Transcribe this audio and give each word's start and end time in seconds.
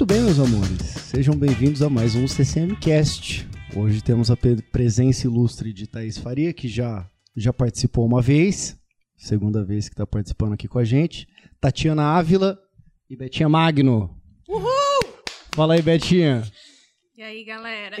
Muito 0.00 0.14
bem, 0.14 0.22
meus 0.22 0.38
amores. 0.38 0.80
Sejam 1.10 1.36
bem-vindos 1.36 1.82
a 1.82 1.90
mais 1.90 2.14
um 2.14 2.26
CCM 2.26 2.74
Cast. 2.80 3.46
Hoje 3.76 4.02
temos 4.02 4.30
a 4.30 4.36
presença 4.72 5.26
ilustre 5.26 5.74
de 5.74 5.86
Thaís 5.86 6.16
Faria, 6.16 6.54
que 6.54 6.68
já, 6.68 7.06
já 7.36 7.52
participou 7.52 8.06
uma 8.06 8.22
vez, 8.22 8.78
segunda 9.14 9.62
vez 9.62 9.90
que 9.90 9.92
está 9.92 10.06
participando 10.06 10.54
aqui 10.54 10.66
com 10.66 10.78
a 10.78 10.84
gente. 10.84 11.28
Tatiana 11.60 12.16
Ávila 12.16 12.58
e 13.10 13.14
Betinha 13.14 13.46
Magno. 13.46 14.18
Uhul! 14.48 14.64
Fala 15.54 15.74
aí, 15.74 15.82
Betinha. 15.82 16.50
E 17.14 17.22
aí, 17.22 17.44
galera? 17.44 17.98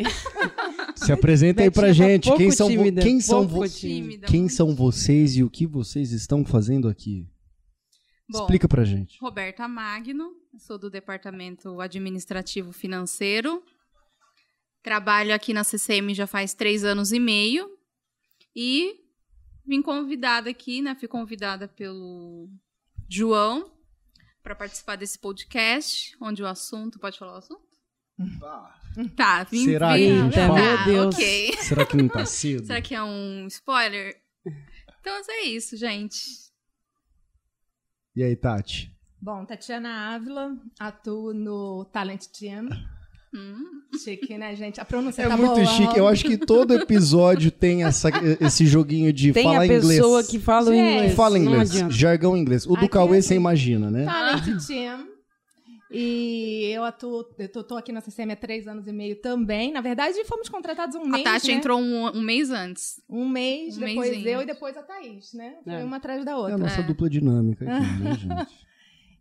Se 0.96 1.12
apresenta 1.12 1.62
aí 1.62 1.70
pra 1.70 1.88
tá 1.88 1.92
gente. 1.92 2.24
pouco 2.28 2.38
Quem 2.38 2.50
são, 2.50 2.68
tímida, 2.70 3.02
quem 3.02 3.20
são, 3.20 3.46
vo- 3.46 3.68
tímida. 3.68 4.26
quem 4.26 4.48
são 4.48 4.74
vocês 4.74 5.36
e 5.36 5.44
o 5.44 5.50
que 5.50 5.66
vocês 5.66 6.12
estão 6.12 6.46
fazendo 6.46 6.88
aqui? 6.88 7.28
Bom, 8.26 8.38
Explica 8.40 8.66
pra 8.66 8.84
gente. 8.84 9.18
Roberta 9.20 9.68
Magno, 9.68 10.39
sou 10.60 10.78
do 10.78 10.90
Departamento 10.90 11.80
Administrativo 11.80 12.72
Financeiro. 12.72 13.64
Trabalho 14.82 15.34
aqui 15.34 15.52
na 15.52 15.64
CCM 15.64 16.14
já 16.14 16.26
faz 16.26 16.54
três 16.54 16.84
anos 16.84 17.12
e 17.12 17.18
meio. 17.18 17.68
E 18.54 18.94
vim 19.66 19.80
convidada 19.80 20.50
aqui, 20.50 20.82
né? 20.82 20.94
Fui 20.94 21.08
convidada 21.08 21.66
pelo 21.66 22.48
João 23.08 23.72
para 24.42 24.54
participar 24.54 24.96
desse 24.96 25.18
podcast, 25.18 26.16
onde 26.20 26.42
o 26.42 26.46
assunto. 26.46 26.98
Pode 26.98 27.18
falar 27.18 27.34
o 27.34 27.38
assunto? 27.38 27.62
Tá, 29.16 29.44
vim. 29.44 29.64
Será 29.64 29.96
vim, 29.96 30.04
que 30.04 30.10
a 30.10 30.22
gente 30.24 30.34
tá? 30.34 30.52
Meu 30.52 30.84
Deus. 30.84 31.14
ok. 31.14 31.52
Será 31.58 31.86
que 31.86 31.96
não 31.96 32.08
tá 32.08 32.26
cedo? 32.26 32.66
Será 32.66 32.82
que 32.82 32.94
é 32.94 33.02
um 33.02 33.46
spoiler? 33.46 34.14
Então 35.00 35.22
é 35.28 35.44
isso, 35.44 35.76
gente. 35.76 36.22
E 38.14 38.22
aí, 38.22 38.36
Tati? 38.36 38.94
Bom, 39.22 39.44
Tatiana 39.44 40.14
Ávila, 40.14 40.56
atuo 40.78 41.34
no 41.34 41.84
Talent 41.92 42.24
Team. 42.26 42.68
Hum. 43.34 43.82
Chique, 44.02 44.36
né, 44.38 44.56
gente? 44.56 44.80
A 44.80 44.84
pronúncia 44.84 45.22
É 45.22 45.28
tá 45.28 45.36
muito 45.36 45.54
boa. 45.54 45.64
chique. 45.66 45.96
Eu 45.96 46.08
acho 46.08 46.24
que 46.24 46.36
todo 46.38 46.74
episódio 46.74 47.50
tem 47.50 47.84
essa, 47.84 48.08
esse 48.40 48.66
joguinho 48.66 49.12
de 49.12 49.32
Tem 49.32 49.44
falar 49.44 49.60
a 49.60 49.66
inglês. 49.66 49.86
pessoa 49.86 50.24
que 50.24 50.38
fala 50.38 50.72
Gente. 50.72 50.94
inglês. 50.94 51.14
Fala 51.14 51.38
inglês, 51.38 51.70
jargão 51.90 52.36
inglês. 52.36 52.64
O 52.66 52.70
do 52.70 52.76
Aqui 52.78 52.88
Cauê 52.88 53.18
é 53.18 53.20
você 53.22 53.26
assim. 53.28 53.36
imagina, 53.36 53.90
né? 53.90 54.04
Talent 54.06 54.66
Team. 54.66 55.06
E 55.92 56.70
eu 56.72 56.84
atuo, 56.84 57.24
eu 57.38 57.48
tô, 57.48 57.64
tô 57.64 57.76
aqui 57.76 57.90
na 57.92 58.00
CCM 58.00 58.32
há 58.32 58.36
três 58.36 58.66
anos 58.68 58.86
e 58.86 58.92
meio 58.92 59.20
também. 59.20 59.72
Na 59.72 59.80
verdade, 59.80 60.24
fomos 60.24 60.48
contratados 60.48 60.94
um 60.96 61.02
A 61.02 61.08
mês, 61.08 61.24
Tati 61.24 61.48
né? 61.48 61.54
entrou 61.54 61.80
um, 61.80 62.06
um 62.16 62.20
mês 62.22 62.50
antes. 62.50 63.00
Um 63.08 63.28
mês, 63.28 63.76
Um 63.76 63.80
depois 63.80 64.24
eu 64.26 64.42
e 64.42 64.46
depois 64.46 64.76
a 64.76 64.82
Thaís, 64.82 65.32
né? 65.34 65.54
Foi 65.64 65.72
É. 65.74 65.84
uma 65.84 65.96
atrás 65.98 66.24
da 66.24 66.30
É 66.30 66.34
a 66.34 66.38
outra. 66.38 66.58
nossa 66.58 66.80
É. 66.80 66.82
dupla 66.84 67.10
dinâmica 67.10 67.64
aqui, 67.64 68.02
né, 68.02 68.14
gente? 68.18 68.69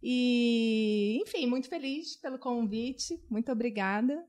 E, 0.02 1.20
enfim, 1.22 1.46
muito 1.46 1.68
feliz 1.70 2.16
pelo 2.16 2.38
convite. 2.40 3.20
Muito 3.30 3.52
obrigada. 3.52 4.24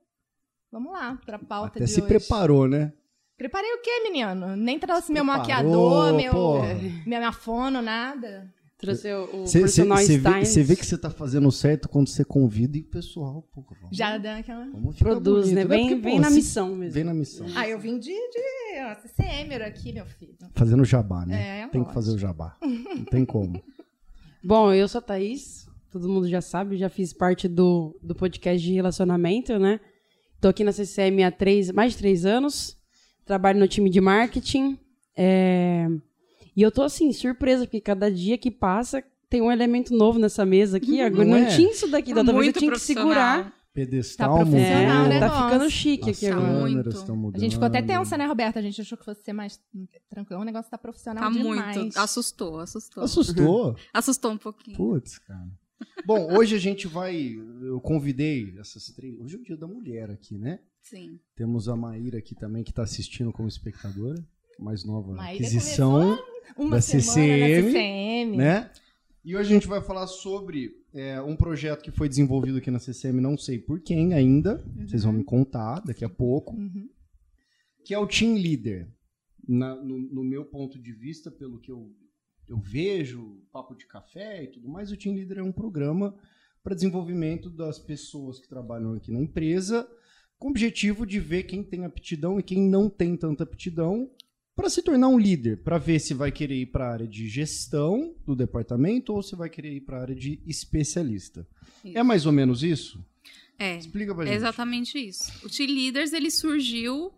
Vamos 0.72 0.92
lá, 0.92 1.18
pra 1.24 1.38
pauta 1.38 1.78
Até 1.78 1.84
de 1.84 1.90
se 1.90 2.00
hoje. 2.00 2.08
preparou, 2.08 2.68
né? 2.68 2.92
Preparei 3.36 3.72
o 3.74 3.80
quê, 3.82 4.00
menino? 4.04 4.54
Nem 4.56 4.78
trouxe 4.78 5.10
meu 5.12 5.24
Preparou, 5.24 5.40
maquiador, 5.40 6.14
meu, 6.14 6.32
porra. 6.32 6.74
minha, 6.74 7.18
minha 7.18 7.32
fono, 7.32 7.80
nada. 7.82 8.52
Trouxe 8.78 9.12
o, 9.12 9.42
o 9.42 9.46
Você 9.46 9.60
personal 9.60 9.98
vê, 9.98 10.04
style. 10.18 10.46
cê 10.46 10.62
vê 10.62 10.74
que 10.76 10.86
você 10.86 10.96
tá 10.96 11.10
fazendo 11.10 11.50
certo 11.52 11.86
quando 11.88 12.08
você 12.08 12.24
convida 12.24 12.78
e 12.78 12.80
o 12.80 12.88
pessoal, 12.88 13.42
pô, 13.52 13.62
vamos, 13.80 13.94
Já 13.96 14.16
deu 14.16 14.32
aquela. 14.32 14.66
Produz, 14.98 15.48
bonito, 15.50 15.54
né? 15.54 15.64
Vem, 15.66 15.88
Porque, 15.88 16.00
vem 16.02 16.14
pô, 16.16 16.20
na 16.22 16.28
se- 16.30 16.34
missão 16.36 16.74
mesmo. 16.76 16.94
Vem 16.94 17.04
na 17.04 17.12
missão. 17.14 17.46
Ah, 17.56 17.68
eu 17.68 17.78
vim 17.78 17.98
de, 17.98 18.08
de 18.10 18.80
ó, 18.90 18.94
CCM 18.94 19.54
aqui, 19.66 19.92
meu 19.92 20.06
filho. 20.06 20.34
Fazendo 20.54 20.82
jabá, 20.84 21.26
né? 21.26 21.60
É, 21.60 21.60
Tem 21.62 21.70
que 21.72 21.76
lógico. 21.78 21.94
fazer 21.94 22.12
o 22.14 22.18
jabá. 22.18 22.56
Não 22.62 23.04
tem 23.04 23.24
como. 23.24 23.62
Bom, 24.42 24.72
eu 24.72 24.88
sou 24.88 25.00
a 25.00 25.02
Thaís, 25.02 25.68
todo 25.90 26.08
mundo 26.08 26.28
já 26.28 26.40
sabe, 26.40 26.76
já 26.76 26.88
fiz 26.88 27.12
parte 27.12 27.46
do, 27.46 27.94
do 28.02 28.14
podcast 28.14 28.66
de 28.66 28.72
relacionamento, 28.72 29.58
né? 29.58 29.78
Tô 30.40 30.48
aqui 30.48 30.64
na 30.64 30.72
CCM 30.72 31.22
há 31.22 31.30
três, 31.30 31.70
mais 31.70 31.92
de 31.92 31.98
três 31.98 32.24
anos, 32.24 32.76
trabalho 33.26 33.60
no 33.60 33.68
time 33.68 33.90
de 33.90 34.00
marketing, 34.00 34.78
é, 35.14 35.86
e 36.56 36.62
eu 36.62 36.70
tô, 36.70 36.82
assim, 36.82 37.12
surpresa, 37.12 37.64
porque 37.66 37.80
cada 37.80 38.10
dia 38.10 38.38
que 38.38 38.50
passa 38.50 39.04
tem 39.28 39.42
um 39.42 39.52
elemento 39.52 39.94
novo 39.94 40.18
nessa 40.18 40.44
mesa 40.46 40.78
aqui, 40.78 41.00
agora 41.00 41.24
Não 41.24 41.38
não, 41.38 41.46
é? 41.46 41.54
tinha 41.54 41.70
isso 41.70 41.86
daqui, 41.86 42.14
da 42.14 42.20
outra 42.22 42.34
vez 42.34 42.46
eu 42.48 42.52
tinha 42.54 42.72
que 42.72 42.78
segurar. 42.80 43.52
Pedestal, 43.72 44.38
Tá 44.38 44.44
profissional, 44.44 45.04
É, 45.04 45.08
né? 45.08 45.20
tá 45.20 45.44
ficando 45.44 45.70
chique 45.70 46.10
as 46.10 46.16
aqui 46.16 46.26
agora. 46.26 46.60
muito. 46.68 47.16
mudando. 47.16 47.36
A 47.36 47.38
gente 47.38 47.52
ficou 47.52 47.66
até 47.66 47.80
tensa, 47.82 48.16
né, 48.18 48.26
Roberta? 48.26 48.58
A 48.58 48.62
gente 48.62 48.80
achou 48.80 48.98
que 48.98 49.04
fosse 49.04 49.22
ser 49.22 49.32
mais 49.32 49.60
tranquilo. 50.08 50.40
O 50.40 50.44
negócio 50.44 50.70
tá 50.70 50.76
profissional 50.76 51.24
Tá 51.24 51.30
demais. 51.38 51.76
muito. 51.76 51.98
Assustou, 51.98 52.58
assustou. 52.58 53.04
Assustou. 53.04 53.76
Assustou 53.94 54.32
um 54.32 54.38
pouquinho. 54.38 54.76
Putz, 54.76 55.18
cara. 55.18 55.46
Bom, 56.04 56.36
hoje 56.36 56.56
a 56.56 56.58
gente 56.58 56.86
vai. 56.88 57.32
Eu 57.62 57.80
convidei 57.80 58.54
essas 58.58 58.86
três. 58.86 59.18
Hoje 59.20 59.36
é 59.36 59.38
o 59.38 59.42
dia 59.42 59.56
da 59.56 59.66
mulher 59.66 60.10
aqui, 60.10 60.36
né? 60.36 60.58
Sim. 60.82 61.18
Temos 61.36 61.68
a 61.68 61.76
Maíra 61.76 62.18
aqui 62.18 62.34
também, 62.34 62.64
que 62.64 62.70
está 62.70 62.82
assistindo 62.82 63.32
como 63.32 63.48
espectadora. 63.48 64.22
Mais 64.58 64.84
nova 64.84 65.14
Maíra 65.14 65.32
aquisição, 65.46 66.18
Uma 66.56 66.76
da 66.76 66.82
CCM, 66.82 67.62
na 67.62 67.62
CCM. 67.70 68.36
né? 68.36 68.70
E 69.22 69.36
hoje 69.36 69.50
a 69.50 69.54
gente 69.54 69.66
vai 69.66 69.82
falar 69.82 70.06
sobre 70.06 70.70
é, 70.94 71.20
um 71.20 71.36
projeto 71.36 71.82
que 71.82 71.90
foi 71.90 72.08
desenvolvido 72.08 72.58
aqui 72.58 72.70
na 72.70 72.78
CCM, 72.78 73.20
não 73.20 73.36
sei 73.36 73.58
por 73.58 73.80
quem 73.80 74.14
ainda. 74.14 74.56
Vocês 74.86 75.04
vão 75.04 75.12
me 75.12 75.24
contar 75.24 75.80
daqui 75.80 76.04
a 76.04 76.08
pouco. 76.08 76.56
Uhum. 76.56 76.88
Que 77.84 77.92
é 77.92 77.98
o 77.98 78.06
Team 78.06 78.34
Leader. 78.34 78.88
Na- 79.46 79.76
no, 79.76 79.98
no 79.98 80.24
meu 80.24 80.44
ponto 80.44 80.78
de 80.80 80.92
vista, 80.92 81.30
pelo 81.30 81.60
que 81.60 81.70
eu, 81.70 81.94
eu 82.48 82.58
vejo, 82.58 83.42
papo 83.52 83.74
de 83.74 83.86
café 83.86 84.44
e 84.44 84.46
tudo 84.48 84.68
mais, 84.68 84.90
o 84.90 84.96
Team 84.96 85.14
Leader 85.14 85.38
é 85.38 85.42
um 85.42 85.52
programa 85.52 86.14
para 86.62 86.74
desenvolvimento 86.74 87.50
das 87.50 87.78
pessoas 87.78 88.38
que 88.38 88.48
trabalham 88.48 88.94
aqui 88.94 89.10
na 89.12 89.20
empresa, 89.20 89.86
com 90.38 90.48
o 90.48 90.50
objetivo 90.50 91.06
de 91.06 91.20
ver 91.20 91.42
quem 91.44 91.62
tem 91.62 91.84
aptidão 91.84 92.38
e 92.38 92.42
quem 92.42 92.62
não 92.62 92.88
tem 92.88 93.16
tanta 93.16 93.44
aptidão 93.44 94.10
para 94.60 94.70
se 94.70 94.82
tornar 94.82 95.08
um 95.08 95.18
líder, 95.18 95.58
para 95.62 95.78
ver 95.78 95.98
se 95.98 96.12
vai 96.14 96.30
querer 96.30 96.54
ir 96.56 96.66
para 96.66 96.86
a 96.88 96.92
área 96.92 97.08
de 97.08 97.28
gestão 97.28 98.14
do 98.26 98.36
departamento 98.36 99.12
ou 99.14 99.22
se 99.22 99.34
vai 99.34 99.48
querer 99.48 99.72
ir 99.72 99.80
para 99.80 99.98
a 99.98 100.02
área 100.02 100.14
de 100.14 100.40
especialista. 100.46 101.46
Isso. 101.84 101.96
É 101.98 102.02
mais 102.02 102.26
ou 102.26 102.32
menos 102.32 102.62
isso? 102.62 103.04
É. 103.58 103.76
Explica 103.78 104.14
pra 104.14 104.24
É 104.24 104.26
gente. 104.28 104.36
exatamente 104.36 104.98
isso. 104.98 105.32
O 105.44 105.48
T-Leaders, 105.48 106.12
ele 106.12 106.30
surgiu... 106.30 107.12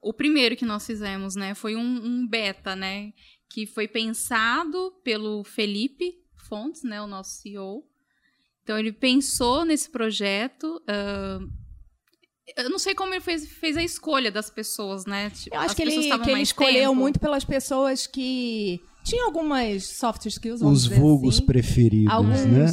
O 0.00 0.12
primeiro 0.12 0.56
que 0.56 0.64
nós 0.64 0.86
fizemos, 0.86 1.34
né? 1.34 1.56
Foi 1.56 1.74
um, 1.74 1.82
um 2.04 2.26
beta, 2.26 2.76
né? 2.76 3.12
Que 3.50 3.66
foi 3.66 3.88
pensado 3.88 4.92
pelo 5.02 5.42
Felipe 5.42 6.14
Fontes, 6.48 6.84
né? 6.84 7.02
O 7.02 7.06
nosso 7.08 7.32
CEO. 7.42 7.84
Então, 8.62 8.78
ele 8.78 8.92
pensou 8.92 9.64
nesse 9.64 9.90
projeto... 9.90 10.80
ah, 10.86 11.40
eu 12.56 12.70
não 12.70 12.78
sei 12.78 12.94
como 12.94 13.12
ele 13.14 13.20
fez, 13.20 13.46
fez 13.48 13.76
a 13.76 13.82
escolha 13.82 14.30
das 14.30 14.50
pessoas, 14.50 15.04
né? 15.06 15.30
Tipo, 15.30 15.54
Eu 15.56 15.60
acho 15.60 15.76
que 15.76 15.82
ele, 15.82 16.18
que 16.18 16.30
ele 16.30 16.42
escolheu 16.42 16.90
tempo. 16.90 16.94
muito 16.94 17.20
pelas 17.20 17.44
pessoas 17.44 18.06
que 18.06 18.80
tinham 19.04 19.26
algumas 19.26 19.86
soft 19.86 20.26
skills, 20.26 20.60
vamos 20.60 20.78
Os 20.78 20.88
dizer 20.88 21.00
vulgos 21.00 21.36
assim. 21.36 21.46
preferidos, 21.46 22.12
Alguns, 22.12 22.44
né? 22.44 22.66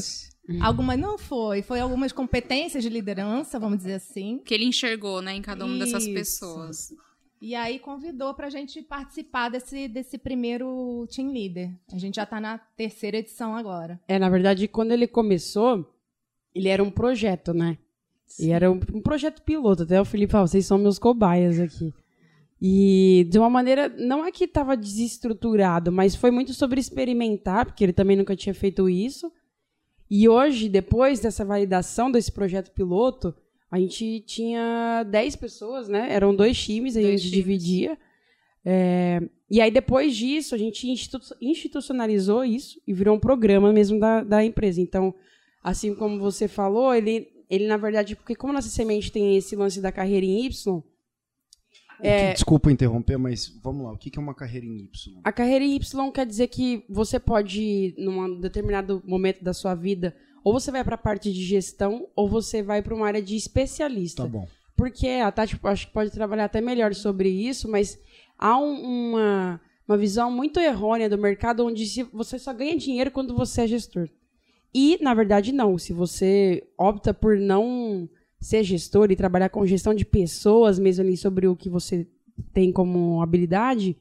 Algumas 0.62 1.00
não 1.00 1.18
foi, 1.18 1.62
foi 1.64 1.80
algumas 1.80 2.12
competências 2.12 2.84
de 2.84 2.90
liderança, 2.90 3.58
vamos 3.60 3.80
dizer 3.80 3.94
assim. 3.94 4.40
Que 4.46 4.54
ele 4.54 4.66
enxergou, 4.66 5.22
né? 5.22 5.34
Em 5.36 5.42
cada 5.42 5.66
uma 5.66 5.78
dessas 5.80 6.04
Isso. 6.04 6.14
pessoas. 6.14 6.94
E 7.42 7.54
aí 7.54 7.80
convidou 7.80 8.34
pra 8.34 8.50
gente 8.50 8.82
participar 8.82 9.50
desse, 9.50 9.88
desse 9.88 10.18
primeiro 10.18 11.08
team 11.14 11.32
leader. 11.32 11.70
A 11.92 11.98
gente 11.98 12.16
já 12.16 12.26
tá 12.26 12.40
na 12.40 12.58
terceira 12.58 13.18
edição 13.18 13.56
agora. 13.56 14.00
É, 14.08 14.18
na 14.18 14.30
verdade, 14.30 14.68
quando 14.68 14.92
ele 14.92 15.08
começou, 15.08 15.86
ele 16.54 16.70
era 16.70 16.84
um 16.84 16.90
projeto, 16.92 17.54
né? 17.54 17.78
E 18.40 18.52
era 18.52 18.72
um, 18.72 18.80
um 18.94 19.02
projeto 19.02 19.42
piloto. 19.42 19.84
Até 19.84 20.00
o 20.00 20.06
Felipe 20.06 20.32
falou, 20.32 20.48
vocês 20.48 20.66
são 20.66 20.78
meus 20.78 21.00
cobaias 21.00 21.60
aqui. 21.60 21.94
E 22.62 23.28
de 23.30 23.38
uma 23.38 23.50
maneira, 23.50 23.90
não 23.90 24.26
é 24.26 24.32
que 24.32 24.46
estava 24.46 24.76
desestruturado, 24.76 25.92
mas 25.92 26.16
foi 26.16 26.32
muito 26.32 26.54
sobre 26.54 26.80
experimentar, 26.80 27.66
porque 27.66 27.84
ele 27.84 27.94
também 27.94 28.16
nunca 28.18 28.36
tinha 28.36 28.54
feito 28.54 28.90
isso. 28.90 29.32
E 30.10 30.28
hoje, 30.30 30.70
depois 30.70 31.20
dessa 31.20 31.44
validação 31.44 32.12
desse 32.12 32.32
projeto 32.32 32.72
piloto, 32.72 33.36
a 33.70 33.80
gente 33.80 34.22
tinha 34.26 35.04
10 35.04 35.36
pessoas, 35.36 35.88
né? 35.90 36.08
Eram 36.14 36.36
dois 36.36 36.58
times, 36.62 36.96
a 36.96 37.02
Dois 37.02 37.22
gente 37.22 37.30
times. 37.32 37.46
dividia. 37.46 37.98
É, 38.64 39.22
e 39.50 39.62
aí, 39.62 39.70
depois 39.70 40.16
disso, 40.16 40.56
a 40.56 40.58
gente 40.58 40.90
institu- 40.90 41.36
institucionalizou 41.42 42.44
isso 42.44 42.80
e 42.88 42.94
virou 42.94 43.16
um 43.16 43.20
programa 43.20 43.72
mesmo 43.74 44.00
da, 44.00 44.24
da 44.24 44.44
empresa. 44.44 44.82
Então, 44.82 45.14
assim 45.64 45.94
como 45.94 46.20
você 46.20 46.48
falou, 46.48 46.94
ele, 46.94 47.28
ele 47.50 47.68
na 47.68 47.78
verdade, 47.78 48.16
porque 48.16 48.36
como 48.36 48.54
nossa 48.54 48.70
semente 48.70 49.12
tem 49.12 49.36
esse 49.38 49.56
lance 49.56 49.80
da 49.82 49.92
carreira 49.92 50.26
em 50.26 50.46
Y, 50.46 50.84
Que- 52.02 52.34
Desculpa 52.34 52.70
interromper, 52.72 53.18
mas 53.18 53.48
vamos 53.64 53.86
lá. 53.86 53.94
O 53.94 53.98
que 53.98 54.12
é 54.18 54.22
uma 54.22 54.36
carreira 54.36 54.66
em 54.66 54.80
Y? 54.84 55.22
a 55.24 55.32
carreira 55.32 55.64
em 55.64 55.76
Y 55.78 56.12
quer 56.12 56.26
dizer 56.26 56.48
que 56.50 56.84
você 56.90 57.18
pode, 57.20 57.96
num 57.98 58.38
determinado 58.40 59.02
momento 59.06 59.42
da 59.42 59.54
sua 59.54 59.74
vida, 59.76 60.14
ou 60.44 60.52
você 60.52 60.72
vai 60.72 60.84
para 60.84 60.96
a 60.96 60.98
parte 60.98 61.32
de 61.32 61.42
gestão, 61.42 62.08
ou 62.16 62.28
você 62.28 62.62
vai 62.62 62.82
para 62.82 62.94
uma 62.94 63.08
área 63.08 63.22
de 63.22 63.36
especialista. 63.38 64.24
Tá 64.24 64.30
bom. 64.30 64.46
Porque 64.76 65.08
a 65.08 65.32
Tati 65.32 65.58
acho 65.64 65.88
que 65.88 65.94
pode 65.94 66.12
trabalhar 66.12 66.46
até 66.46 66.60
melhor 66.60 66.94
sobre 66.94 67.30
isso, 67.30 67.70
mas 67.72 67.98
há 68.38 68.58
um- 68.58 69.12
uma, 69.14 69.62
uma 69.88 69.98
visão 69.98 70.30
muito 70.30 70.60
errônea 70.60 71.10
do 71.10 71.18
mercado 71.18 71.66
onde 71.66 71.86
se- 71.86 72.04
você 72.04 72.38
só 72.38 72.54
ganha 72.54 72.76
dinheiro 72.78 73.10
quando 73.10 73.34
você 73.34 73.62
é 73.62 73.68
gestor. 73.68 74.10
E, 74.78 74.98
na 75.02 75.14
verdade, 75.14 75.54
não. 75.54 75.78
Se 75.78 75.94
você 75.94 76.62
opta 76.78 77.14
por 77.14 77.38
não 77.38 78.10
ser 78.38 78.62
gestor 78.62 79.10
e 79.10 79.16
trabalhar 79.16 79.48
com 79.48 79.66
gestão 79.66 79.94
de 79.94 80.04
pessoas, 80.04 80.78
mesmo 80.78 81.06
ali 81.06 81.16
sobre 81.16 81.48
o 81.48 81.56
que 81.56 81.70
você 81.70 82.06
tem 82.52 82.74
como 82.74 83.22
habilidade, 83.22 83.96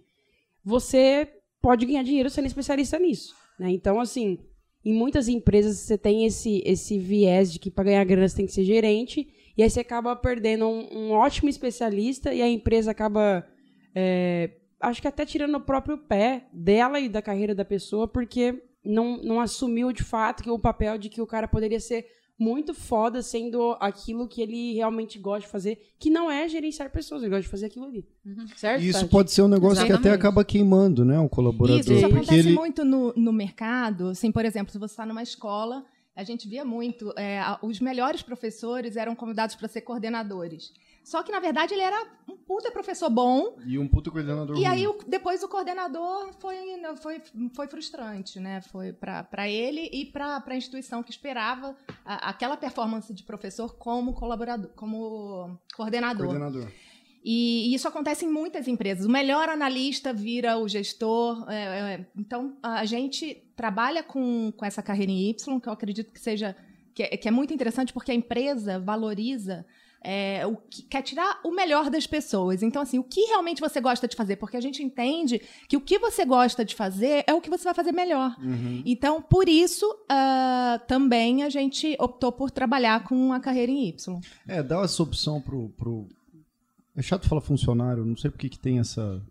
você 0.64 1.28
pode 1.62 1.86
ganhar 1.86 2.02
dinheiro 2.02 2.28
sendo 2.28 2.46
especialista 2.46 2.98
nisso. 2.98 3.36
Né? 3.56 3.70
Então, 3.70 4.00
assim, 4.00 4.40
em 4.84 4.92
muitas 4.92 5.28
empresas 5.28 5.76
você 5.76 5.96
tem 5.96 6.26
esse, 6.26 6.60
esse 6.66 6.98
viés 6.98 7.52
de 7.52 7.60
que 7.60 7.70
para 7.70 7.84
ganhar 7.84 8.04
grana 8.04 8.26
você 8.26 8.36
tem 8.38 8.46
que 8.46 8.52
ser 8.52 8.64
gerente, 8.64 9.28
e 9.56 9.62
aí 9.62 9.70
você 9.70 9.78
acaba 9.78 10.16
perdendo 10.16 10.66
um, 10.66 10.88
um 10.92 11.10
ótimo 11.12 11.48
especialista 11.48 12.34
e 12.34 12.42
a 12.42 12.48
empresa 12.48 12.90
acaba, 12.90 13.46
é, 13.94 14.50
acho 14.80 15.00
que 15.00 15.06
até 15.06 15.24
tirando 15.24 15.54
o 15.54 15.60
próprio 15.60 15.96
pé 15.96 16.48
dela 16.52 16.98
e 16.98 17.08
da 17.08 17.22
carreira 17.22 17.54
da 17.54 17.64
pessoa, 17.64 18.08
porque 18.08 18.60
não, 18.84 19.16
não 19.18 19.40
assumiu 19.40 19.92
de 19.92 20.02
fato 20.02 20.42
que 20.42 20.50
o 20.50 20.58
papel 20.58 20.98
de 20.98 21.08
que 21.08 21.20
o 21.20 21.26
cara 21.26 21.48
poderia 21.48 21.80
ser 21.80 22.06
muito 22.38 22.74
foda 22.74 23.22
sendo 23.22 23.76
aquilo 23.80 24.26
que 24.26 24.42
ele 24.42 24.74
realmente 24.74 25.18
gosta 25.18 25.46
de 25.46 25.52
fazer, 25.52 25.78
que 25.98 26.10
não 26.10 26.30
é 26.30 26.48
gerenciar 26.48 26.90
pessoas, 26.90 27.22
ele 27.22 27.30
gosta 27.30 27.42
de 27.42 27.48
fazer 27.48 27.66
aquilo 27.66 27.84
ali. 27.84 28.04
Uhum. 28.26 28.46
Certo? 28.56 28.82
E 28.82 28.88
isso 28.88 29.00
Tati? 29.00 29.10
pode 29.10 29.30
ser 29.30 29.42
um 29.42 29.48
negócio 29.48 29.78
que 29.78 29.90
Exatamente. 29.90 30.08
até 30.08 30.16
acaba 30.16 30.44
queimando, 30.44 31.04
né? 31.04 31.18
O 31.20 31.28
colaborador. 31.28 31.80
Isso, 31.80 31.92
isso 31.92 32.06
acontece 32.06 32.34
ele. 32.34 32.52
muito 32.52 32.84
no, 32.84 33.12
no 33.16 33.32
mercado. 33.32 34.08
Assim, 34.08 34.32
por 34.32 34.44
exemplo, 34.44 34.72
se 34.72 34.78
você 34.78 34.92
está 34.92 35.06
numa 35.06 35.22
escola, 35.22 35.84
a 36.16 36.24
gente 36.24 36.48
via 36.48 36.64
muito, 36.64 37.12
é, 37.16 37.40
os 37.62 37.78
melhores 37.80 38.22
professores 38.22 38.96
eram 38.96 39.14
convidados 39.14 39.54
para 39.54 39.68
ser 39.68 39.82
coordenadores. 39.82 40.72
Só 41.04 41.22
que, 41.22 41.30
na 41.30 41.38
verdade, 41.38 41.74
ele 41.74 41.82
era 41.82 42.02
um 42.26 42.34
puta 42.36 42.70
professor 42.70 43.10
bom, 43.10 43.56
E 43.66 43.78
um 43.78 43.86
puto 43.86 44.10
coordenador. 44.10 44.56
e 44.56 44.60
ruim. 44.60 44.66
aí 44.66 44.86
o- 44.86 44.98
depois 45.06 45.42
o 45.42 45.48
coordenador 45.48 46.32
foi, 46.40 46.56
foi, 46.96 47.22
foi 47.54 47.66
frustrante, 47.68 48.40
né? 48.40 48.62
Foi 48.62 48.90
para 48.92 49.48
ele 49.48 49.88
e 49.92 50.06
para 50.06 50.42
a 50.44 50.56
instituição 50.56 51.02
que 51.02 51.10
esperava 51.10 51.76
a- 52.04 52.30
aquela 52.30 52.56
performance 52.56 53.12
de 53.12 53.22
professor 53.22 53.76
como 53.76 54.14
colaborador, 54.14 54.70
como 54.74 55.58
coordenador. 55.76 56.26
Coordenador. 56.26 56.70
E, 57.22 57.70
e 57.70 57.74
isso 57.74 57.88
acontece 57.88 58.24
em 58.24 58.28
muitas 58.30 58.66
empresas. 58.68 59.06
O 59.06 59.10
melhor 59.10 59.48
analista 59.48 60.12
vira 60.12 60.58
o 60.58 60.66
gestor. 60.68 61.46
é, 61.50 61.94
é, 61.94 62.06
então, 62.16 62.56
a 62.62 62.84
gente 62.84 63.42
trabalha 63.56 64.02
com, 64.02 64.52
com 64.56 64.64
essa 64.64 64.82
carreira 64.82 65.10
em 65.12 65.30
Y, 65.30 65.60
que 65.60 65.68
eu 65.68 65.72
acredito 65.72 66.12
que 66.12 66.20
seja 66.20 66.56
que 66.94 67.02
é, 67.02 67.08
que 67.16 67.26
é 67.26 67.30
muito 67.30 67.52
interessante 67.52 67.92
porque 67.92 68.10
a 68.12 68.14
empresa 68.14 68.78
valoriza 68.78 69.66
é, 70.04 70.46
o 70.46 70.56
que, 70.56 70.82
quer 70.82 71.02
tirar 71.02 71.40
o 71.42 71.50
melhor 71.50 71.88
das 71.88 72.06
pessoas. 72.06 72.62
Então, 72.62 72.82
assim, 72.82 72.98
o 72.98 73.02
que 73.02 73.22
realmente 73.22 73.60
você 73.60 73.80
gosta 73.80 74.06
de 74.06 74.14
fazer? 74.14 74.36
Porque 74.36 74.56
a 74.56 74.60
gente 74.60 74.82
entende 74.82 75.40
que 75.66 75.76
o 75.76 75.80
que 75.80 75.98
você 75.98 76.26
gosta 76.26 76.62
de 76.62 76.74
fazer 76.74 77.24
é 77.26 77.32
o 77.32 77.40
que 77.40 77.48
você 77.48 77.64
vai 77.64 77.74
fazer 77.74 77.90
melhor. 77.90 78.36
Uhum. 78.38 78.82
Então, 78.84 79.22
por 79.22 79.48
isso, 79.48 79.86
ah, 80.08 80.78
também 80.86 81.42
a 81.42 81.48
gente 81.48 81.96
optou 81.98 82.30
por 82.30 82.50
trabalhar 82.50 83.02
com 83.04 83.32
a 83.32 83.40
carreira 83.40 83.72
em 83.72 83.88
Y. 83.88 84.20
É, 84.46 84.62
dá 84.62 84.82
essa 84.82 85.02
opção 85.02 85.40
pro, 85.40 85.70
pro. 85.70 86.06
É 86.94 87.00
chato 87.00 87.26
falar 87.26 87.40
funcionário, 87.40 88.04
não 88.04 88.16
sei 88.16 88.30
porque 88.30 88.50
que 88.50 88.58
tem 88.58 88.78
essa. 88.78 89.22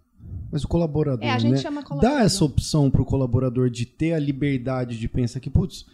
Mas 0.51 0.63
o 0.63 0.67
colaborador. 0.67 1.23
É, 1.23 1.31
a 1.31 1.37
gente 1.37 1.51
né? 1.51 1.57
chama 1.57 1.83
colaborador. 1.83 2.19
Dá 2.19 2.25
essa 2.25 2.43
opção 2.43 2.89
pro 2.89 3.05
colaborador 3.05 3.69
de 3.69 3.85
ter 3.85 4.13
a 4.13 4.19
liberdade 4.19 4.97
de 4.97 5.07
pensar 5.07 5.39
que, 5.39 5.49
putz, 5.49 5.85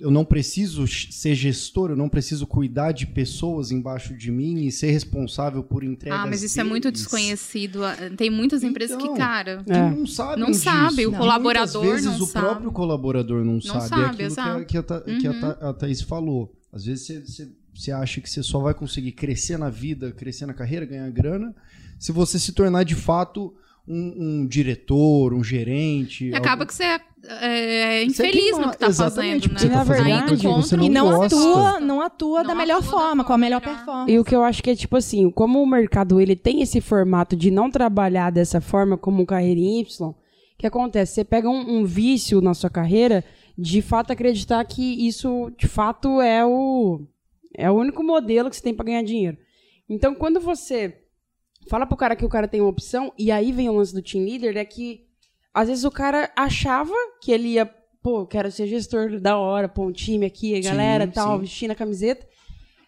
eu 0.00 0.10
não 0.10 0.24
preciso 0.24 0.86
ser 0.86 1.34
gestor, 1.34 1.90
eu 1.90 1.96
não 1.96 2.08
preciso 2.08 2.46
cuidar 2.46 2.92
de 2.92 3.06
pessoas 3.06 3.70
embaixo 3.72 4.14
de 4.16 4.30
mim 4.30 4.64
e 4.64 4.70
ser 4.72 4.90
responsável 4.90 5.62
por 5.62 5.82
entregas 5.82 6.20
Ah, 6.20 6.26
mas 6.26 6.42
isso 6.42 6.60
é 6.60 6.64
muito 6.64 6.84
deles. 6.84 7.00
desconhecido. 7.00 7.84
Ah, 7.84 7.96
Tem 8.16 8.30
muitas 8.30 8.62
empresas 8.62 8.96
Então, 8.96 9.12
que, 9.12 9.18
cara. 9.18 9.64
É. 9.66 9.90
não 9.90 10.06
sabem 10.06 10.38
Não 10.44 10.54
sabe, 10.54 10.96
disso. 10.96 11.08
o 11.08 11.12
Que 11.12 11.18
colaborador 11.18 11.82
muitas 11.84 12.04
vezes 12.04 12.18
não 12.18 12.24
o 12.24 12.28
sabe. 12.28 12.46
próprio 12.46 12.70
colaborador 12.72 13.44
não, 13.44 13.60
sabe. 13.60 13.88
sabe, 13.88 14.02
é 14.02 14.04
aquilo 14.06 14.16
que 14.16 14.22
a, 14.22 14.26
exato. 14.26 14.64
que 14.66 14.76
a 14.78 14.82
Tha- 14.82 15.00
que 15.00 15.26
a 15.26 15.30
Uhum. 15.32 15.40
Tha- 15.40 15.58
a 15.68 15.72
Thaís 15.72 16.00
falou. 16.02 16.52
Às 16.72 16.84
vezes 16.84 17.06
você- 17.06 17.20
você 17.20 17.48
você 17.74 17.92
acha 17.92 18.20
que 18.20 18.28
você 18.28 18.42
só 18.42 18.58
vai 18.58 18.74
conseguir 18.74 19.12
crescer 19.12 19.56
na 19.56 19.70
vida, 19.70 20.10
crescer 20.10 20.46
na 20.46 20.52
carreira, 20.52 20.84
ganhar 20.84 21.08
grana, 21.10 21.54
se 21.96 22.10
você 22.10 22.36
se 22.36 22.50
tornar 22.50 22.82
de 22.82 22.96
fato 22.96 23.54
um, 23.88 24.14
um 24.42 24.46
diretor, 24.46 25.32
um 25.34 25.42
gerente. 25.42 26.26
E 26.28 26.34
acaba 26.34 26.62
algum- 26.62 26.66
que 26.66 26.74
você 26.74 26.84
é, 26.84 27.00
é 28.02 28.04
Você 28.04 28.04
infeliz 28.26 28.42
tem 28.44 28.52
no 28.52 28.58
uma- 28.58 28.70
que 28.72 28.78
tá 28.78 28.86
exatamente, 28.88 29.48
fazendo, 29.48 29.52
né? 29.52 29.58
você 29.58 29.68
tá 29.68 29.84
fazendo 29.84 30.06
uma 30.06 30.16
indo 30.20 30.36
que 30.36 30.46
você 30.46 30.76
contra 30.76 30.84
E 30.84 30.88
não 30.88 31.10
gosta. 31.10 31.36
atua, 31.36 31.80
não 31.80 32.00
atua 32.00 32.42
Não 32.42 32.48
da 32.48 32.54
melhor 32.54 32.78
atua 32.78 32.90
da 32.92 32.98
forma, 32.98 33.24
com 33.24 33.32
a 33.32 33.38
melhor 33.38 33.60
performance. 33.60 34.12
E 34.12 34.18
o 34.18 34.24
que 34.24 34.34
eu 34.36 34.42
acho 34.44 34.62
que 34.62 34.70
é 34.70 34.76
tipo 34.76 34.96
assim, 34.96 35.30
como 35.30 35.62
o 35.62 35.66
mercado 35.66 36.20
ele 36.20 36.36
tem 36.36 36.60
esse 36.62 36.80
formato 36.80 37.34
de 37.34 37.50
não 37.50 37.70
trabalhar 37.70 38.30
dessa 38.30 38.60
forma 38.60 38.96
como 38.96 39.26
carreira 39.26 39.58
em 39.60 39.80
Y, 39.80 40.08
o 40.10 40.14
que 40.58 40.66
acontece? 40.66 41.14
Você 41.14 41.24
pega 41.24 41.48
um, 41.48 41.78
um 41.80 41.84
vício 41.84 42.40
na 42.40 42.54
sua 42.54 42.70
carreira 42.70 43.24
de 43.56 43.82
fato 43.82 44.12
acreditar 44.12 44.64
que 44.64 45.06
isso 45.06 45.50
de 45.58 45.66
fato 45.66 46.20
é 46.20 46.44
o 46.44 47.00
é 47.56 47.68
o 47.70 47.74
único 47.74 48.04
modelo 48.04 48.48
que 48.50 48.54
você 48.56 48.62
tem 48.62 48.74
para 48.74 48.84
ganhar 48.84 49.02
dinheiro. 49.02 49.36
Então, 49.90 50.14
quando 50.14 50.38
você 50.38 50.94
fala 51.68 51.86
pro 51.86 51.96
cara 51.96 52.16
que 52.16 52.24
o 52.24 52.28
cara 52.28 52.48
tem 52.48 52.60
uma 52.60 52.70
opção 52.70 53.12
e 53.18 53.30
aí 53.30 53.52
vem 53.52 53.68
o 53.68 53.76
lance 53.76 53.94
do 53.94 54.02
team 54.02 54.24
leader, 54.24 54.56
é 54.56 54.64
que 54.64 55.06
às 55.52 55.68
vezes 55.68 55.84
o 55.84 55.90
cara 55.90 56.30
achava 56.36 56.94
que 57.22 57.32
ele 57.32 57.48
ia, 57.48 57.66
pô, 58.02 58.26
quero 58.26 58.50
ser 58.50 58.66
gestor 58.66 59.18
da 59.20 59.38
hora, 59.38 59.68
pô, 59.68 59.86
um 59.86 59.92
time 59.92 60.26
aqui, 60.26 60.54
a 60.54 60.62
Sim, 60.62 60.68
galera, 60.68 61.06
tal, 61.06 61.34
sim. 61.34 61.40
vestindo 61.40 61.70
a 61.72 61.74
camiseta. 61.74 62.26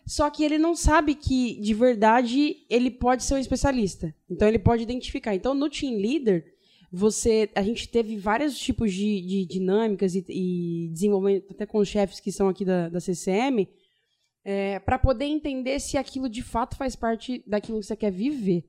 Só 0.07 0.29
que 0.29 0.43
ele 0.43 0.59
não 0.59 0.75
sabe 0.75 1.15
que, 1.15 1.61
de 1.61 1.73
verdade, 1.75 2.57
ele 2.69 2.91
pode 2.91 3.23
ser 3.23 3.35
um 3.35 3.39
especialista. 3.39 4.15
Então, 4.29 4.49
ele 4.49 4.59
pode 4.59 4.83
identificar. 4.83 5.35
Então, 5.35 5.55
no 5.55 5.71
Team 5.71 5.99
Leader, 5.99 6.45
você, 6.91 7.49
a 7.55 7.63
gente 7.63 7.89
teve 7.89 8.17
vários 8.17 8.59
tipos 8.59 8.93
de, 8.93 9.21
de 9.21 9.47
dinâmicas 9.47 10.15
e, 10.17 10.25
e 10.29 10.89
desenvolvimento, 10.93 11.53
até 11.53 11.65
com 11.65 11.79
os 11.79 11.89
chefes 11.89 12.19
que 12.19 12.33
são 12.33 12.49
aqui 12.49 12.65
da, 12.65 12.89
da 12.89 12.99
CCM, 12.99 13.69
para 14.85 14.99
poder 14.99 15.27
entender 15.27 15.79
se 15.81 15.97
aquilo 15.97 16.29
de 16.29 16.43
fato 16.43 16.77
faz 16.77 16.97
parte 16.97 17.45
daquilo 17.47 17.79
que 17.79 17.87
você 17.87 17.97
quer 17.97 18.11
viver. 18.11 18.65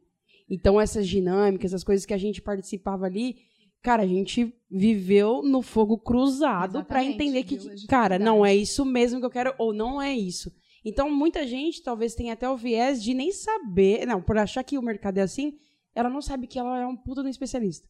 Então, 0.54 0.82
essas 0.82 1.08
dinâmicas, 1.08 1.74
as 1.74 1.82
coisas 1.82 2.06
que 2.06 2.14
a 2.14 2.18
gente 2.18 2.42
participava 2.42 3.06
ali, 3.06 3.38
cara, 3.82 4.04
a 4.04 4.08
gente 4.08 4.54
viveu 4.70 5.42
no 5.42 5.62
fogo 5.62 5.98
cruzado 5.98 6.84
para 6.84 7.02
entender 7.02 7.46
que, 7.46 7.88
cara, 7.88 8.20
não 8.20 8.46
é 8.46 8.54
isso 8.54 8.84
mesmo 8.84 9.22
que 9.22 9.26
eu 9.26 9.30
quero, 9.32 9.56
ou 9.58 9.72
não 9.72 10.02
é 10.02 10.14
isso. 10.14 10.52
Então, 10.84 11.10
muita 11.10 11.48
gente 11.48 11.82
talvez 11.82 12.14
tenha 12.16 12.34
até 12.34 12.50
o 12.50 12.58
viés 12.58 13.02
de 13.02 13.14
nem 13.14 13.32
saber, 13.32 14.06
não, 14.06 14.22
por 14.22 14.38
achar 14.38 14.62
que 14.62 14.78
o 14.78 14.82
mercado 14.82 15.20
é 15.20 15.22
assim, 15.22 15.58
ela 15.96 16.10
não 16.10 16.22
sabe 16.22 16.48
que 16.48 16.60
ela 16.60 16.82
é 16.82 16.86
um 16.86 16.98
puta 16.98 17.22
de 17.22 17.28
um 17.28 17.32
especialista. 17.32 17.88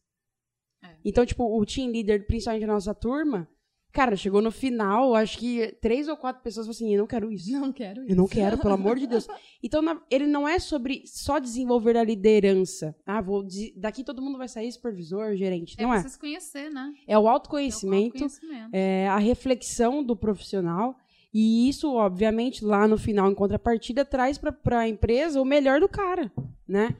É. 0.84 0.94
Então, 1.04 1.26
tipo, 1.26 1.44
o 1.44 1.66
team 1.66 1.90
leader, 1.90 2.24
principalmente 2.28 2.64
da 2.64 2.72
nossa 2.74 2.94
turma, 2.94 3.48
cara, 3.92 4.16
chegou 4.16 4.40
no 4.40 4.50
final, 4.50 5.14
acho 5.14 5.38
que 5.38 5.76
três 5.80 6.08
ou 6.08 6.16
quatro 6.16 6.42
pessoas 6.42 6.66
falaram 6.66 6.76
assim, 6.76 6.94
eu 6.94 6.98
não 7.00 7.06
quero 7.06 7.30
isso. 7.30 7.52
Não 7.52 7.72
quero 7.72 8.02
isso. 8.02 8.10
Eu 8.12 8.16
não 8.16 8.26
quero, 8.26 8.56
pelo 8.58 8.74
amor 8.74 8.98
de 8.98 9.06
Deus. 9.06 9.26
Então, 9.62 9.82
na- 9.82 10.00
ele 10.10 10.26
não 10.26 10.48
é 10.48 10.58
sobre 10.58 11.02
só 11.06 11.38
desenvolver 11.38 11.96
a 11.96 12.02
liderança. 12.04 12.94
Ah, 13.06 13.20
vou 13.20 13.42
de- 13.44 13.72
daqui 13.76 14.02
todo 14.02 14.22
mundo 14.22 14.38
vai 14.38 14.48
sair 14.48 14.70
supervisor, 14.72 15.34
gerente. 15.36 15.74
É 15.78 15.82
não 15.82 15.92
é. 15.92 16.00
preciso 16.00 16.18
conhecer, 16.20 16.70
né? 16.70 16.92
É 17.06 17.18
o 17.18 17.20
É 17.20 17.24
o 17.24 17.28
autoconhecimento, 17.28 18.22
autoconhecimento. 18.24 18.70
é 18.72 19.06
a 19.08 19.18
reflexão 19.18 20.02
do 20.02 20.16
profissional. 20.16 20.96
E 21.34 21.68
isso, 21.68 21.90
obviamente, 21.94 22.64
lá 22.64 22.86
no 22.86 22.98
final, 22.98 23.30
em 23.30 23.34
contrapartida, 23.34 24.04
traz 24.04 24.36
para 24.38 24.80
a 24.80 24.88
empresa 24.88 25.40
o 25.40 25.44
melhor 25.44 25.80
do 25.80 25.88
cara, 25.88 26.30
né? 26.68 26.94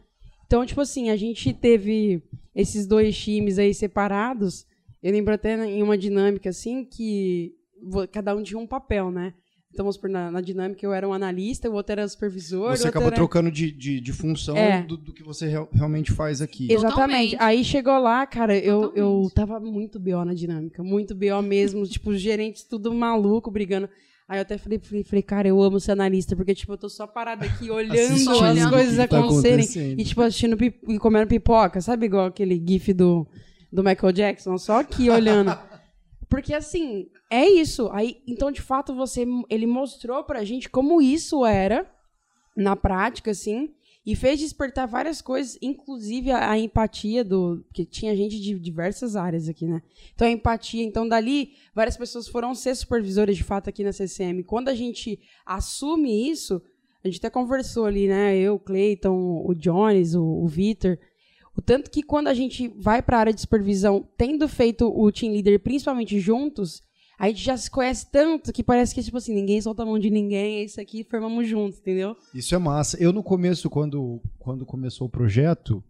Então, 0.47 0.65
tipo 0.67 0.81
assim, 0.81 1.11
a 1.11 1.17
gente 1.17 1.53
teve 1.53 2.23
esses 2.55 2.87
dois 2.87 3.17
times 3.19 3.59
aí 3.59 3.73
separados. 3.75 4.67
Eu 5.03 5.13
lembro 5.13 5.35
até 5.35 5.55
em 5.67 5.83
uma 5.83 5.99
dinâmica 5.99 6.51
assim 6.51 6.85
que 6.85 7.53
cada 8.13 8.35
um 8.37 8.43
tinha 8.43 8.59
um 8.59 8.67
papel, 8.67 9.11
né? 9.11 9.35
Então, 9.73 9.85
vamos 9.85 9.95
supor, 9.97 10.11
na, 10.11 10.31
na 10.31 10.43
dinâmica 10.43 10.85
eu 10.85 10.93
era 10.93 11.09
um 11.09 11.15
analista, 11.15 11.69
o 11.71 11.73
outro 11.73 11.93
era 11.93 12.07
supervisor. 12.07 12.77
Você 12.77 12.87
acaba 12.89 13.07
era... 13.07 13.15
trocando 13.15 13.51
de, 13.51 13.73
de, 13.73 14.01
de 14.01 14.13
função 14.13 14.55
É. 14.55 14.83
do, 14.83 14.99
do 14.99 15.15
que 15.15 15.23
você 15.23 15.47
real- 15.49 15.69
realmente 15.73 16.13
faz 16.13 16.43
aqui. 16.43 16.71
Exatamente. 16.71 17.31
Totalmente. 17.31 17.37
Aí 17.41 17.65
chegou 17.65 17.99
lá, 17.99 18.27
cara, 18.27 18.57
eu, 18.57 18.93
eu 18.95 19.31
tava 19.35 19.59
muito 19.59 19.99
BO 19.99 20.27
na 20.27 20.35
dinâmica, 20.35 20.83
muito 20.83 21.15
BO 21.15 21.41
mesmo, 21.43 21.85
tipo, 21.89 22.11
os 22.11 22.21
gerentes 22.21 22.65
tudo 22.65 22.93
maluco, 22.93 23.51
brigando. 23.51 23.89
Aí 24.29 24.39
eu 24.39 24.43
até 24.43 24.59
falei, 24.59 24.79
falei, 24.79 25.05
falei, 25.05 25.23
cara, 25.23 25.49
eu 25.49 25.61
amo 25.63 25.81
ser 25.81 25.93
analista, 25.93 26.37
porque, 26.37 26.55
tipo, 26.55 26.73
eu 26.75 26.79
tô 26.79 26.91
só 26.91 27.07
parada 27.07 27.47
aqui 27.47 27.69
olhando 27.73 28.13
as 28.31 28.69
coisas 28.71 28.97
tá 28.97 29.05
acontecerem. 29.19 29.55
acontecendo. 29.65 30.01
E, 30.01 30.05
tipo, 30.05 30.21
assistindo 30.21 30.59
e 30.63 30.99
comendo 30.99 31.27
pipoca, 31.27 31.81
sabe 31.81 32.05
igual 32.07 32.27
aquele 32.27 32.63
gif 32.65 32.93
do, 32.93 33.27
do 33.73 33.83
Michael 33.83 34.13
Jackson? 34.13 34.59
Só 34.59 34.81
aqui 34.81 35.09
olhando. 35.09 35.57
Porque, 36.29 36.55
assim, 36.55 37.09
é 37.31 37.47
isso. 37.47 37.91
Aí, 37.93 38.23
então, 38.27 38.51
de 38.51 38.61
fato, 38.61 38.95
você 38.95 39.27
ele 39.51 39.67
mostrou 39.67 40.23
pra 40.25 40.45
gente 40.45 40.69
como 40.69 41.01
isso 41.01 41.45
era 41.45 41.91
na 42.57 42.77
prática, 42.77 43.31
assim, 43.31 43.75
e 44.05 44.17
fez 44.17 44.41
despertar 44.41 44.87
várias 44.87 45.23
coisas, 45.23 45.59
inclusive 45.63 46.31
a, 46.31 46.51
a 46.51 46.59
empatia 46.59 47.23
do. 47.23 47.63
Porque 47.69 47.85
tinha 47.85 48.17
gente 48.17 48.41
de 48.41 48.59
diversas 48.59 49.15
áreas 49.15 49.49
aqui, 49.49 49.67
né? 49.67 49.83
Então, 50.15 50.27
a 50.27 50.31
empatia. 50.31 50.83
Então, 50.83 51.09
dali, 51.09 51.53
várias 51.75 51.97
pessoas 51.97 52.27
foram 52.29 52.55
ser 52.55 52.75
supervisoras 52.75 53.37
de 53.37 53.45
fato 53.45 53.69
aqui 53.69 53.85
na 53.85 53.93
CCM. 53.93 54.43
Quando 54.43 54.69
a 54.69 54.75
gente 54.75 55.21
assume 55.47 56.31
isso, 56.31 56.63
a 57.05 57.09
gente 57.09 57.19
até 57.19 57.31
conversou 57.31 57.87
ali, 57.87 58.09
né? 58.09 58.37
Eu, 58.37 58.55
o 58.55 58.59
Cleiton, 58.59 59.43
o 59.47 59.55
Jones, 59.55 60.15
o, 60.15 60.25
o 60.25 60.47
Vitor. 60.49 60.99
O 61.57 61.61
tanto 61.61 61.91
que 61.91 62.03
quando 62.03 62.29
a 62.29 62.35
gente 62.35 62.69
vai 62.77 63.03
para 63.03 63.17
a 63.17 63.21
área 63.21 63.33
de 63.33 63.41
supervisão, 63.41 64.09
tendo 64.17 64.49
feito 64.49 64.87
o 64.87 65.13
team 65.13 65.33
leader 65.33 65.61
principalmente 65.61 66.19
juntos, 66.19 66.81
a 67.19 67.29
gente 67.29 67.43
já 67.45 67.57
se 67.57 67.71
conhece 67.71 68.11
tanto 68.11 68.53
que 68.53 68.65
parece 68.65 68.95
que, 68.95 69.03
tipo 69.03 69.17
assim, 69.17 69.35
ninguém 69.35 69.61
solta 69.61 69.83
a 69.83 69.87
mão 69.87 69.99
de 69.99 70.11
ninguém, 70.11 70.57
é 70.57 70.65
isso 70.65 70.81
aqui, 70.81 71.05
formamos 71.05 71.47
juntos, 71.47 71.79
entendeu? 71.79 72.17
Isso 72.35 72.55
é 72.55 72.59
massa. 72.59 72.97
Eu, 73.01 73.13
no 73.13 73.23
começo, 73.23 73.71
quando, 73.71 74.21
quando 74.39 74.67
começou 74.67 75.07
o 75.07 75.11
projeto, 75.11 75.85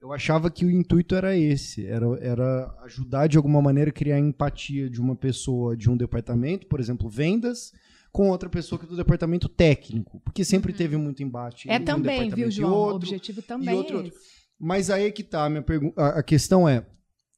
eu 0.00 0.12
achava 0.12 0.50
que 0.50 0.64
o 0.64 0.70
intuito 0.70 1.14
era 1.14 1.36
esse, 1.36 1.86
era, 1.86 2.06
era 2.22 2.74
ajudar 2.84 3.26
de 3.26 3.36
alguma 3.36 3.60
maneira 3.60 3.90
a 3.90 3.92
criar 3.92 4.18
empatia 4.18 4.88
de 4.88 5.00
uma 5.00 5.14
pessoa 5.14 5.76
de 5.76 5.90
um 5.90 5.96
departamento, 5.96 6.66
por 6.66 6.80
exemplo, 6.80 7.10
vendas, 7.10 7.72
com 8.10 8.30
outra 8.30 8.48
pessoa 8.48 8.78
que 8.78 8.86
é 8.86 8.88
do 8.88 8.96
departamento 8.96 9.48
técnico, 9.48 10.20
porque 10.24 10.44
sempre 10.44 10.72
teve 10.72 10.96
muito 10.96 11.22
embate. 11.22 11.70
É 11.70 11.78
um 11.78 11.84
também, 11.84 12.30
viu, 12.30 12.50
João? 12.50 12.72
o 12.72 12.76
outro, 12.76 13.08
objetivo 13.08 13.40
e 13.40 13.42
também 13.42 13.74
outro, 13.74 13.96
é 13.98 14.02
outro. 14.04 14.18
Mas 14.60 14.90
aí 14.90 15.06
é 15.06 15.10
que 15.10 15.24
tá, 15.24 15.46
a 15.46 15.48
minha 15.50 15.62
pergunta, 15.62 16.00
a 16.04 16.22
questão 16.22 16.68
é, 16.68 16.86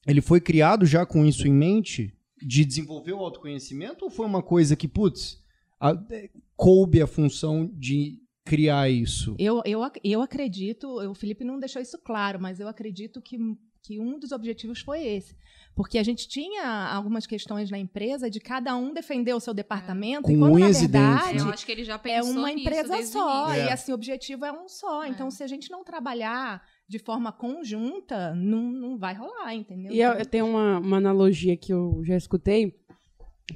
ele 0.07 0.21
foi 0.21 0.41
criado 0.41 0.85
já 0.85 1.07
com 1.07 1.25
isso 1.25 1.47
em 1.47 1.53
mente, 1.53 2.13
de 2.45 2.65
desenvolver 2.65 3.13
o 3.13 3.21
autoconhecimento, 3.21 4.05
ou 4.05 4.11
foi 4.11 4.27
uma 4.27 4.43
coisa 4.43 4.75
que, 4.75 4.89
putz, 4.89 5.39
a- 5.81 5.97
é, 6.11 6.29
coube 6.57 7.01
a 7.01 7.07
função 7.07 7.71
de 7.73 8.19
criar 8.45 8.91
isso? 8.91 9.37
Eu, 9.39 9.63
eu, 9.65 9.81
eu 10.03 10.21
acredito, 10.21 10.89
o 11.09 11.15
Felipe 11.15 11.45
não 11.45 11.61
deixou 11.61 11.81
isso 11.81 11.97
claro, 12.05 12.41
mas 12.41 12.59
eu 12.59 12.67
acredito 12.67 13.23
que, 13.23 13.39
que 13.83 14.01
um 14.01 14.19
dos 14.19 14.33
objetivos 14.33 14.81
foi 14.81 15.07
esse. 15.07 15.37
Porque 15.75 15.97
a 15.97 16.03
gente 16.03 16.29
tinha 16.29 16.65
algumas 16.93 17.27
questões 17.27 17.71
na 17.71 17.79
empresa 17.79 18.29
de 18.29 18.39
cada 18.41 18.77
um 18.77 18.93
defender 18.93 19.33
o 19.33 19.41
seu 19.41 19.55
departamento, 19.55 20.23
Com 20.25 20.33
e 20.33 20.39
quando, 20.39 20.55
unhas 20.55 20.75
na 20.75 20.81
verdade, 20.81 21.39
Eu 21.39 21.49
acho 21.49 21.65
que 21.65 21.73
ele 21.73 21.85
já 21.85 21.99
é 22.05 22.23
uma 22.23 22.53
empresa 22.53 23.03
só. 23.05 23.51
É. 23.53 23.67
E 23.67 23.69
assim, 23.71 23.91
o 23.93 23.95
objetivo 23.95 24.45
é 24.45 24.53
um 24.53 24.69
só. 24.69 25.05
É. 25.05 25.09
Então, 25.09 25.31
se 25.31 25.43
a 25.43 25.47
gente 25.47 25.71
não 25.71 25.83
trabalhar 25.83 26.63
de 26.93 26.99
forma 26.99 27.33
conjunta, 27.33 28.35
não, 28.35 28.71
não 28.71 28.99
vai 28.99 29.15
rolar, 29.15 29.55
entendeu? 29.55 29.91
E 29.91 29.99
eu, 29.99 30.13
eu 30.13 30.27
tenho 30.27 30.47
uma, 30.47 30.79
uma 30.79 30.99
analogia 30.99 31.57
que 31.57 31.73
eu 31.73 32.03
já 32.05 32.15
escutei, 32.15 32.75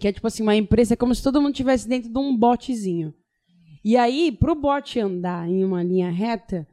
que 0.00 0.08
é 0.08 0.12
tipo 0.12 0.26
assim, 0.26 0.42
uma 0.42 0.56
empresa 0.56 0.94
é 0.94 0.96
como 0.96 1.14
se 1.14 1.22
todo 1.22 1.38
mundo 1.38 1.52
estivesse 1.52 1.86
dentro 1.86 2.10
de 2.10 2.18
um 2.18 2.34
botezinho. 2.34 3.12
E 3.84 3.94
aí, 3.94 4.32
pro 4.32 4.54
bote 4.54 4.98
andar 4.98 5.46
em 5.46 5.62
uma 5.62 5.82
linha 5.82 6.10
reta, 6.10 6.66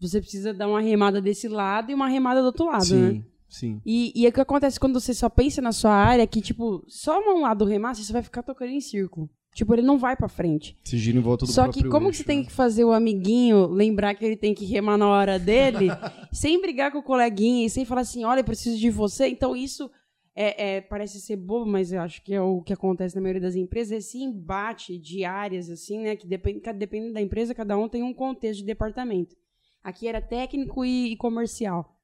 você 0.00 0.20
precisa 0.20 0.52
dar 0.52 0.66
uma 0.66 0.80
remada 0.80 1.20
desse 1.20 1.46
lado 1.46 1.92
e 1.92 1.94
uma 1.94 2.08
remada 2.08 2.40
do 2.40 2.46
outro 2.46 2.66
lado, 2.66 2.96
né? 2.96 3.10
sim, 3.12 3.24
sim. 3.48 3.82
E, 3.86 4.12
e 4.16 4.26
é 4.26 4.28
o 4.28 4.32
que 4.32 4.40
acontece 4.40 4.80
quando 4.80 4.98
você 4.98 5.14
só 5.14 5.28
pensa 5.28 5.62
na 5.62 5.70
sua 5.70 5.92
área, 5.92 6.26
que, 6.26 6.40
tipo, 6.40 6.84
só 6.88 7.20
um 7.20 7.42
lado 7.42 7.64
remar, 7.64 7.94
você 7.94 8.12
vai 8.12 8.24
ficar 8.24 8.42
tocando 8.42 8.72
em 8.72 8.80
círculo. 8.80 9.30
Tipo, 9.54 9.74
ele 9.74 9.82
não 9.82 9.98
vai 9.98 10.14
pra 10.14 10.28
frente. 10.28 10.76
Se 10.84 10.96
gira 10.96 11.18
em 11.18 11.20
volta 11.20 11.44
do 11.44 11.50
Só 11.50 11.68
que 11.68 11.82
como 11.82 12.06
que 12.06 12.10
eixo, 12.10 12.18
você 12.18 12.24
tem 12.24 12.38
né? 12.40 12.44
que 12.44 12.52
fazer 12.52 12.84
o 12.84 12.92
amiguinho 12.92 13.66
lembrar 13.66 14.14
que 14.14 14.24
ele 14.24 14.36
tem 14.36 14.54
que 14.54 14.64
remar 14.64 14.96
na 14.96 15.08
hora 15.08 15.38
dele, 15.38 15.88
sem 16.32 16.60
brigar 16.60 16.92
com 16.92 16.98
o 16.98 17.02
coleguinha 17.02 17.66
e 17.66 17.70
sem 17.70 17.84
falar 17.84 18.02
assim, 18.02 18.24
olha, 18.24 18.40
eu 18.40 18.44
preciso 18.44 18.78
de 18.78 18.90
você. 18.90 19.26
Então 19.26 19.56
isso 19.56 19.90
é, 20.40 20.76
é, 20.76 20.80
parece 20.80 21.20
ser 21.20 21.34
bobo, 21.34 21.68
mas 21.68 21.90
eu 21.90 22.00
acho 22.00 22.22
que 22.22 22.32
é 22.32 22.40
o 22.40 22.62
que 22.62 22.72
acontece 22.72 23.16
na 23.16 23.20
maioria 23.20 23.42
das 23.42 23.56
empresas, 23.56 24.04
esse 24.04 24.18
embate 24.18 24.96
de 24.96 25.24
áreas, 25.24 25.68
assim, 25.68 25.98
né? 25.98 26.14
Que 26.14 26.28
depende, 26.28 26.60
dependendo 26.74 27.14
da 27.14 27.20
empresa, 27.20 27.52
cada 27.52 27.76
um 27.76 27.88
tem 27.88 28.04
um 28.04 28.14
contexto 28.14 28.60
de 28.60 28.66
departamento. 28.66 29.34
Aqui 29.82 30.06
era 30.06 30.20
técnico 30.20 30.84
e, 30.84 31.12
e 31.12 31.16
comercial. 31.16 31.98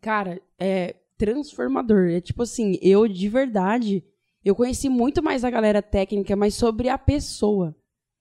Cara, 0.00 0.42
é 0.58 0.96
transformador. 1.16 2.08
É 2.08 2.20
tipo 2.20 2.42
assim, 2.42 2.78
eu 2.82 3.06
de 3.06 3.28
verdade, 3.28 4.02
eu 4.48 4.54
conheci 4.54 4.88
muito 4.88 5.20
mais 5.20 5.42
a 5.42 5.50
galera 5.50 5.82
técnica, 5.82 6.36
mas 6.36 6.54
sobre 6.54 6.88
a 6.88 6.96
pessoa. 6.96 7.74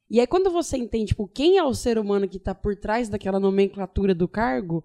E 0.10 0.20
aí, 0.20 0.26
quando 0.26 0.50
você 0.50 0.76
entende, 0.76 1.10
tipo, 1.10 1.28
quem 1.28 1.60
é 1.60 1.64
o 1.64 1.74
ser 1.76 2.00
humano 2.00 2.28
que 2.28 2.40
tá 2.40 2.56
por 2.56 2.76
trás 2.76 3.08
daquela 3.08 3.40
nomenclatura 3.40 4.16
do 4.16 4.28
cargo, 4.28 4.84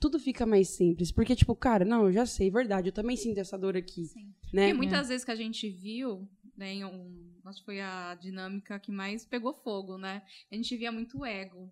tudo 0.00 0.18
fica 0.18 0.46
mais 0.46 0.68
simples. 0.68 1.12
Porque, 1.12 1.36
tipo, 1.36 1.54
cara, 1.54 1.84
não, 1.84 2.06
eu 2.06 2.12
já 2.12 2.24
sei, 2.24 2.50
verdade, 2.50 2.88
eu 2.88 2.92
também 2.92 3.18
sinto 3.18 3.36
essa 3.36 3.58
dor 3.58 3.76
aqui. 3.76 4.06
Sim. 4.06 4.32
Né? 4.50 4.68
Porque 4.68 4.72
muitas 4.72 5.08
vezes 5.08 5.26
que 5.26 5.30
a 5.30 5.36
gente 5.36 5.68
viu, 5.68 6.26
né, 6.56 6.72
em 6.72 6.84
um, 6.86 7.34
acho 7.44 7.58
que 7.60 7.66
foi 7.66 7.80
a 7.82 8.14
dinâmica 8.14 8.78
que 8.78 8.90
mais 8.90 9.26
pegou 9.26 9.52
fogo, 9.52 9.98
né? 9.98 10.22
A 10.50 10.54
gente 10.54 10.74
via 10.74 10.90
muito 10.90 11.22
ego, 11.22 11.70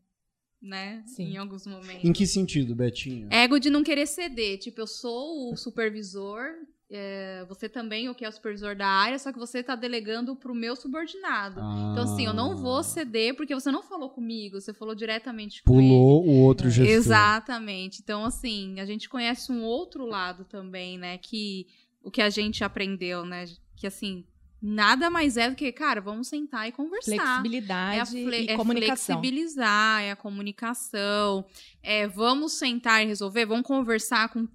né? 0.60 1.02
Sim. 1.06 1.32
Em 1.32 1.36
alguns 1.38 1.66
momentos. 1.66 2.04
Em 2.04 2.12
que 2.12 2.26
sentido, 2.26 2.74
Betinho? 2.74 3.28
Ego 3.32 3.58
de 3.58 3.70
não 3.70 3.82
querer 3.82 4.06
ceder. 4.06 4.58
Tipo, 4.58 4.82
eu 4.82 4.86
sou 4.86 5.52
o 5.52 5.56
supervisor, 5.56 6.50
é, 6.90 7.44
você 7.48 7.68
também, 7.68 8.08
o 8.08 8.14
que 8.14 8.24
é 8.24 8.28
o 8.28 8.32
supervisor 8.32 8.76
da 8.76 8.86
área, 8.86 9.18
só 9.18 9.32
que 9.32 9.38
você 9.38 9.62
tá 9.62 9.74
delegando 9.74 10.36
pro 10.36 10.54
meu 10.54 10.76
subordinado. 10.76 11.58
Então, 11.92 12.04
assim, 12.04 12.26
eu 12.26 12.32
não 12.32 12.56
vou 12.56 12.82
ceder 12.82 13.34
porque 13.36 13.54
você 13.54 13.70
não 13.72 13.82
falou 13.82 14.10
comigo, 14.10 14.60
você 14.60 14.72
falou 14.72 14.94
diretamente 14.94 15.62
com 15.64 15.80
ele. 15.80 15.88
Pulou 15.88 16.24
o 16.24 16.42
outro 16.42 16.70
gestor. 16.70 16.94
Exatamente. 16.94 18.00
Então, 18.02 18.24
assim, 18.24 18.78
a 18.78 18.84
gente 18.86 19.08
conhece 19.08 19.50
um 19.50 19.62
outro 19.64 20.06
lado 20.06 20.44
também, 20.44 20.96
né? 20.96 21.18
Que 21.18 21.66
o 22.02 22.10
que 22.10 22.22
a 22.22 22.30
gente 22.30 22.62
aprendeu, 22.62 23.24
né? 23.24 23.46
Que 23.74 23.86
assim, 23.88 24.24
nada 24.62 25.10
mais 25.10 25.36
é 25.36 25.50
do 25.50 25.56
que, 25.56 25.70
cara, 25.72 26.00
vamos 26.00 26.28
sentar 26.28 26.68
e 26.68 26.72
conversar. 26.72 27.12
É 27.14 27.18
a 27.18 27.24
flexibilidade 27.40 28.10
fle- 28.10 28.42
e 28.44 28.48
é 28.50 28.56
comunicação. 28.56 29.20
flexibilizar, 29.20 30.02
é 30.02 30.10
a 30.12 30.16
comunicação. 30.16 31.44
É, 31.82 32.06
vamos 32.06 32.52
sentar 32.52 33.02
e 33.02 33.06
resolver, 33.06 33.44
vamos 33.44 33.66
conversar 33.66 34.28
com, 34.28 34.46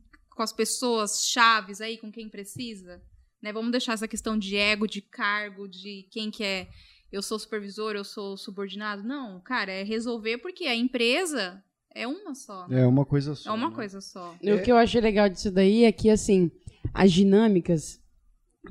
com 0.42 0.44
as 0.44 0.52
pessoas 0.52 1.28
chaves 1.28 1.82
aí, 1.82 2.00
com 2.00 2.12
quem 2.12 2.28
precisa. 2.28 3.00
Né? 3.40 3.54
Vamos 3.54 3.72
deixar 3.72 3.94
essa 3.94 4.08
questão 4.08 4.36
de 4.36 4.58
ego, 4.58 4.88
de 4.88 5.00
cargo, 5.00 5.68
de 5.68 6.08
quem 6.10 6.32
que 6.32 6.44
é. 6.44 6.68
Eu 7.12 7.22
sou 7.22 7.38
supervisor, 7.38 7.92
eu 7.96 8.04
sou 8.04 8.36
subordinado. 8.36 9.04
Não, 9.04 9.40
cara, 9.42 9.72
é 9.72 9.84
resolver 9.84 10.40
porque 10.40 10.66
a 10.66 10.76
empresa 10.76 11.64
é 11.94 12.08
uma 12.08 12.34
só. 12.34 12.68
né? 12.68 12.82
É 12.82 12.88
uma 12.88 13.06
coisa 13.06 13.36
só. 13.36 13.52
É 13.52 13.54
uma 13.54 13.70
né? 13.70 13.76
coisa 13.76 14.02
só. 14.02 14.36
E 14.42 14.52
O 14.52 14.64
que 14.64 14.72
eu 14.72 14.78
achei 14.78 15.00
legal 15.00 15.30
disso 15.30 15.52
daí 15.52 15.84
é 15.84 15.92
que, 15.92 16.10
assim, 16.10 16.50
as 16.92 17.12
dinâmicas, 17.12 18.02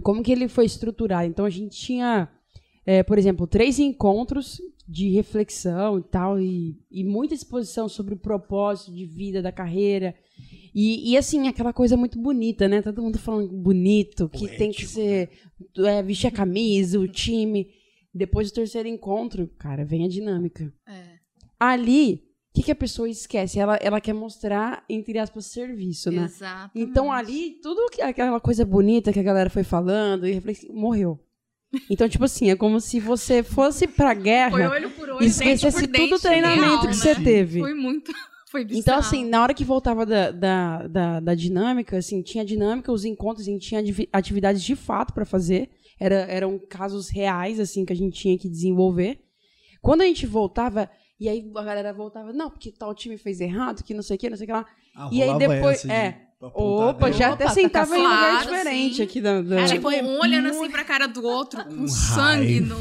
como 0.03 0.25
que 0.25 0.33
ele 0.33 0.49
foi 0.49 0.65
estruturado? 0.65 1.29
Então, 1.29 1.45
a 1.45 1.51
gente 1.51 1.77
tinha, 1.77 2.29
é, 2.85 3.05
por 3.05 3.17
exemplo, 3.17 3.47
três 3.47 3.79
encontros 3.79 4.61
de 4.89 5.09
reflexão 5.11 6.01
e 6.01 6.03
tal, 6.03 6.41
e, 6.41 6.77
e 6.91 7.05
muita 7.05 7.33
exposição 7.33 7.89
sobre 7.89 8.15
o 8.15 8.19
propósito 8.19 8.93
de 8.93 9.05
vida 9.07 9.41
da 9.41 9.53
carreira. 9.53 10.17
E, 10.75 11.13
e, 11.13 11.17
assim, 11.17 11.49
aquela 11.49 11.73
coisa 11.73 11.97
muito 11.97 12.19
bonita, 12.19 12.69
né? 12.69 12.81
Todo 12.83 13.03
mundo 13.03 13.19
falando 13.19 13.49
bonito, 13.53 14.29
que 14.29 14.49
tem 14.57 14.71
que 14.71 14.87
ser 14.87 15.31
é, 15.79 16.03
vestir 16.03 16.29
a 16.29 16.31
camisa, 16.31 16.99
o 16.99 17.09
time. 17.09 17.69
Depois 18.13 18.51
do 18.51 18.55
terceiro 18.55 18.89
encontro, 18.89 19.49
cara, 19.59 19.85
vem 19.85 20.05
a 20.05 20.09
dinâmica 20.09 20.73
É. 20.89 21.19
ali, 21.59 22.25
o 22.51 22.55
que, 22.55 22.65
que 22.65 22.73
a 22.73 22.77
pessoa 22.77 23.09
esquece? 23.09 23.61
Ela, 23.61 23.77
ela 23.77 24.01
quer 24.01 24.13
mostrar, 24.13 24.85
entre 24.89 25.17
aspas, 25.19 25.47
serviço, 25.47 26.11
né? 26.11 26.25
Exatamente. 26.25 26.91
Então 26.91 27.13
ali, 27.13 27.61
tudo 27.63 27.89
que, 27.91 28.03
aquela 28.03 28.41
coisa 28.41 28.65
bonita 28.65 29.13
que 29.13 29.21
a 29.21 29.23
galera 29.23 29.49
foi 29.49 29.63
falando 29.63 30.27
e 30.27 30.43
morreu. 30.73 31.21
Então, 31.89 32.09
tipo 32.09 32.25
assim, 32.25 32.51
é 32.51 32.57
como 32.57 32.81
se 32.81 32.99
você 32.99 33.45
fosse 33.45 33.87
pra 33.87 34.13
Foi 34.13 34.23
guerra 34.25 34.71
olho 34.71 34.91
por 34.91 35.09
olho, 35.09 35.23
e 35.23 35.27
dente 35.27 35.37
por 35.39 35.47
esquecesse 35.47 35.87
dente, 35.87 36.09
todo 36.09 36.19
o 36.19 36.21
treinamento 36.21 36.63
real, 36.63 36.81
que 36.81 36.87
né? 36.89 36.93
você 36.93 37.15
teve. 37.15 37.61
Foi 37.61 37.75
muito. 37.75 38.13
Foi 38.51 38.65
bizarro. 38.65 38.81
Então, 38.81 38.99
assim, 38.99 39.25
na 39.25 39.43
hora 39.43 39.55
que 39.55 39.65
voltava 39.65 40.05
da, 40.05 40.31
da, 40.33 40.87
da, 40.89 41.21
da 41.21 41.35
dinâmica, 41.35 41.99
assim, 41.99 42.21
tinha 42.21 42.45
dinâmica, 42.45 42.91
os 42.91 43.05
encontros, 43.05 43.47
a 43.47 43.51
gente 43.51 43.67
tinha 43.69 43.81
atividades 44.13 44.63
de 44.63 44.75
fato 44.75 45.13
pra 45.15 45.25
fazer. 45.25 45.71
Era, 45.99 46.17
eram 46.23 46.59
casos 46.59 47.09
reais, 47.09 47.61
assim, 47.61 47.85
que 47.85 47.93
a 47.93 47.97
gente 47.97 48.19
tinha 48.19 48.37
que 48.37 48.49
desenvolver. 48.49 49.21
Quando 49.81 50.01
a 50.03 50.05
gente 50.05 50.27
voltava, 50.27 50.91
e 51.19 51.29
aí 51.29 51.49
a 51.55 51.63
galera 51.63 51.93
voltava, 51.93 52.33
não, 52.33 52.51
porque 52.51 52.73
tal 52.73 52.95
time 52.95 53.17
fez 53.17 53.41
errado, 53.41 53.85
que 53.85 53.95
não 53.95 54.03
sei 54.03 54.17
o 54.17 54.19
que, 54.19 54.29
não 54.31 54.37
sei 54.37 54.45
o 54.45 54.47
que 54.49 54.53
lá. 54.53 54.67
Ah, 54.97 55.09
E 55.13 55.23
aí 55.23 55.39
depois- 55.39 55.85
é. 55.85 56.23
Opa, 56.43 57.13
já 57.13 57.27
Opa, 57.27 57.35
até 57.35 57.45
tá 57.45 57.51
sentava 57.51 57.97
em 57.97 58.01
um 58.01 58.03
lugar 58.03 58.41
diferente 58.43 58.97
sim. 58.97 59.03
aqui 59.03 59.21
da. 59.21 59.43
da- 59.43 59.67
Tipo, 59.67 59.83
foi 59.83 60.01
um 60.03 60.19
olhando 60.21 60.49
assim 60.49 60.71
pra 60.71 60.83
cara 60.85 61.07
do 61.07 61.23
outro, 61.23 61.63
com 61.65 61.77
Com 61.77 61.87
sangue 61.87 62.61
no. 62.61 62.77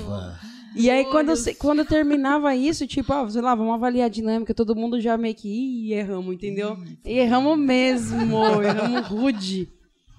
E 0.79 0.89
aí, 0.89 1.05
quando, 1.05 1.35
se- 1.35 1.53
quando 1.55 1.83
terminava 1.85 2.55
isso, 2.55 2.87
tipo, 2.87 3.11
ó, 3.13 3.27
sei 3.29 3.41
lá, 3.41 3.53
vamos 3.55 3.73
avaliar 3.73 4.05
a 4.05 4.09
dinâmica, 4.09 4.53
todo 4.53 4.75
mundo 4.75 4.99
já 4.99 5.17
meio 5.17 5.35
que, 5.35 5.47
ih, 5.49 5.93
erramos, 5.93 6.33
entendeu? 6.33 6.77
E 7.05 7.17
erramos 7.19 7.57
mesmo, 7.57 8.43
erramos 8.63 9.07
rude. 9.07 9.67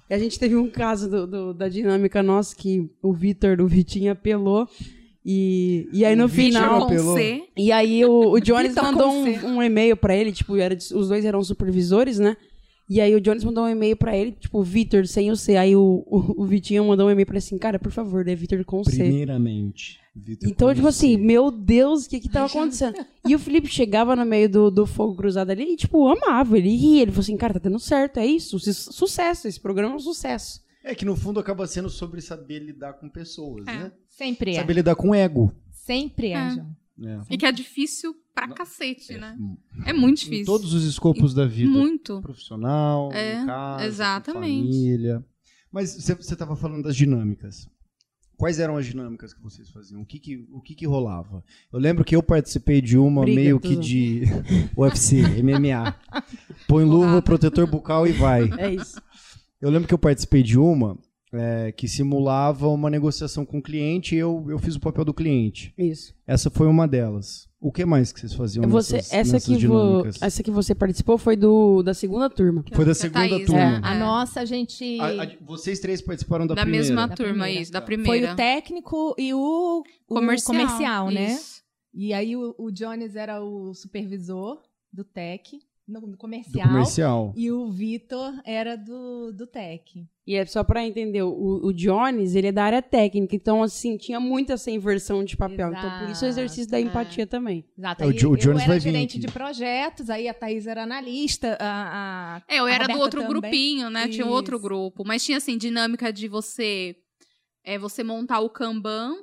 E 0.09 0.15
a 0.15 0.19
gente 0.19 0.39
teve 0.39 0.57
um 0.57 0.69
caso 0.69 1.09
do- 1.09 1.27
do- 1.27 1.55
da 1.55 1.69
dinâmica 1.69 2.23
nossa 2.23 2.55
que 2.55 2.91
o 3.03 3.13
Vitor, 3.13 3.61
o 3.61 3.67
Vitinho 3.67 4.13
apelou. 4.13 4.69
E, 5.25 5.89
e 5.93 6.05
aí 6.05 6.17
no 6.17 6.29
final. 6.29 6.81
E 7.57 7.71
aí 7.71 8.05
o, 8.05 8.31
o 8.33 8.41
Jones 8.41 8.69
Vitor 8.71 8.85
mandou 8.85 9.13
um, 9.13 9.57
um 9.57 9.63
e-mail 9.63 9.97
pra 9.97 10.17
ele, 10.17 10.33
tipo, 10.33 10.57
era, 10.57 10.75
de- 10.75 10.95
os 10.95 11.09
dois 11.09 11.25
eram 11.25 11.43
supervisores, 11.43 12.19
né? 12.19 12.37
E 12.89 13.01
aí 13.01 13.15
o 13.15 13.21
Jones 13.21 13.45
mandou 13.45 13.65
um 13.65 13.69
e-mail 13.69 13.97
pra 13.97 14.17
ele, 14.17 14.33
tipo, 14.33 14.61
Vitor 14.63 15.07
sem 15.07 15.31
o 15.31 15.37
C. 15.37 15.57
Aí 15.57 15.77
o, 15.77 16.03
o, 16.07 16.43
o 16.43 16.45
Vitinho 16.47 16.85
mandou 16.87 17.07
um 17.07 17.11
e-mail 17.11 17.27
pra 17.27 17.35
ele 17.35 17.39
assim, 17.39 17.57
cara, 17.59 17.79
por 17.79 17.93
favor, 17.93 18.27
é 18.27 18.35
Vitor 18.35 18.65
com 18.65 18.83
C. 18.83 18.97
Primeiramente, 18.97 20.01
Vitor 20.15 20.49
Então, 20.49 20.69
tipo 20.71 20.81
Conheci. 20.83 21.07
assim, 21.15 21.17
meu 21.17 21.51
Deus, 21.51 22.05
o 22.05 22.09
que 22.11 22.19
que 22.21 22.29
tava 22.29 22.47
acontecendo? 22.47 22.97
E 23.29 23.35
o 23.35 23.39
Felipe 23.39 23.69
chegava 23.69 24.17
no 24.17 24.25
meio 24.27 24.51
do, 24.51 24.71
do 24.71 24.85
fogo 24.87 25.15
cruzado 25.15 25.51
ali 25.51 25.73
e, 25.73 25.77
tipo, 25.77 26.09
amava, 26.09 26.59
ele 26.59 26.75
ria, 26.75 27.03
ele 27.03 27.13
falou 27.13 27.23
assim, 27.23 27.37
cara, 27.37 27.55
tá 27.55 27.61
dando 27.61 27.79
certo, 27.79 28.19
é 28.19 28.27
isso, 28.27 28.59
su- 28.59 28.93
sucesso, 28.93 29.47
esse 29.47 29.61
programa 29.61 29.93
é 29.93 29.97
um 29.97 30.01
sucesso. 30.01 30.61
É 30.83 30.95
que 30.95 31.05
no 31.05 31.15
fundo 31.15 31.39
acaba 31.39 31.67
sendo 31.67 31.89
sobre 31.89 32.21
saber 32.21 32.59
lidar 32.59 32.95
com 32.95 33.09
pessoas, 33.09 33.67
É. 33.69 33.73
né? 33.73 33.93
Sempre 34.09 34.53
é. 34.53 34.55
Saber 34.61 34.73
lidar 34.73 34.97
com 34.97 35.15
ego. 35.15 35.53
Sempre 35.71 36.29
é, 36.29 36.33
É. 36.35 36.51
João. 36.51 36.77
né? 36.99 37.23
E 37.31 37.39
que 37.39 37.47
é 37.47 37.53
difícil 37.53 38.15
pra 38.35 38.49
cacete, 38.49 39.17
né? 39.17 39.37
É 39.87 39.93
muito 39.93 40.23
Em 40.23 40.25
difícil. 40.25 40.47
todos 40.47 40.73
os 40.75 40.85
escopos 40.85 41.33
da 41.35 41.47
vida. 41.47 41.71
Muito. 41.71 42.21
Profissional, 42.21 43.13
É, 43.13 43.43
em 43.43 43.47
casa, 43.47 43.85
exatamente. 43.85 44.67
família. 44.73 45.25
Mas 45.73 45.95
você 45.95 46.13
estava 46.15 46.57
falando 46.57 46.83
das 46.83 46.97
dinâmicas. 46.97 47.69
Quais 48.41 48.59
eram 48.59 48.79
as 48.79 48.87
dinâmicas 48.87 49.35
que 49.35 49.43
vocês 49.43 49.69
faziam? 49.69 50.01
O 50.01 50.07
que 50.07 50.19
que, 50.19 50.49
o 50.51 50.63
que, 50.63 50.75
que 50.75 50.87
rolava? 50.87 51.45
Eu 51.71 51.79
lembro 51.79 52.03
que 52.03 52.17
eu 52.17 52.23
participei 52.23 52.81
de 52.81 52.97
uma 52.97 53.21
Briga, 53.21 53.39
meio 53.39 53.61
que 53.61 53.77
de 53.77 54.23
UFC, 54.75 55.21
MMA. 55.43 55.95
Põe 56.67 56.85
luva, 56.85 57.21
protetor 57.21 57.67
bucal 57.67 58.07
e 58.07 58.13
vai. 58.13 58.49
É 58.59 58.73
isso. 58.73 58.99
Eu 59.61 59.69
lembro 59.69 59.87
que 59.87 59.93
eu 59.93 59.99
participei 59.99 60.43
de 60.43 60.59
uma 60.59 60.99
é, 61.35 61.71
que 61.71 61.87
simulava 61.87 62.67
uma 62.69 62.89
negociação 62.89 63.45
com 63.45 63.59
o 63.59 63.63
cliente 63.63 64.15
e 64.15 64.19
eu, 64.19 64.47
eu 64.49 64.59
fiz 64.59 64.75
o 64.75 64.81
papel 64.81 65.05
do 65.05 65.13
cliente. 65.13 65.75
Isso. 65.77 66.15
Essa 66.27 66.49
foi 66.49 66.67
uma 66.67 66.89
delas. 66.89 67.47
O 67.63 67.71
que 67.71 67.85
mais 67.85 68.11
que 68.11 68.21
vocês 68.21 68.33
faziam 68.33 68.67
Você, 68.71 68.97
nessas, 68.97 69.13
essa, 69.13 69.33
nessas 69.35 69.45
que 69.47 69.53
vo, 69.53 69.59
dinâmicas? 69.59 70.23
essa 70.23 70.43
que 70.43 70.51
você 70.51 70.75
participou 70.75 71.19
foi 71.19 71.37
do, 71.37 71.83
da 71.83 71.93
segunda 71.93 72.31
turma. 72.31 72.65
Foi 72.73 72.85
da 72.87 72.95
segunda 72.95 73.29
Thaís, 73.29 73.45
turma. 73.47 73.61
né? 73.61 73.81
A 73.85 73.95
É. 73.95 73.99
nossa, 73.99 74.41
a 74.41 74.45
gente. 74.47 74.99
A- 74.99 75.25
a- 75.25 75.31
vocês 75.43 75.79
três 75.79 76.01
participaram 76.01 76.47
da, 76.47 76.55
Da, 76.55 76.63
primeira. 76.63 76.87
mesma 76.87 77.07
Da 77.07 77.15
turma, 77.15 77.33
primeira. 77.35 77.61
isso, 77.61 77.71
da 77.71 77.81
Foi 77.83 77.87
primeira. 77.99 78.33
o 78.33 78.37
técnico 78.37 79.15
e 79.19 79.35
o, 79.35 79.83
o 80.09 80.15
comercial, 80.15 80.57
comercial, 80.59 81.11
né? 81.11 81.33
isso. 81.35 81.61
E 81.93 82.15
aí 82.15 82.35
o, 82.35 82.55
o 82.59 82.71
Jones 82.71 83.15
era 83.15 83.43
o 83.43 83.75
supervisor 83.75 84.63
do 84.91 85.05
Tech, 85.05 85.59
no, 85.91 86.17
comercial. 86.17 86.69
comercial. 86.69 87.33
E 87.37 87.51
o 87.51 87.69
Vitor 87.71 88.33
era 88.45 88.77
do, 88.77 89.33
do 89.33 89.47
Tech. 89.47 90.07
E 90.27 90.37
é 90.37 90.47
só 90.47 90.63
pra 90.63 90.87
entender, 90.87 91.23
o, 91.23 91.61
o 91.65 91.73
Jones, 91.73 92.35
ele 92.37 92.47
é 92.49 92.53
da 92.53 92.63
área 92.63 92.81
técnica, 92.81 93.35
então, 93.35 93.63
assim, 93.63 93.97
tinha 93.97 94.21
muito 94.21 94.53
essa 94.53 94.71
inversão 94.71 95.25
de 95.25 95.37
papel. 95.37 95.71
Então, 95.73 95.99
por 95.99 96.09
isso 96.09 96.25
o 96.25 96.29
exercício 96.29 96.71
da 96.71 96.79
Exato, 96.81 96.97
empatia 96.99 97.27
também. 97.27 97.65
Exato. 97.77 98.05
É, 98.05 98.07
o 98.07 98.11
o 98.11 98.13
eu 98.13 98.37
Jones 98.37 98.63
era 98.63 98.69
vai 98.69 98.79
vir 98.79 99.07
de 99.07 99.27
projetos, 99.29 100.09
aí 100.09 100.29
a 100.29 100.35
Thaís 100.35 100.67
era 100.69 100.85
analista, 100.85 101.57
a, 101.61 102.37
a- 102.37 102.43
É, 102.47 102.61
eu 102.61 102.67
A 102.67 102.73
era 102.73 102.87
do 102.87 102.99
outro 102.99 103.23
também. 103.23 103.41
grupinho, 103.41 103.91
né? 103.91 104.07
Tinha 104.07 104.25
um 104.25 104.31
outro 104.31 104.57
Isso. 104.57 104.63
grupo. 104.63 105.03
Mas 105.05 105.25
tinha, 105.25 105.39
assim, 105.39 105.59
dinâmica 105.59 106.13
de 106.13 106.29
você... 106.29 106.97
É, 107.65 107.79
você 107.79 108.03
montar 108.03 108.41
o 108.41 108.49
Kanban, 108.49 109.17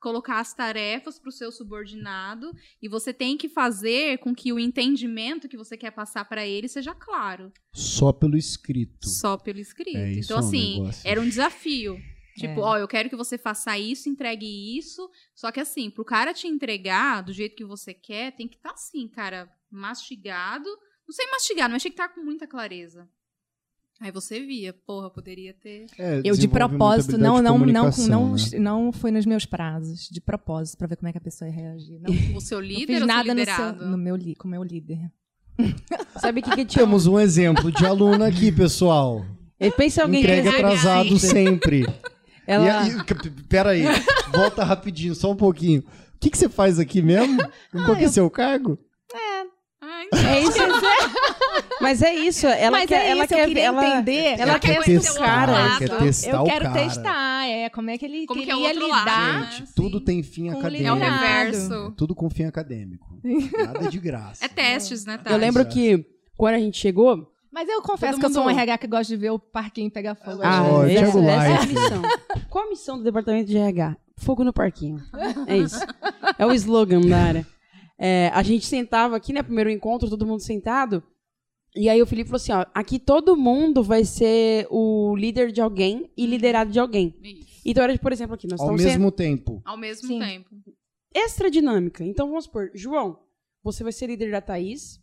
colocar 0.00 0.38
as 0.40 0.54
tarefas 0.54 1.18
para 1.18 1.28
o 1.28 1.32
seu 1.32 1.50
subordinado 1.50 2.50
e 2.80 2.88
você 2.88 3.12
tem 3.12 3.36
que 3.36 3.48
fazer 3.48 4.18
com 4.18 4.34
que 4.34 4.52
o 4.52 4.58
entendimento 4.58 5.48
que 5.48 5.56
você 5.56 5.76
quer 5.76 5.90
passar 5.90 6.24
para 6.24 6.46
ele 6.46 6.68
seja 6.68 6.94
claro, 6.94 7.52
Só 7.72 8.12
pelo 8.12 8.36
escrito. 8.36 9.08
só 9.08 9.36
pelo 9.36 9.58
escrito. 9.58 9.96
É, 9.96 10.12
então, 10.12 10.38
é 10.38 10.40
um 10.40 10.46
assim, 10.46 10.80
negócio. 10.80 11.02
era 11.08 11.20
um 11.20 11.28
desafio. 11.28 11.98
Tipo, 12.36 12.60
É. 12.60 12.62
ó, 12.62 12.78
eu 12.78 12.86
quero 12.86 13.10
que 13.10 13.16
você 13.16 13.36
faça 13.36 13.76
isso, 13.76 14.08
entregue 14.08 14.78
isso. 14.78 15.10
Só 15.34 15.50
que 15.50 15.58
assim, 15.58 15.90
pro 15.90 16.04
cara 16.04 16.32
te 16.32 16.46
entregar 16.46 17.20
do 17.22 17.32
jeito 17.32 17.56
que 17.56 17.64
você 17.64 17.92
quer, 17.92 18.30
tem 18.36 18.46
que 18.46 18.54
estar 18.56 18.70
assim, 18.70 19.08
cara, 19.08 19.50
mastigado. 19.68 20.68
Não 21.06 21.12
sei 21.12 21.26
mastigar, 21.30 21.68
mas 21.68 21.82
tinha 21.82 21.90
que 21.90 22.00
estar 22.00 22.08
com 22.14 22.22
muita 22.22 22.46
clareza. 22.46 23.08
Aí 24.00 24.12
você 24.12 24.38
via, 24.40 24.72
porra, 24.86 25.10
poderia 25.10 25.52
ter. 25.52 25.86
É, 25.98 26.20
Eu 26.24 26.36
de 26.36 26.46
propósito, 26.46 27.18
não, 27.18 27.42
não, 27.42 27.58
não, 27.58 27.90
não, 28.08 28.34
né? 28.36 28.58
não 28.58 28.92
foi 28.92 29.10
nos 29.10 29.26
meus 29.26 29.44
prazos, 29.44 30.08
de 30.08 30.20
propósito, 30.20 30.78
pra 30.78 30.86
ver 30.86 30.96
como 30.96 31.08
é 31.08 31.12
que 31.12 31.18
a 31.18 31.20
pessoa 31.20 31.48
ia 31.50 31.54
reagir. 31.54 32.00
Não, 32.00 32.14
O 32.36 32.40
seu 32.40 32.58
não 32.60 32.66
líder 32.66 32.92
fiz 32.92 33.00
ou 33.00 33.06
nada 33.08 33.34
seu 33.34 33.34
no, 33.34 33.78
seu, 33.78 33.86
no 33.88 33.98
meu, 33.98 34.14
li- 34.14 34.36
com 34.36 34.46
o 34.46 34.50
meu 34.50 34.62
líder. 34.62 35.10
Sabe 36.20 36.40
o 36.40 36.42
que, 36.44 36.50
que 36.50 36.64
tinha? 36.64 36.84
Temos 36.84 37.08
um 37.08 37.18
exemplo 37.18 37.72
de 37.72 37.84
aluna 37.84 38.28
aqui, 38.28 38.52
pessoal. 38.52 39.24
E 39.58 39.68
Pensa 39.72 40.02
alguém 40.02 40.20
Entrega 40.20 40.50
atrasado 40.50 41.18
sempre. 41.18 41.84
Ela... 42.46 42.86
E, 42.88 42.92
e, 42.92 43.30
pera 43.48 43.70
aí, 43.70 43.82
volta 44.32 44.62
rapidinho, 44.64 45.14
só 45.14 45.32
um 45.32 45.36
pouquinho. 45.36 45.80
O 45.80 46.18
que, 46.20 46.30
que 46.30 46.38
você 46.38 46.48
faz 46.48 46.78
aqui 46.78 47.02
mesmo? 47.02 47.36
Qual 47.84 47.96
que 47.96 48.04
é 48.04 48.06
eu- 48.06 48.10
seu 48.12 48.30
cargo? 48.30 48.78
Ai, 49.80 50.06
É 50.12 50.40
isso. 50.42 50.58
Mas 51.80 52.02
é 52.02 52.14
isso. 52.14 52.46
Ela 52.46 52.78
Mas 52.78 52.86
quer, 52.88 53.06
é 53.06 53.10
ela 53.10 53.24
isso, 53.24 53.34
eu 53.34 53.38
quer, 53.38 53.46
queria 53.46 53.64
ela, 53.64 53.88
entender. 53.88 54.40
ela 54.40 54.58
quer 54.58 54.74
quer 54.74 54.84
conhecer 54.84 55.08
testar 55.08 55.24
cara. 55.24 55.52
Ela 55.52 55.78
quer 55.78 55.98
testar 55.98 56.30
eu 56.30 56.40
o 56.40 56.44
quero 56.44 56.64
cara. 56.64 56.80
testar, 56.84 57.46
é, 57.48 57.68
como 57.70 57.90
é 57.90 57.98
que 57.98 58.04
ele 58.04 58.26
Como 58.26 58.42
que 58.42 58.50
é 58.50 58.54
o 58.54 58.58
queria 58.58 58.72
outro 58.74 58.88
lado, 58.88 59.00
lidar. 59.04 59.52
Gente, 59.52 59.66
Sim. 59.68 59.72
tudo 59.76 60.00
tem 60.00 60.22
fim 60.22 60.42
Com 60.42 60.48
o 60.48 60.52
É 60.52 60.56
o 60.56 60.58
acadêmico. 60.60 60.98
reverso. 60.98 61.94
Tudo 61.96 62.14
com 62.14 62.28
fim 62.30 62.44
acadêmico. 62.44 63.06
Nada 63.64 63.88
de 63.88 63.98
graça. 63.98 64.44
É 64.44 64.48
testes, 64.48 65.04
né, 65.04 65.18
Tati? 65.18 65.30
Eu 65.30 65.36
lembro 65.38 65.62
Exato. 65.62 65.74
que 65.74 66.04
quando 66.36 66.54
a 66.54 66.58
gente 66.58 66.78
chegou. 66.78 67.32
Mas 67.50 67.68
eu 67.68 67.80
confesso 67.82 68.12
Todo 68.12 68.20
que 68.20 68.26
eu 68.26 68.30
sou 68.30 68.44
um 68.44 68.50
RH 68.50 68.78
que 68.78 68.86
gosta 68.86 69.04
de 69.06 69.16
ver 69.16 69.30
o 69.30 69.38
parquinho 69.38 69.90
pegar 69.90 70.14
fogo. 70.14 70.40
Ah, 70.42 70.62
Ó, 70.70 70.84
essa, 70.84 71.10
Thiago 71.10 71.18
essa 71.28 71.48
é 71.48 71.56
a 71.56 71.66
missão. 71.66 72.02
Qual 72.50 72.64
a 72.66 72.68
missão 72.68 72.98
do 72.98 73.04
departamento 73.04 73.48
de 73.50 73.56
RH? 73.56 73.96
Fogo 74.18 74.44
no 74.44 74.52
parquinho. 74.52 75.02
É 75.46 75.56
isso. 75.56 75.80
É 76.38 76.44
o 76.46 76.52
slogan 76.52 77.00
da 77.00 77.16
área. 77.18 77.46
É, 77.98 78.30
a 78.34 78.42
gente 78.42 78.66
sentava 78.66 79.16
aqui, 79.16 79.32
né? 79.32 79.42
Primeiro 79.42 79.70
encontro, 79.70 80.08
todo 80.10 80.26
mundo 80.26 80.40
sentado. 80.40 81.02
E 81.76 81.88
aí 81.88 82.00
o 82.02 82.06
Felipe 82.06 82.28
falou 82.30 82.36
assim: 82.36 82.52
ó, 82.52 82.66
aqui 82.74 82.98
todo 82.98 83.36
mundo 83.36 83.82
vai 83.82 84.04
ser 84.04 84.66
o 84.70 85.14
líder 85.16 85.52
de 85.52 85.60
alguém 85.60 86.10
e 86.16 86.26
liderado 86.26 86.70
de 86.70 86.78
alguém. 86.80 87.14
Isso. 87.22 87.60
Então 87.64 87.84
era, 87.84 87.96
por 87.98 88.12
exemplo, 88.12 88.34
aqui, 88.34 88.46
nós 88.48 88.60
Ao 88.60 88.66
estamos 88.66 88.84
mesmo 88.84 89.12
tempo. 89.12 89.62
Ao 89.64 89.76
mesmo 89.76 90.08
Sim. 90.08 90.18
tempo. 90.18 90.48
extra 91.14 91.50
dinâmica. 91.50 92.04
Então 92.04 92.28
vamos 92.28 92.44
supor, 92.44 92.70
João, 92.74 93.18
você 93.62 93.82
vai 93.82 93.92
ser 93.92 94.06
líder 94.06 94.30
da 94.30 94.40
Thaís, 94.40 95.00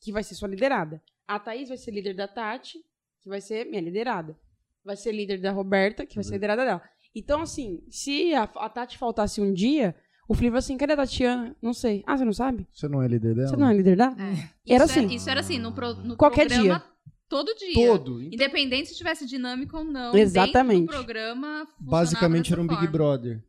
que 0.00 0.12
vai 0.12 0.22
ser 0.22 0.34
sua 0.34 0.48
liderada. 0.48 1.02
A 1.26 1.38
Thaís 1.38 1.68
vai 1.68 1.78
ser 1.78 1.90
líder 1.90 2.14
da 2.14 2.28
Tati, 2.28 2.78
que 3.20 3.28
vai 3.28 3.40
ser 3.40 3.64
minha 3.64 3.80
liderada. 3.80 4.38
Vai 4.84 4.96
ser 4.96 5.12
líder 5.12 5.40
da 5.40 5.50
Roberta, 5.50 6.04
que 6.04 6.14
vai 6.14 6.24
ser 6.24 6.32
liderada 6.32 6.64
dela. 6.64 6.82
Então, 7.14 7.40
assim, 7.40 7.82
se 7.90 8.34
a, 8.34 8.42
a 8.42 8.68
Tati 8.68 8.98
faltasse 8.98 9.40
um 9.40 9.52
dia, 9.52 9.96
o 10.28 10.34
Felipe 10.34 10.56
assim, 10.56 10.76
cadê 10.76 10.92
a 10.92 10.96
Tatiana? 10.96 11.54
Não 11.62 11.72
sei. 11.74 12.02
Ah, 12.06 12.16
você 12.16 12.24
não 12.24 12.32
sabe? 12.32 12.66
Você 12.72 12.88
não 12.88 13.02
é 13.02 13.08
líder 13.08 13.34
dela? 13.34 13.48
Você 13.48 13.56
não 13.56 13.68
é 13.68 13.74
líder 13.74 13.96
da? 13.96 14.14
É. 14.18 14.74
Era 14.74 14.84
Isso 14.84 14.98
assim. 14.98 15.14
isso 15.14 15.28
era 15.30 15.40
assim, 15.40 15.58
no, 15.58 15.72
pro, 15.72 15.94
no 15.94 16.16
Qualquer 16.16 16.46
programa, 16.48 16.78
dia. 16.78 16.82
todo 17.28 17.54
dia. 17.54 17.74
Todo. 17.86 18.22
Independente 18.22 18.88
se 18.88 18.96
tivesse 18.96 19.26
dinâmica 19.26 19.76
ou 19.76 19.84
não. 19.84 20.14
Exatamente. 20.16 20.80
Dentro 20.80 20.96
do 20.98 21.04
programa. 21.04 21.66
Basicamente 21.78 22.52
era 22.52 22.60
um 22.62 22.66
Big 22.66 22.76
forma. 22.76 22.90
Brother. 22.92 23.42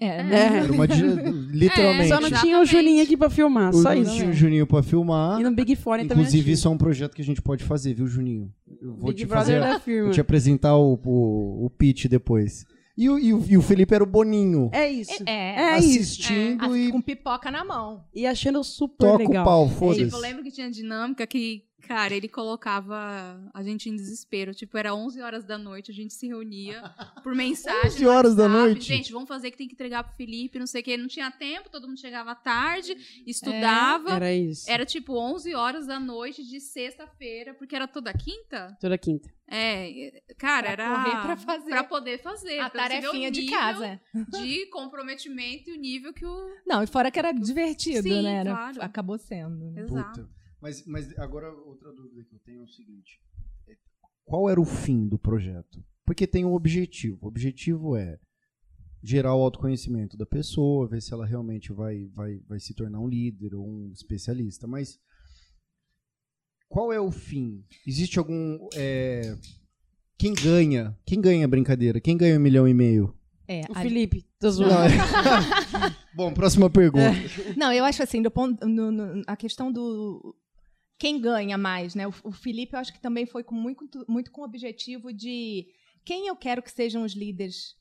É, 0.00 0.06
É. 0.06 0.46
Era 0.62 0.72
uma 0.72 0.86
literalmente. 0.86 2.08
Só 2.08 2.20
não 2.20 2.28
Exatamente. 2.28 2.40
tinha 2.42 2.60
o 2.60 2.64
Juninho 2.64 3.02
aqui 3.02 3.16
pra 3.16 3.28
filmar, 3.28 3.72
só 3.72 3.92
não 3.92 4.02
isso. 4.02 4.12
tinha 4.14 4.30
o 4.30 4.32
Juninho 4.32 4.64
pra 4.64 4.84
filmar. 4.84 5.40
E 5.40 5.42
no 5.42 5.50
Big 5.50 5.74
Fone 5.74 6.04
também. 6.06 6.22
Inclusive, 6.22 6.46
não 6.46 6.54
isso 6.54 6.68
é 6.68 6.70
um 6.70 6.78
projeto 6.78 7.12
que 7.14 7.22
a 7.22 7.24
gente 7.24 7.42
pode 7.42 7.64
fazer, 7.64 7.94
viu, 7.94 8.06
Juninho? 8.06 8.52
Eu 8.80 8.94
vou 8.94 9.08
Big 9.08 9.16
te 9.22 9.26
Brother 9.26 9.60
fazer. 9.60 9.72
da 9.74 9.80
firma. 9.80 10.04
Vou 10.04 10.12
te 10.12 10.20
apresentar 10.20 10.76
o, 10.76 10.94
o, 11.04 11.66
o 11.66 11.70
pitch 11.70 12.06
depois. 12.06 12.64
E 13.00 13.08
o, 13.08 13.18
e, 13.18 13.32
o, 13.32 13.44
e 13.48 13.56
o 13.56 13.62
Felipe 13.62 13.94
era 13.94 14.04
o 14.04 14.06
Boninho. 14.06 14.68
É 14.74 14.86
isso. 14.90 15.22
É, 15.24 15.72
É 15.74 15.78
isso. 15.78 15.88
assistindo 16.00 16.64
assim, 16.66 16.88
e 16.88 16.92
com 16.92 17.00
pipoca 17.00 17.50
na 17.50 17.64
mão. 17.64 18.04
E 18.14 18.26
achando 18.26 18.62
super 18.62 19.06
toca 19.12 19.24
legal. 19.24 19.42
o 19.42 19.44
pau, 19.46 19.64
Tipo, 19.66 19.78
foda-se. 19.78 20.12
eu 20.12 20.18
lembro 20.18 20.42
que 20.42 20.50
tinha 20.50 20.70
dinâmica 20.70 21.26
que, 21.26 21.62
cara, 21.90 22.14
ele 22.14 22.28
colocava 22.28 23.50
a 23.52 23.62
gente 23.64 23.88
em 23.90 23.96
desespero. 23.96 24.54
Tipo, 24.54 24.78
era 24.78 24.94
11 24.94 25.20
horas 25.20 25.44
da 25.44 25.58
noite, 25.58 25.90
a 25.90 25.94
gente 25.94 26.14
se 26.14 26.28
reunia 26.28 26.82
por 27.20 27.34
mensagem. 27.34 27.82
11 27.90 28.04
no 28.04 28.10
horas 28.10 28.36
da 28.36 28.48
noite? 28.48 28.80
Gente, 28.82 29.10
vamos 29.12 29.28
fazer 29.28 29.50
que 29.50 29.56
tem 29.56 29.66
que 29.66 29.74
entregar 29.74 30.04
pro 30.04 30.14
Felipe, 30.14 30.56
não 30.58 30.66
sei 30.68 30.82
o 30.82 30.84
quê. 30.84 30.96
Não 30.96 31.08
tinha 31.08 31.30
tempo, 31.32 31.68
todo 31.68 31.88
mundo 31.88 31.98
chegava 31.98 32.32
tarde, 32.34 32.96
estudava. 33.26 34.10
Era 34.12 34.32
isso. 34.32 34.70
Era 34.70 34.86
tipo 34.86 35.14
11 35.18 35.52
horas 35.54 35.86
da 35.86 35.98
noite 35.98 36.46
de 36.48 36.60
sexta-feira, 36.60 37.54
porque 37.54 37.74
era 37.74 37.88
toda 37.88 38.12
quinta? 38.12 38.76
Toda 38.80 38.96
quinta. 38.96 39.28
É, 39.52 40.22
cara, 40.38 40.72
Pra 40.74 40.84
era. 40.84 40.94
correr 40.94 41.22
pra 41.22 41.36
fazer. 41.36 41.70
pra 41.70 41.82
poder 41.84 42.22
fazer. 42.22 42.60
A 42.60 42.70
tarefinha 42.70 43.32
de 43.32 43.46
casa. 43.46 44.00
De 44.14 44.66
comprometimento 44.66 45.70
e 45.70 45.72
o 45.72 45.76
nível 45.76 46.12
que 46.12 46.24
o. 46.24 46.54
Não, 46.64 46.84
e 46.84 46.86
fora 46.86 47.10
que 47.10 47.18
era 47.18 47.32
divertido, 47.32 48.02
Sim, 48.04 48.22
né? 48.22 48.34
Era- 48.36 48.50
claro. 48.52 48.78
Acabou 48.82 49.18
sendo. 49.18 49.72
né? 49.72 49.82
Exato. 49.82 50.20
Puta. 50.20 50.39
Mas, 50.60 50.84
mas 50.86 51.18
agora 51.18 51.50
outra 51.52 51.92
dúvida 51.92 52.24
que 52.24 52.34
eu 52.34 52.38
tenho 52.40 52.60
é 52.60 52.64
o 52.64 52.68
seguinte: 52.68 53.20
É, 53.68 53.76
qual 54.24 54.48
era 54.48 54.60
o 54.60 54.64
fim 54.64 55.08
do 55.08 55.18
projeto? 55.18 55.82
Porque 56.04 56.26
tem 56.26 56.44
um 56.44 56.54
objetivo. 56.54 57.18
O 57.22 57.28
objetivo 57.28 57.96
é 57.96 58.18
gerar 59.02 59.34
o 59.34 59.42
autoconhecimento 59.42 60.16
da 60.16 60.26
pessoa, 60.26 60.86
ver 60.88 61.00
se 61.00 61.12
ela 61.14 61.24
realmente 61.24 61.72
vai, 61.72 62.06
vai, 62.14 62.38
vai 62.48 62.60
se 62.60 62.74
tornar 62.74 63.00
um 63.00 63.08
líder 63.08 63.54
ou 63.54 63.66
um 63.66 63.90
especialista. 63.92 64.66
Mas 64.66 64.98
qual 66.68 66.92
é 66.92 67.00
o 67.00 67.10
fim? 67.10 67.64
Existe 67.86 68.18
algum. 68.18 68.68
é, 68.74 69.36
quem 70.18 70.34
ganha? 70.34 70.96
Quem 71.06 71.20
ganha 71.20 71.44
a 71.44 71.48
brincadeira? 71.48 72.00
Quem 72.00 72.16
ganha 72.16 72.36
um 72.36 72.42
milhão 72.42 72.68
e 72.68 72.74
meio? 72.74 73.16
É, 73.48 73.62
O 73.68 73.72
a- 73.72 73.80
Felipe. 73.82 74.26
Tô 74.38 74.50
zoando. 74.50 74.74
É- 74.74 76.14
Bom, 76.14 76.32
próxima 76.34 76.68
pergunta. 76.70 77.10
Não, 77.56 77.72
eu 77.72 77.84
acho 77.84 78.02
assim, 78.02 78.22
do 78.22 78.30
ponto, 78.30 78.66
no- 78.68 78.90
no- 78.92 79.22
a 79.26 79.36
questão 79.36 79.72
do 79.72 80.36
quem 81.00 81.18
ganha 81.20 81.56
mais, 81.56 81.94
né? 81.94 82.06
O, 82.06 82.12
o 82.24 82.30
Felipe, 82.30 82.74
eu 82.74 82.78
acho 82.78 82.92
que 82.92 83.00
também 83.00 83.24
foi 83.26 83.42
com 83.42 83.54
muito, 83.54 83.88
muito 84.06 84.30
com 84.30 84.42
o 84.42 84.44
objetivo 84.44 85.12
de 85.12 85.66
quem 86.04 86.26
eu 86.28 86.36
quero 86.36 86.62
que 86.62 86.70
sejam 86.70 87.02
os 87.02 87.14
líderes 87.14 87.74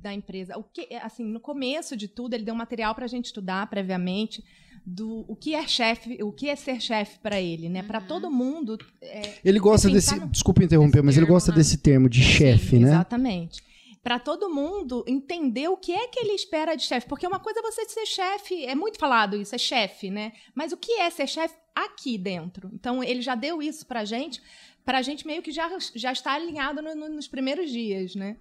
da 0.00 0.14
empresa. 0.14 0.56
O 0.56 0.62
que, 0.62 0.86
assim, 1.02 1.24
no 1.24 1.40
começo 1.40 1.96
de 1.96 2.06
tudo, 2.06 2.34
ele 2.34 2.44
deu 2.44 2.54
material 2.54 2.94
para 2.94 3.04
a 3.04 3.08
gente 3.08 3.26
estudar 3.26 3.68
previamente 3.68 4.44
do 4.86 5.24
o 5.28 5.34
que 5.34 5.54
é 5.54 5.66
chefe, 5.66 6.22
o 6.22 6.30
que 6.32 6.48
é 6.48 6.54
ser 6.56 6.80
chefe 6.80 7.18
para 7.20 7.40
ele, 7.40 7.68
né? 7.68 7.82
Para 7.82 8.00
Uhum. 8.00 8.06
todo 8.06 8.30
mundo. 8.30 8.78
é, 9.00 9.34
Ele 9.44 9.58
gosta 9.58 9.88
Assim, 9.88 9.94
desse. 9.94 10.10
tá 10.18 10.24
no- 10.24 10.30
Desculpa 10.30 10.62
interromper, 10.64 11.02
mas 11.02 11.16
ele 11.16 11.26
gosta 11.26 11.50
né? 11.52 11.56
desse 11.58 11.78
termo 11.78 12.08
de 12.08 12.22
chefe, 12.22 12.78
né? 12.78 12.88
Exatamente. 12.88 13.62
Para 14.02 14.18
todo 14.18 14.50
mundo 14.50 15.04
entender 15.06 15.68
o 15.68 15.76
que 15.76 15.92
é 15.92 16.08
que 16.08 16.18
ele 16.18 16.32
espera 16.32 16.74
de 16.74 16.82
chefe. 16.84 17.06
Porque 17.06 17.26
uma 17.26 17.38
coisa 17.38 17.60
é 17.60 17.62
você 17.62 17.84
ser 17.88 18.04
chefe, 18.06 18.64
é 18.64 18.74
muito 18.74 18.98
falado 18.98 19.36
isso, 19.36 19.54
é 19.54 19.58
chefe, 19.58 20.10
né? 20.10 20.32
Mas 20.54 20.72
o 20.72 20.76
que 20.76 20.92
é 21.00 21.08
ser 21.08 21.28
chefe 21.28 21.54
aqui 21.74 22.18
dentro? 22.18 22.68
Então, 22.74 23.02
ele 23.04 23.22
já 23.22 23.34
deu 23.36 23.62
isso 23.62 23.86
pra 23.86 24.04
gente, 24.04 24.42
pra 24.84 25.02
gente 25.02 25.24
meio 25.26 25.40
que 25.40 25.52
já, 25.52 25.70
já 25.94 26.10
estar 26.12 26.32
alinhado 26.32 26.82
no- 26.82 26.94
no- 26.96 27.08
nos 27.10 27.28
primeiros 27.28 27.70
dias, 27.70 28.16
né? 28.16 28.36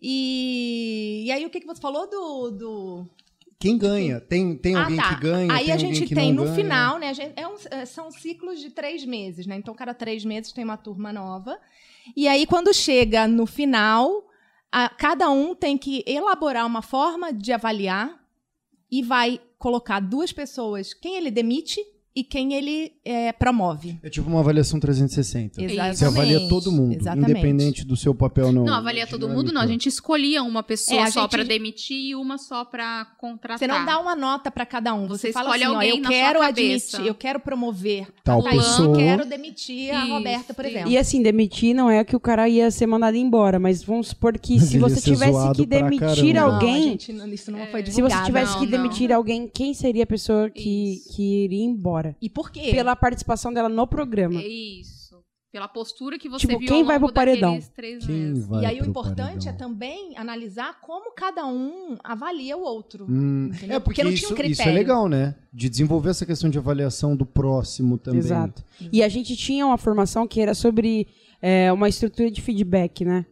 E, 0.00 1.24
e 1.26 1.32
aí, 1.32 1.46
o 1.46 1.50
que, 1.50 1.60
que 1.60 1.66
você 1.66 1.80
falou 1.80 2.08
do. 2.08 2.50
do... 2.50 3.06
Quem 3.58 3.78
ganha? 3.78 4.20
Tem, 4.20 4.56
tem 4.56 4.74
Ah, 4.74 4.82
alguém 4.82 4.96
tá. 4.96 5.14
que 5.14 5.20
ganha? 5.22 5.52
Aí 5.54 5.64
tem 5.66 5.74
a 5.74 5.76
gente 5.76 6.04
que 6.04 6.14
tem 6.14 6.32
no 6.32 6.42
ganha? 6.44 6.54
final, 6.56 6.98
né? 6.98 7.08
a 7.08 7.12
gente- 7.12 7.32
é 7.36 7.46
um- 7.46 7.54
é, 7.70 7.84
são 7.86 8.10
ciclos 8.10 8.60
de 8.60 8.70
três 8.70 9.04
meses, 9.04 9.46
né? 9.46 9.56
Então, 9.56 9.72
cada 9.74 9.94
três 9.94 10.24
meses 10.24 10.52
tem 10.52 10.64
uma 10.64 10.76
turma 10.76 11.12
nova. 11.12 11.58
E 12.16 12.26
aí, 12.28 12.44
quando 12.44 12.74
chega 12.74 13.26
no 13.28 13.46
final, 13.46 14.28
a- 14.72 14.88
cada 14.88 15.30
um 15.30 15.54
tem 15.54 15.76
que 15.76 16.02
elaborar 16.06 16.66
uma 16.66 16.82
forma 16.82 17.32
de 17.32 17.52
avaliar 17.52 18.18
e 18.90 19.02
vai 19.02 19.40
colocar 19.58 20.00
duas 20.00 20.32
pessoas, 20.32 20.92
quem 20.94 21.16
ele 21.16 21.30
demite 21.30 21.80
e 22.14 22.22
quem 22.22 22.52
ele 22.52 22.92
é, 23.04 23.32
promove. 23.32 23.98
É 24.02 24.10
tipo 24.10 24.28
uma 24.28 24.40
avaliação 24.40 24.78
360. 24.78 25.62
Exatamente. 25.62 25.96
Você 25.98 26.04
avalia 26.04 26.48
todo 26.48 26.70
mundo, 26.70 26.94
Exatamente. 26.94 27.30
independente 27.30 27.84
do 27.86 27.96
seu 27.96 28.14
papel 28.14 28.46
ou 28.46 28.52
não. 28.52 28.64
Não, 28.64 28.74
avalia 28.74 29.06
todo 29.06 29.28
mundo, 29.28 29.50
não. 29.52 29.62
A 29.62 29.66
gente 29.66 29.88
escolhia 29.88 30.42
uma 30.42 30.62
pessoa 30.62 31.00
É, 31.00 31.04
a 31.04 31.10
só 31.10 31.22
gente- 31.22 31.30
pra 31.30 31.42
demitir 31.42 31.96
e 31.96 32.14
uma 32.14 32.36
só 32.36 32.64
pra 32.64 33.06
contratar. 33.18 33.58
Você 33.58 33.66
não 33.66 33.84
dá 33.86 33.98
uma 33.98 34.14
nota 34.14 34.50
para 34.50 34.66
cada 34.66 34.92
um. 34.94 35.06
Você, 35.08 35.28
Você 35.28 35.32
fala 35.32 35.46
escolhe 35.56 35.64
assim, 35.64 35.72
ó, 35.72 35.74
alguém 35.76 35.90
eu 35.90 36.02
na 36.02 36.08
quero 36.10 36.38
sua 36.40 36.48
admitir, 36.48 36.90
cabeça. 36.90 37.02
eu 37.08 37.14
quero 37.14 37.40
promover 37.40 38.06
Tal 38.22 38.46
a 38.46 38.50
pessoa. 38.50 38.96
quero 38.96 39.24
demitir 39.24 39.94
a 39.94 40.04
Isso, 40.04 40.12
Roberta, 40.12 40.52
por 40.54 40.64
exemplo. 40.66 40.90
E 40.90 40.98
assim, 40.98 41.22
demitir 41.22 41.74
não 41.74 41.90
é 41.90 42.04
que 42.04 42.14
o 42.14 42.20
cara 42.20 42.46
ia 42.48 42.70
ser 42.70 42.86
mandado 42.86 43.16
embora, 43.16 43.58
mas 43.58 43.82
vamos 43.82 44.08
supor 44.08 44.38
que 44.38 44.56
Mas 44.56 44.64
se 44.68 44.78
você 44.78 45.00
tivesse 45.00 45.52
que 45.54 45.64
demitir 45.66 45.98
caramba. 46.00 46.32
Não, 46.34 46.40
a 46.50 46.54
alguém, 46.54 46.82
gente 46.82 47.12
não- 47.12 47.26
isso 47.32 47.50
não 47.50 47.66
foi 47.68 47.80
se 47.84 47.86
você 47.92 47.96
divulgado. 47.96 48.26
tivesse 48.26 48.52
não, 48.52 48.58
que 48.60 48.64
não. 48.66 48.70
demitir 48.82 49.12
alguém, 49.12 49.50
quem 49.52 49.72
seria 49.72 50.04
a 50.04 50.06
pessoa 50.06 50.50
que, 50.50 50.94
Isso. 50.94 51.16
que 51.16 51.44
iria 51.44 51.64
embora? 51.64 52.01
E 52.20 52.28
por 52.28 52.50
quê? 52.50 52.70
Pela 52.72 52.94
participação 52.96 53.52
dela 53.52 53.68
no 53.68 53.86
programa. 53.86 54.40
É 54.40 54.46
Isso. 54.46 55.02
Pela 55.52 55.68
postura 55.68 56.18
que 56.18 56.30
você 56.30 56.46
Tipo, 56.46 56.58
viu 56.60 56.66
quem 56.68 56.80
ao 56.80 56.86
vai 56.86 56.98
pro 56.98 57.12
paredão? 57.12 57.58
três 57.76 58.06
Quem 58.06 58.14
meses. 58.16 58.46
vai 58.46 58.62
e 58.62 58.66
aí 58.66 58.80
o 58.80 58.86
importante 58.86 59.46
é 59.46 59.52
paredão? 59.52 59.68
também 59.68 60.16
analisar 60.16 60.80
como 60.80 61.12
cada 61.14 61.44
um 61.46 61.98
avalia 62.02 62.56
o 62.56 62.62
outro. 62.62 63.04
Hum, 63.06 63.50
é 63.52 63.56
porque, 63.78 63.80
Porque 63.80 64.04
não 64.04 64.10
isso, 64.12 64.20
tinha 64.28 64.30
um 64.30 64.32
isso 64.32 64.40
é 64.40 64.44
critério. 64.64 64.72
legal, 64.72 65.08
né? 65.10 65.34
De 65.52 65.68
desenvolver 65.68 66.08
essa 66.08 66.24
questão 66.24 66.48
de 66.48 66.56
avaliação 66.56 67.14
do 67.14 67.26
próximo 67.26 67.98
também. 67.98 68.20
Exato. 68.20 68.64
E 68.90 69.02
a 69.02 69.08
gente 69.10 69.36
tinha 69.36 69.66
uma 69.66 69.76
formação 69.76 70.26
que 70.26 70.40
era 70.40 70.54
sobre 70.54 71.06
é, 71.42 71.70
uma 71.70 71.86
estrutura 71.86 72.30
de 72.30 72.40
feedback, 72.40 73.04
né? 73.04 73.26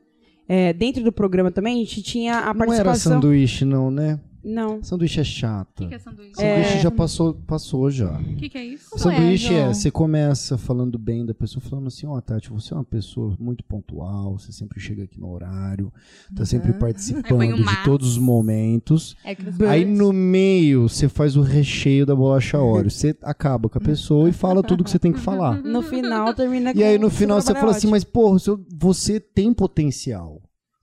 É, 0.46 0.74
dentro 0.74 1.02
do 1.02 1.10
programa 1.12 1.50
também, 1.50 1.76
a 1.76 1.78
gente 1.86 2.02
tinha 2.02 2.34
a 2.40 2.52
Não 2.52 2.64
era 2.64 2.66
participação. 2.84 3.12
sanduíche, 3.14 3.64
não, 3.64 3.90
né? 3.90 4.20
Não. 4.42 4.82
Sanduíche 4.82 5.18
é 5.18 5.22
O 5.22 5.24
chata. 5.24 5.82
que, 5.84 5.88
que 5.88 5.94
é 5.94 5.98
sanduíche? 5.98 6.34
Sanduíche 6.34 6.76
É. 6.76 6.80
já 6.80 6.90
passou, 6.90 7.34
passou 7.34 7.90
já. 7.90 8.12
O 8.18 8.36
que, 8.36 8.48
que 8.48 8.58
é 8.58 8.64
isso? 8.64 8.90
Como 8.90 9.10
é, 9.10 9.16
sanduíche 9.16 9.54
é, 9.54 9.60
João? 9.62 9.74
você 9.74 9.90
começa 9.90 10.58
falando 10.58 10.98
bem 10.98 11.24
da 11.24 11.34
pessoa, 11.34 11.62
falando 11.62 11.88
assim, 11.88 12.06
ó, 12.06 12.20
Tati, 12.20 12.50
você 12.50 12.72
é 12.72 12.76
uma 12.76 12.84
pessoa 12.84 13.36
muito 13.38 13.62
pontual, 13.64 14.38
você 14.38 14.52
sempre 14.52 14.80
chega 14.80 15.04
aqui 15.04 15.20
no 15.20 15.30
horário, 15.30 15.92
tá 16.34 16.44
sempre 16.44 16.72
Aí 16.72 16.78
participando 16.78 17.54
o 17.54 17.64
de 17.64 17.84
todos 17.84 18.08
os 18.12 18.18
momentos. 18.18 19.16
É 19.24 19.34
que 19.34 19.42
Aí 19.66 19.84
no 19.84 20.12
meio 20.12 20.88
você 20.88 21.08
faz 21.08 21.36
o 21.36 21.42
recheio 21.42 22.06
da 22.06 22.14
bolacha 22.14 22.58
Oreo. 22.58 22.90
Você 22.90 23.16
acaba 23.22 23.68
com 23.68 23.78
a 23.78 23.80
pessoa 23.80 24.28
e 24.28 24.32
fala 24.32 24.62
tudo 24.62 24.84
que 24.84 24.90
você 24.90 24.98
tem 24.98 25.12
que 25.12 25.20
falar. 25.20 25.62
No 25.62 25.82
final 25.82 26.32
termina 26.34 26.72
E 26.74 26.82
aí 26.82 26.98
no 26.98 27.10
final 27.10 27.40
você 27.40 27.54
fala 27.54 27.72
assim, 27.72 27.88
é 27.88 27.90
mas 27.90 28.04
porra, 28.04 28.38
você 28.68 29.20
tem 29.20 29.52
potencial. 29.52 30.40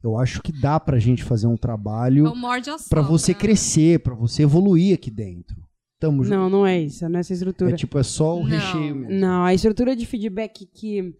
Eu 0.10 0.18
acho 0.18 0.42
que 0.42 0.52
dá 0.52 0.80
pra 0.80 1.00
gente 1.00 1.24
fazer 1.24 1.48
um 1.48 1.58
trabalho 1.58 2.26
É 2.26 2.30
o 2.30 2.36
morde 2.36 2.70
a 2.70 2.76
pra 2.90 3.02
você 3.02 3.34
sopra. 3.34 3.48
crescer, 3.48 4.00
pra 4.00 4.16
você 4.16 4.44
evoluir 4.44 4.94
aqui 4.96 5.10
dentro. 5.12 5.56
Tamo 6.00 6.24
junto. 6.24 6.36
Não, 6.36 6.50
não 6.50 6.66
é 6.68 6.80
isso, 6.82 7.08
não 7.10 7.18
é 7.18 7.22
essa 7.22 7.34
estrutura. 7.34 7.72
É 7.72 7.76
tipo, 7.76 7.98
é 7.98 8.04
só 8.04 8.36
o 8.38 8.40
Não. 8.44 8.46
recheio 8.46 8.96
mesmo. 8.96 9.20
Não, 9.20 9.44
a 9.44 9.54
estrutura 9.54 9.96
de 9.96 10.06
feedback 10.06 10.66
que, 10.68 11.14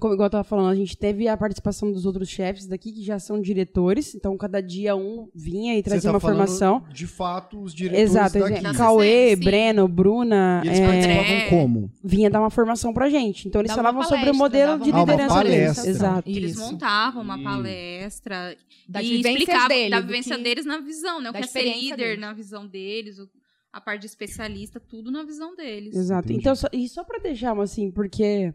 como 0.00 0.12
igual 0.14 0.26
eu 0.26 0.30
tava 0.30 0.44
falando, 0.44 0.68
a 0.70 0.74
gente 0.74 0.96
teve 0.96 1.28
a 1.28 1.36
participação 1.36 1.90
dos 1.92 2.04
outros 2.04 2.28
chefes 2.28 2.66
daqui, 2.66 2.92
que 2.92 3.02
já 3.02 3.18
são 3.18 3.40
diretores, 3.40 4.14
então 4.14 4.36
cada 4.36 4.60
dia 4.60 4.96
um 4.96 5.28
vinha 5.34 5.78
e 5.78 5.82
trazia 5.82 6.10
tá 6.10 6.14
uma 6.14 6.20
formação. 6.20 6.84
De 6.92 7.06
fato, 7.06 7.60
os 7.62 7.74
diretores 7.74 8.10
Exato, 8.10 8.38
daqui. 8.40 8.76
Cauê, 8.76 9.36
sim. 9.36 9.44
Breno, 9.44 9.86
Bruna, 9.88 10.62
E 10.64 10.68
eles 10.68 10.80
é, 10.80 10.86
participavam 10.86 11.22
André. 11.22 11.48
como? 11.50 11.90
vinha 12.02 12.28
dar 12.30 12.40
uma 12.40 12.50
formação 12.50 12.92
pra 12.92 13.08
gente. 13.08 13.46
Então 13.48 13.60
eles 13.60 13.70
Dava 13.70 13.78
falavam 13.82 14.00
uma 14.00 14.08
sobre 14.08 14.30
o 14.30 14.38
palestra, 14.38 14.66
modelo 14.76 14.84
de 14.84 14.90
Ah, 14.92 14.98
liderança 15.00 15.42
deles. 15.44 15.56
palestra. 15.58 15.90
Exato. 15.90 16.28
Eles 16.30 16.50
Isso. 16.52 16.60
montavam 16.60 17.22
uma 17.22 17.42
palestra 17.42 18.56
e 19.02 19.20
explicavam 19.20 19.68
dele, 19.68 19.90
da 19.90 20.00
vivência 20.00 20.36
que- 20.36 20.42
deles 20.42 20.66
na 20.66 20.78
visão, 20.78 21.20
né? 21.20 21.30
O 21.30 21.32
que 21.32 21.38
é 21.38 21.46
ser 21.46 21.62
líder 21.62 21.96
deles. 21.96 22.20
na 22.20 22.32
visão 22.32 22.66
deles, 22.66 23.18
o- 23.18 23.28
a 23.72 23.80
parte 23.80 24.00
de 24.02 24.06
especialista, 24.06 24.78
tudo 24.80 25.10
na 25.10 25.22
visão 25.24 25.54
deles. 25.56 25.96
Exato. 25.96 26.26
Entendi. 26.26 26.40
Então, 26.40 26.54
só, 26.54 26.68
e 26.72 26.88
só 26.88 27.02
pra 27.02 27.18
deixar 27.18 27.58
assim, 27.60 27.90
porque 27.90 28.52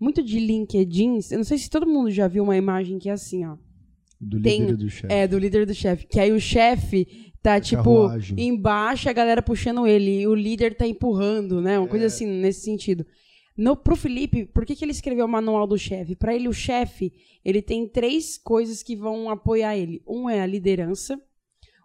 muito 0.00 0.22
de 0.22 0.38
LinkedIn, 0.38 1.18
eu 1.30 1.38
não 1.38 1.44
sei 1.44 1.58
se 1.58 1.68
todo 1.70 1.86
mundo 1.86 2.10
já 2.10 2.26
viu 2.28 2.42
uma 2.44 2.56
imagem 2.56 2.98
que 2.98 3.08
é 3.08 3.12
assim, 3.12 3.44
ó. 3.46 3.56
Do 4.20 4.40
Tem- 4.40 4.60
líder 4.60 4.76
do 4.76 4.88
chefe. 4.88 5.12
É, 5.12 5.26
do 5.26 5.38
líder 5.38 5.66
do 5.66 5.74
chefe. 5.74 6.06
Que 6.06 6.20
aí 6.20 6.30
o 6.32 6.40
chefe 6.40 7.32
tá, 7.42 7.60
tipo, 7.60 7.82
carruagem. 7.82 8.40
embaixo, 8.40 9.08
a 9.08 9.12
galera 9.12 9.42
puxando 9.42 9.84
ele, 9.86 10.20
e 10.20 10.26
o 10.28 10.34
líder 10.34 10.76
tá 10.76 10.86
empurrando, 10.86 11.60
né? 11.60 11.78
Uma 11.78 11.86
É. 11.86 11.90
coisa 11.90 12.06
assim, 12.06 12.26
nesse 12.26 12.60
sentido. 12.60 13.04
No, 13.56 13.76
pro 13.76 13.96
Felipe, 13.96 14.46
por 14.46 14.64
que, 14.64 14.74
que 14.76 14.84
ele 14.84 14.92
escreveu 14.92 15.26
o 15.26 15.28
manual 15.28 15.66
do 15.66 15.76
chefe? 15.76 16.14
Pra 16.14 16.34
ele, 16.34 16.48
o 16.48 16.52
chefe, 16.52 17.12
ele 17.44 17.60
tem 17.60 17.86
três 17.88 18.38
coisas 18.38 18.82
que 18.82 18.94
vão 18.96 19.28
apoiar 19.28 19.76
ele. 19.76 20.00
Um 20.06 20.30
é 20.30 20.40
a 20.40 20.46
liderança, 20.46 21.20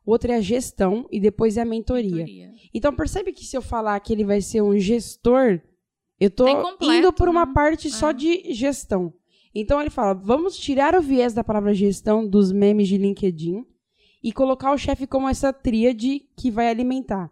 outro 0.06 0.32
é 0.32 0.36
a 0.36 0.42
gestão 0.42 1.08
e 1.12 1.20
depois 1.20 1.58
é 1.58 1.62
a 1.62 1.66
mentoria. 1.66 2.12
Mentoria. 2.18 2.52
Então 2.74 2.96
percebe 2.96 3.34
que 3.34 3.44
se 3.44 3.58
eu 3.58 3.62
falar 3.62 4.00
que 4.00 4.14
ele 4.14 4.24
vai 4.24 4.40
ser 4.42 4.62
um 4.62 4.78
gestor, 4.80 5.60
eu 6.20 6.30
tô 6.30 6.46
completo, 6.46 6.94
indo 6.94 7.14
por 7.14 7.30
uma 7.30 7.46
né? 7.46 7.54
parte 7.54 7.90
só 7.90 8.10
É. 8.10 8.14
de 8.14 8.54
gestão. 8.54 9.14
Então 9.54 9.80
ele 9.82 9.90
fala: 9.90 10.14
vamos 10.14 10.58
tirar 10.58 10.96
o 10.96 11.02
viés 11.02 11.34
da 11.34 11.44
palavra 11.44 11.74
gestão 11.74 12.28
dos 12.28 12.52
memes 12.52 12.88
de 12.88 12.98
LinkedIn 12.98 13.66
e 14.24 14.32
colocar 14.32 14.72
o 14.74 14.78
chefe 14.78 15.06
como 15.08 15.30
essa 15.30 15.52
tríade 15.54 16.22
que 16.36 16.50
vai 16.52 16.68
alimentar 16.70 17.32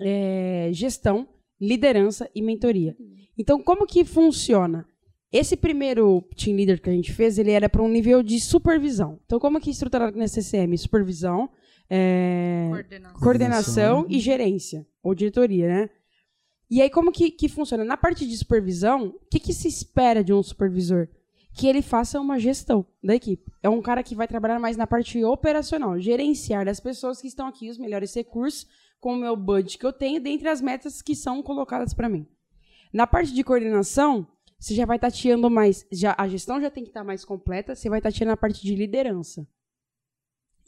é, 0.00 0.70
gestão, 0.72 1.28
liderança 1.60 2.30
e 2.34 2.42
mentoria. 2.42 2.96
Então, 3.38 3.62
como 3.62 3.86
que 3.86 4.04
funciona? 4.04 4.86
Esse 5.32 5.56
primeiro 5.56 6.22
team 6.36 6.56
leader 6.56 6.80
que 6.80 6.88
a 6.88 6.92
gente 6.92 7.12
fez, 7.12 7.38
ele 7.38 7.50
era 7.50 7.68
para 7.68 7.82
um 7.82 7.88
nível 7.88 8.22
de 8.22 8.38
supervisão. 8.38 9.18
Então, 9.24 9.40
como 9.40 9.60
que 9.60 9.68
é 9.70 9.72
estruturado 9.72 10.16
na 10.16 10.28
CCM? 10.28 10.76
Supervisão, 10.76 11.50
é, 11.90 12.68
Coordenação. 12.70 13.20
coordenação 13.20 14.06
e 14.08 14.20
gerência, 14.20 14.86
ou 15.02 15.14
diretoria, 15.14 15.66
né? 15.66 15.90
E 16.74 16.82
aí, 16.82 16.90
como 16.90 17.12
que, 17.12 17.30
que 17.30 17.48
funciona? 17.48 17.84
Na 17.84 17.96
parte 17.96 18.26
de 18.26 18.36
supervisão, 18.36 19.06
o 19.06 19.28
que, 19.30 19.38
que 19.38 19.52
se 19.52 19.68
espera 19.68 20.24
de 20.24 20.32
um 20.32 20.42
supervisor? 20.42 21.06
Que 21.52 21.68
ele 21.68 21.80
faça 21.80 22.20
uma 22.20 22.36
gestão 22.36 22.84
da 23.00 23.14
equipe. 23.14 23.48
É 23.62 23.68
um 23.68 23.80
cara 23.80 24.02
que 24.02 24.12
vai 24.12 24.26
trabalhar 24.26 24.58
mais 24.58 24.76
na 24.76 24.84
parte 24.84 25.22
operacional, 25.24 26.00
gerenciar 26.00 26.66
as 26.66 26.80
pessoas 26.80 27.20
que 27.20 27.28
estão 27.28 27.46
aqui, 27.46 27.70
os 27.70 27.78
melhores 27.78 28.12
recursos, 28.12 28.66
com 28.98 29.12
o 29.14 29.16
meu 29.16 29.36
budget 29.36 29.78
que 29.78 29.86
eu 29.86 29.92
tenho, 29.92 30.20
dentre 30.20 30.48
as 30.48 30.60
metas 30.60 31.00
que 31.00 31.14
são 31.14 31.44
colocadas 31.44 31.94
para 31.94 32.08
mim. 32.08 32.26
Na 32.92 33.06
parte 33.06 33.32
de 33.32 33.44
coordenação, 33.44 34.26
você 34.58 34.74
já 34.74 34.84
vai 34.84 34.98
tateando 34.98 35.48
mais. 35.48 35.86
Já, 35.92 36.12
a 36.18 36.26
gestão 36.26 36.60
já 36.60 36.72
tem 36.72 36.82
que 36.82 36.90
estar 36.90 37.04
mais 37.04 37.24
completa, 37.24 37.76
você 37.76 37.88
vai 37.88 38.00
tateando 38.00 38.32
a 38.32 38.36
parte 38.36 38.60
de 38.60 38.74
liderança. 38.74 39.46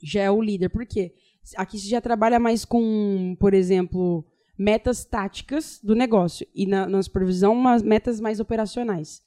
Já 0.01 0.23
é 0.23 0.31
o 0.31 0.41
líder. 0.41 0.69
Por 0.69 0.87
quê? 0.87 1.17
Aqui 1.57 1.81
você 1.81 1.89
já 1.89 2.01
trabalha 2.01 2.39
mais 2.39 2.65
com, 2.65 3.37
por 3.41 3.53
exemplo, 3.53 4.25
metas 4.59 5.05
táticas 5.05 5.81
do 5.83 5.95
negócio. 5.95 6.47
E 6.55 6.67
na, 6.67 6.87
na 6.87 7.03
supervisão, 7.03 7.53
umas 7.53 7.83
metas 7.83 8.21
mais 8.21 8.41
operacionais. 8.41 9.23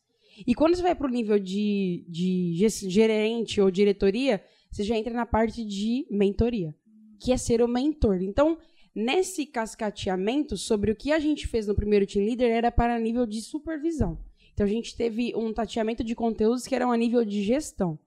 E 0.48 0.56
quando 0.56 0.76
você 0.76 0.82
vai 0.82 0.96
para 0.96 1.08
o 1.08 1.12
nível 1.12 1.38
de, 1.38 2.06
de 2.08 2.56
gerente 2.88 3.60
ou 3.60 3.70
diretoria, 3.70 4.42
você 4.72 4.84
já 4.84 4.96
entra 4.96 5.14
na 5.14 5.26
parte 5.26 5.66
de 5.66 6.08
mentoria, 6.10 6.74
que 7.20 7.32
é 7.32 7.38
ser 7.38 7.62
o 7.62 7.68
mentor. 7.68 8.22
Então, 8.22 8.58
nesse 8.96 9.46
cascateamento 9.46 10.56
sobre 10.56 10.92
o 10.92 10.96
que 10.96 11.12
a 11.12 11.20
gente 11.20 11.48
fez 11.48 11.68
no 11.68 11.76
primeiro 11.76 12.06
team 12.06 12.26
leader 12.26 12.50
era 12.50 12.72
para 12.72 13.00
nível 13.00 13.26
de 13.26 13.42
supervisão. 13.42 14.18
Então, 14.54 14.66
a 14.66 14.70
gente 14.70 14.96
teve 14.96 15.34
um 15.36 15.54
tateamento 15.54 16.04
de 16.04 16.16
conteúdos 16.16 16.66
que 16.68 16.76
eram 16.76 16.92
a 16.92 16.98
nível 16.98 17.24
de 17.26 17.44
gestão. 17.44 18.00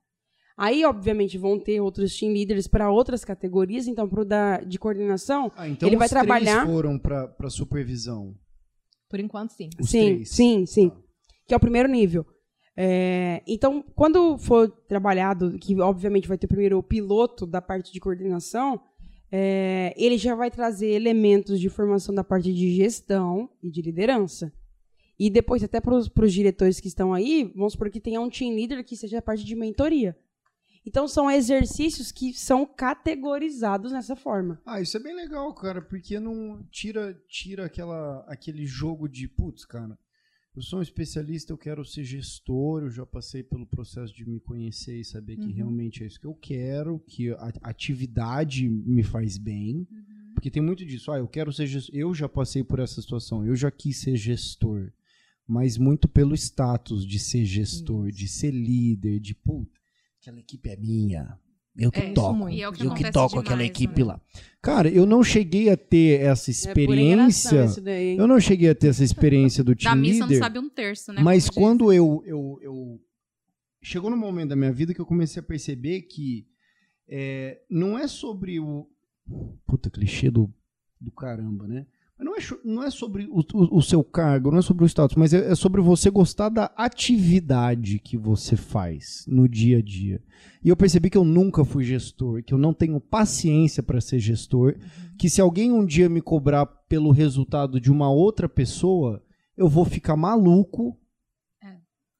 Aí, 0.65 0.85
obviamente, 0.85 1.37
vão 1.37 1.59
ter 1.59 1.81
outros 1.81 2.17
team 2.17 2.33
leaders 2.33 2.69
para 2.69 2.89
outras 2.89 3.25
categorias. 3.25 3.89
Então, 3.89 4.09
para 4.09 4.21
o 4.21 4.25
da, 4.25 4.59
de 4.59 4.79
coordenação, 4.79 5.51
Ah, 5.57 5.69
então 5.69 5.89
Ele 5.89 5.97
vai 5.97 6.07
os 6.07 6.11
três 6.13 6.25
trabalhar- 6.25 6.65
foram 6.65 6.97
pra, 7.01 7.27
pra 7.27 7.51
supervisão. 7.51 8.37
Por 9.11 9.19
enquanto, 9.19 9.51
sim. 9.51 9.69
Os 9.81 9.91
sim, 9.91 10.15
três. 10.15 10.29
sim, 10.31 10.65
sim. 10.67 10.89
Tá. 10.91 10.97
Que 11.49 11.55
é 11.55 11.57
o 11.57 11.61
primeiro 11.61 11.89
nível. 11.89 12.25
É, 12.77 13.43
então, 13.47 13.83
quando 13.95 14.39
for 14.39 14.71
trabalhado, 14.89 15.59
que 15.59 15.79
obviamente 15.81 16.29
vai 16.29 16.39
ter 16.39 16.47
primeiro 16.47 16.79
o 16.79 16.83
piloto 16.83 17.45
da 17.45 17.61
parte 17.61 17.93
de 17.93 17.99
coordenação, 17.99 18.81
é, 19.33 19.93
ele 19.97 20.17
já 20.17 20.35
vai 20.37 20.49
trazer 20.51 20.91
elementos 20.91 21.59
de 21.59 21.69
formação 21.69 22.15
da 22.15 22.23
parte 22.23 22.55
de 22.55 22.75
gestão 22.77 23.51
e 23.63 23.69
de 23.69 23.83
liderança. 23.83 24.53
E 25.19 25.29
depois, 25.29 25.63
até 25.65 25.81
para 25.81 25.95
os 25.95 26.33
diretores 26.33 26.79
que 26.81 26.89
estão 26.89 27.13
aí, 27.13 27.53
vamos 27.55 27.73
supor 27.73 27.91
que 27.91 28.01
tenha 28.01 28.21
um 28.21 28.31
team 28.31 28.55
leader 28.55 28.85
que 28.85 28.97
seja 28.97 29.19
a 29.19 29.23
parte 29.23 29.45
de 29.45 29.55
mentoria. 29.57 30.17
Então, 30.85 31.07
são 31.07 31.31
exercícios 31.31 32.11
que 32.11 32.33
são 32.35 32.67
categorizados 32.67 33.93
nessa 33.93 34.17
forma. 34.17 34.61
Ah, 34.67 34.81
isso 34.81 34.97
é 34.97 35.01
bem 35.01 35.15
legal, 35.15 35.53
cara, 35.55 35.81
porque 35.81 36.19
não 36.19 36.63
tira 36.71 37.15
tira 37.29 37.67
aquela 37.67 38.25
aquele 38.27 38.67
jogo 38.67 39.09
de 39.09 39.29
putz, 39.29 39.65
cara. 39.65 39.97
eu 40.57 40.61
sou 40.63 40.81
um 40.81 40.83
especialista, 40.83 41.53
eu 41.53 41.57
quero 41.57 41.85
ser 41.85 42.05
gestor, 42.05 42.83
eu 42.83 42.91
já 42.91 43.07
passei 43.07 43.43
pelo 43.43 43.67
processo 43.67 44.13
de 44.15 44.29
me 44.29 44.39
conhecer 44.41 45.01
e 45.01 45.05
saber 45.05 45.37
que 45.37 45.47
Uhum. 45.47 45.53
realmente 45.55 46.03
é 46.03 46.07
isso 46.07 46.21
que 46.21 46.27
eu 46.27 46.35
quero, 46.35 46.99
que 47.07 47.31
a 47.31 47.53
atividade 47.63 48.69
me 48.69 49.03
faz 49.03 49.39
bem. 49.39 49.87
Porque 50.35 50.51
tem 50.51 50.63
muito 50.63 50.85
disso, 50.85 51.13
ah, 51.13 51.19
eu 51.19 51.29
quero 51.29 51.53
ser 51.53 51.67
gestor, 51.67 51.95
eu 51.95 52.13
já 52.15 52.29
passei 52.29 52.65
por 52.65 52.81
essa 52.81 53.01
situação, 53.01 53.47
eu 53.47 53.55
já 53.55 53.71
quis 53.71 53.99
ser 53.99 54.17
gestor, 54.17 54.91
mas 55.47 55.79
muito 55.79 56.09
pelo 56.09 56.35
status 56.35 57.07
de 57.07 57.19
ser 57.19 57.45
gestor, 57.45 58.11
de 58.11 58.27
ser 58.27 58.51
líder, 58.51 59.21
de 59.21 59.35
puta, 59.35 59.79
aquela 60.23 60.39
equipe 60.39 60.69
é 60.71 60.77
minha. 60.77 61.37
Eu 61.77 61.91
que 61.91 62.01
É, 62.01 62.13
toco, 62.13 62.49
é 62.49 62.53
que 62.53 62.61
eu 62.61 62.95
que 62.95 63.11
toco 63.11 63.39
aquela 63.39 63.57
demais, 63.57 63.71
equipe 63.71 64.01
né? 64.01 64.05
lá. 64.05 64.21
Cara, 64.61 64.89
eu 64.91 65.07
não 65.07 65.25
cheguei 65.25 65.71
a 65.71 65.77
ter 65.77 66.21
essa 66.21 66.51
É 66.51 66.53
experiência. 66.53 67.65
isso 67.65 67.81
daí? 67.81 68.17
Eu 68.17 68.29
não 68.29 68.39
cheguei 68.39 68.69
a 68.69 68.75
ter 68.75 68.89
essa 68.89 69.03
experiência 69.03 69.65
do 69.65 69.75
Da 69.75 69.81
team 69.91 69.97
missa 69.97 70.19
não 70.21 70.27
leader, 70.29 70.45
sabe 70.45 70.59
um 70.59 70.69
terço, 70.69 71.13
né? 71.13 71.23
mas 71.23 71.49
quando 71.49 71.93
eu, 71.93 72.23
eu, 72.27 72.59
eu 72.61 73.01
chegou 73.83 74.11
no 74.11 74.17
momento 74.17 74.51
da 74.51 74.57
minha 74.57 74.71
vida 74.73 74.93
que 74.95 75.01
eu 75.01 75.07
comecei 75.07 75.41
a 75.41 75.43
perceber 75.45 76.03
que 76.03 76.47
é, 77.09 77.63
não 77.71 77.99
é 77.99 78.07
sobre 78.07 78.61
o 78.61 78.87
puta 79.67 79.91
clichê 79.91 80.31
do, 80.31 80.53
do 81.01 81.11
caramba, 81.11 81.67
né? 81.67 81.87
Não 82.23 82.37
é, 82.37 82.39
não 82.65 82.83
é 82.83 82.91
sobre 82.91 83.25
o, 83.31 83.41
o- 83.55 83.79
o 83.79 83.83
seu 83.83 84.03
cargo, 84.05 84.51
não 84.51 84.59
é 84.59 84.63
sobre 84.63 84.85
o 84.85 84.87
status, 84.89 85.17
mas 85.17 85.35
é, 85.35 85.51
é 85.51 85.55
sobre 85.55 85.81
você 85.81 86.09
gostar 86.11 86.49
da 86.49 86.71
atividade 86.77 87.99
que 87.99 88.17
você 88.17 88.57
faz 88.57 89.25
no 89.29 89.49
dia 89.49 89.79
a 89.79 89.83
dia. 89.83 90.21
E 90.65 90.69
eu 90.69 90.77
percebi 90.77 91.11
que 91.11 91.19
eu 91.19 91.25
nunca 91.25 91.65
fui 91.65 91.85
gestor, 91.85 92.43
que 92.43 92.55
eu 92.55 92.59
não 92.59 92.73
tenho 92.73 93.01
paciência 93.01 93.83
para 93.83 94.01
ser 94.01 94.19
gestor, 94.19 94.77
que 95.19 95.29
se 95.29 95.41
alguém 95.41 95.73
um 95.73 95.85
dia 95.85 96.09
me 96.09 96.21
cobrar 96.21 96.65
pelo 96.65 97.11
resultado 97.11 97.81
de 97.81 97.91
uma 97.91 98.11
outra 98.11 98.49
pessoa, 98.49 99.23
eu 99.57 99.69
vou 99.69 99.85
ficar 99.85 100.17
maluco. 100.17 100.97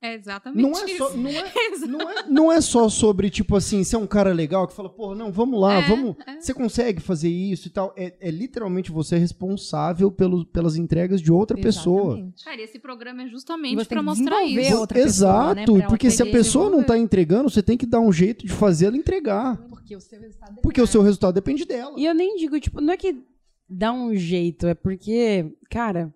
É 0.03 0.15
exatamente 0.15 0.61
Não 0.61 0.77
é, 0.77 0.85
isso. 0.85 0.99
só, 0.99 1.17
não, 1.17 1.31
é, 1.31 1.53
não, 1.87 2.11
é, 2.11 2.25
não 2.29 2.53
é 2.53 2.61
só 2.61 2.89
sobre, 2.89 3.31
tipo 3.31 3.55
assim, 3.55 3.85
ser 3.85 3.97
um 3.97 4.07
cara 4.07 4.33
legal 4.33 4.67
que 4.67 4.75
fala, 4.75 4.91
porra, 4.91 5.15
não, 5.15 5.31
vamos 5.31 5.61
lá, 5.61 5.75
É, 5.75 5.89
vamos. 5.89 6.17
é. 6.27 6.41
Você 6.41 6.53
consegue 6.53 7.01
fazer 7.01 7.29
isso 7.29 7.69
e 7.69 7.71
tal. 7.71 7.95
É, 7.97 8.13
é 8.21 8.31
literalmente 8.31 8.91
você 8.91 9.17
responsável 9.17 10.11
pelo, 10.11 10.45
pelas 10.45 10.75
entregas 10.75 11.21
de 11.21 11.31
outra 11.31 11.57
pessoa. 11.57 12.15
Exatamente. 12.15 12.45
Cara, 12.45 12.61
esse 12.63 12.79
programa 12.81 13.23
é 13.23 13.29
justamente 13.29 13.87
que 13.87 14.01
mostrar 14.03 14.43
isso. 14.43 14.77
outra 14.77 14.99
pessoa, 15.01 15.53
Exato, 15.53 15.77
né, 15.79 15.87
porque 15.87 16.11
se 16.11 16.21
a 16.21 16.27
pessoa 16.27 16.69
não 16.69 16.83
tá 16.83 16.99
entregando, 16.99 17.49
você 17.49 17.63
tem 17.63 17.79
que 17.79 17.87
dar 17.87 18.01
um 18.01 18.13
jeito 18.13 18.45
de 18.45 18.53
fazer 18.53 18.87
ela 18.87 18.97
entregar. 18.97 19.57
Porque 19.69 19.95
o 19.95 20.01
seu 20.01 20.21
resultado 20.21 20.61
Porque 20.61 20.81
o 20.83 20.87
seu 20.87 21.03
resultado 21.03 21.35
depende 21.35 21.65
dela. 21.65 21.95
E 21.97 22.05
eu 22.05 22.13
nem 22.15 22.37
digo, 22.37 22.59
tipo, 22.59 22.81
não 22.81 22.93
é 22.93 22.97
que 22.97 23.23
dá 23.69 23.93
um 23.93 24.15
jeito, 24.17 24.67
é 24.67 24.75
porque, 24.75 25.55
cara, 25.71 26.13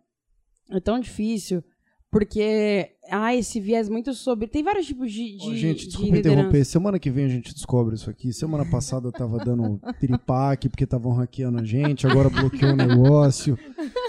é 0.70 0.80
tão 0.80 0.98
difícil. 0.98 1.62
Porque, 2.10 2.92
ah, 3.10 3.34
esse 3.34 3.60
viés 3.60 3.88
muito 3.88 4.14
sobre. 4.14 4.46
Tem 4.46 4.62
vários 4.62 4.86
tipos 4.86 5.12
de. 5.12 5.36
de 5.36 5.50
Ó, 5.50 5.54
gente, 5.54 5.80
de 5.80 5.86
desculpa 5.86 6.14
liderança. 6.16 6.40
interromper. 6.40 6.64
Semana 6.64 6.98
que 6.98 7.10
vem 7.10 7.24
a 7.24 7.28
gente 7.28 7.52
descobre 7.52 7.94
isso 7.94 8.08
aqui. 8.08 8.32
Semana 8.32 8.64
passada 8.64 9.08
eu 9.08 9.12
tava 9.12 9.38
dando 9.38 9.80
piripaque 10.00 10.68
porque 10.68 10.84
estavam 10.84 11.12
hackeando 11.12 11.58
a 11.58 11.64
gente, 11.64 12.06
agora 12.06 12.30
bloqueou 12.30 12.72
o 12.72 12.76
negócio. 12.76 13.58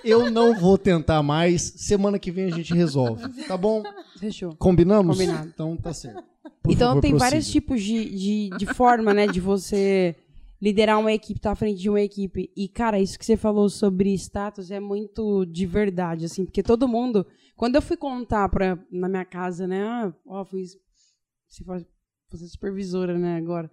Eu 0.05 0.29
não 0.29 0.55
vou 0.57 0.77
tentar 0.77 1.21
mais. 1.23 1.62
Semana 1.75 2.17
que 2.19 2.31
vem 2.31 2.45
a 2.45 2.51
gente 2.51 2.73
resolve. 2.73 3.27
Tá 3.47 3.57
bom? 3.57 3.83
Fechou. 4.19 4.55
Combinamos? 4.55 5.17
Combinado. 5.17 5.49
Então 5.53 5.75
tá 5.75 5.93
certo. 5.93 6.23
Por 6.62 6.71
então 6.71 6.89
favor, 6.89 7.01
tem 7.01 7.12
prossiga. 7.12 7.29
vários 7.29 7.49
tipos 7.49 7.81
de, 7.81 8.10
de, 8.10 8.49
de 8.57 8.65
forma, 8.67 9.13
né, 9.13 9.27
de 9.27 9.39
você 9.41 10.15
liderar 10.62 10.99
uma 10.99 11.12
equipe, 11.13 11.39
estar 11.39 11.51
à 11.51 11.55
frente 11.55 11.79
de 11.81 11.89
uma 11.89 12.01
equipe. 12.01 12.49
E, 12.55 12.67
cara, 12.67 12.99
isso 12.99 13.17
que 13.17 13.25
você 13.25 13.38
falou 13.38 13.69
sobre 13.69 14.13
status 14.13 14.71
é 14.71 14.79
muito 14.79 15.45
de 15.45 15.65
verdade, 15.65 16.25
assim, 16.25 16.45
porque 16.45 16.63
todo 16.63 16.88
mundo. 16.88 17.25
Quando 17.57 17.75
eu 17.75 17.81
fui 17.81 17.97
contar 17.97 18.47
pra, 18.49 18.77
na 18.91 19.09
minha 19.09 19.25
casa, 19.25 19.67
né? 19.67 19.83
Ah, 19.83 20.13
ó, 20.25 20.45
fui. 20.45 20.63
Você 21.47 21.63
faz 21.65 21.83
fazer 22.29 22.47
supervisora, 22.47 23.17
né, 23.17 23.37
agora. 23.37 23.69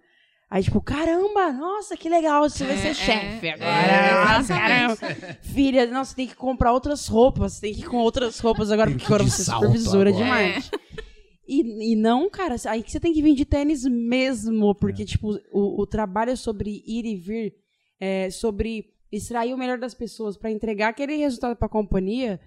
Aí, 0.49 0.63
tipo, 0.63 0.79
caramba, 0.81 1.51
nossa, 1.51 1.97
que 1.97 2.07
legal, 2.09 2.47
você 2.49 2.63
vai 2.65 2.75
É, 2.75 2.77
ser 2.77 2.87
é, 2.89 2.93
chefe 2.93 3.47
é, 3.47 3.51
agora. 3.53 4.25
nossa, 4.37 4.53
exatamente. 4.53 4.99
caramba. 4.99 5.37
Filha, 5.41 5.85
nossa, 5.87 6.09
você 6.11 6.15
tem 6.15 6.27
que 6.27 6.35
comprar 6.35 6.71
outras 6.71 7.07
roupas, 7.07 7.53
você 7.53 7.61
tem 7.61 7.73
que 7.73 7.81
ir 7.81 7.89
com 7.89 7.97
outras 7.97 8.39
roupas 8.39 8.71
agora, 8.71 8.89
porque 8.91 9.05
agora 9.05 9.23
você 9.23 9.41
é 9.41 9.45
supervisora 9.53 10.09
agora. 10.09 10.23
demais. 10.23 10.71
E, 11.47 11.91
e 11.91 11.95
não, 11.95 12.29
cara, 12.29 12.55
aí 12.67 12.81
que 12.81 12.91
você 12.91 12.99
tem 12.99 13.13
que 13.13 13.21
vir 13.21 13.35
de 13.35 13.45
tênis 13.45 13.83
mesmo, 13.85 14.73
porque, 14.75 15.03
É. 15.03 15.05
tipo, 15.05 15.37
o, 15.51 15.81
o 15.81 15.85
trabalho 15.85 16.31
é 16.31 16.35
sobre 16.35 16.81
ir 16.87 17.05
e 17.05 17.15
vir, 17.15 17.53
é 17.99 18.29
sobre 18.31 18.93
extrair 19.11 19.53
o 19.53 19.57
melhor 19.57 19.77
das 19.77 19.93
pessoas 19.93 20.37
pra 20.37 20.49
entregar 20.49 20.89
aquele 20.89 21.15
resultado 21.17 21.55
pra 21.55 21.67
companhia 21.69 22.39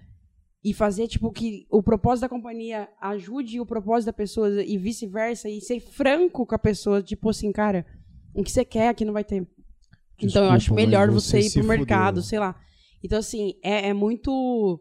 e 0.63 0.73
fazer, 0.73 1.07
tipo, 1.07 1.31
que 1.31 1.65
o 1.69 1.81
propósito 1.81 2.21
da 2.21 2.29
companhia 2.29 2.89
ajude 3.01 3.59
o 3.59 3.65
propósito 3.65 4.07
da 4.07 4.13
pessoa 4.13 4.61
e 4.63 4.77
vice-versa, 4.77 5.49
e 5.49 5.61
ser 5.61 5.79
franco 5.79 6.45
com 6.45 6.55
a 6.55 6.59
pessoa, 6.59 7.01
tipo 7.01 7.29
assim, 7.29 7.51
cara, 7.51 7.85
o 8.33 8.43
que 8.43 8.51
você 8.51 8.65
quer 8.65 8.89
aqui 8.89 9.05
não 9.05 9.13
vai 9.13 9.23
ter. 9.23 9.37
então 10.17 10.43
eu 10.43 10.51
Desculpa, 10.51 10.53
acho 10.55 10.73
melhor 10.73 11.09
você, 11.09 11.41
você 11.41 11.59
ir 11.59 11.61
pro 11.61 11.69
mercado, 11.69 12.15
fudeu. 12.15 12.23
sei 12.23 12.39
lá. 12.39 12.59
Então, 13.03 13.19
assim, 13.19 13.53
é, 13.63 13.89
é 13.89 13.93
muito. 13.93 14.79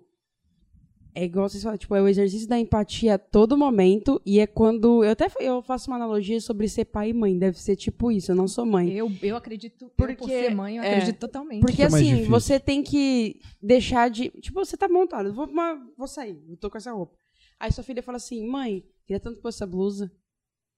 É 1.18 1.24
igual 1.24 1.48
vocês 1.48 1.64
falam, 1.64 1.76
tipo, 1.76 1.96
é 1.96 2.00
o 2.00 2.07
exercício 2.07 2.46
da 2.46 2.57
empatia 2.61 3.14
a 3.14 3.18
todo 3.18 3.59
momento. 3.59 4.22
E 4.24 4.38
é 4.38 4.46
quando. 4.46 5.02
Eu 5.02 5.11
até 5.11 5.28
eu 5.40 5.61
faço 5.61 5.90
uma 5.90 5.96
analogia 5.96 6.40
sobre 6.40 6.68
ser 6.68 6.85
pai 6.85 7.11
e 7.11 7.12
mãe. 7.12 7.37
Deve 7.37 7.61
ser 7.61 7.74
tipo 7.74 8.12
isso, 8.12 8.31
eu 8.31 8.37
não 8.37 8.46
sou 8.46 8.64
mãe. 8.64 8.92
Eu, 8.92 9.11
eu 9.20 9.37
acredito, 9.37 9.87
eu, 9.87 9.90
Porque, 9.96 10.14
por 10.14 10.28
ser 10.28 10.54
mãe, 10.54 10.76
eu 10.76 10.83
é, 10.85 10.92
acredito 10.92 11.18
totalmente. 11.18 11.61
Porque 11.61 11.74
que 11.74 11.83
é 11.83 11.87
assim, 11.87 12.11
difícil? 12.11 12.31
você 12.31 12.61
tem 12.61 12.85
que 12.85 13.40
deixar 13.61 14.09
de. 14.11 14.28
Tipo, 14.40 14.64
você 14.64 14.76
tá 14.76 14.88
montado, 14.88 15.35
vou, 15.35 15.50
vou 15.96 16.07
sair, 16.07 16.40
eu 16.48 16.57
tô 16.57 16.70
com 16.70 16.78
essa 16.78 16.92
roupa. 16.92 17.16
Aí 17.59 17.72
sua 17.72 17.83
filha 17.83 18.00
fala 18.00 18.18
assim: 18.18 18.46
mãe, 18.46 18.85
queria 19.04 19.18
tanto 19.18 19.40
pôr 19.40 19.48
essa 19.48 19.66
blusa. 19.66 20.12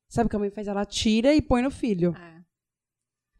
Sabe 0.08 0.28
o 0.28 0.30
que 0.30 0.36
a 0.36 0.38
mãe 0.38 0.48
faz? 0.48 0.66
Ela 0.66 0.86
tira 0.86 1.34
e 1.34 1.42
põe 1.42 1.60
no 1.60 1.70
filho. 1.70 2.16
É. 2.16 2.40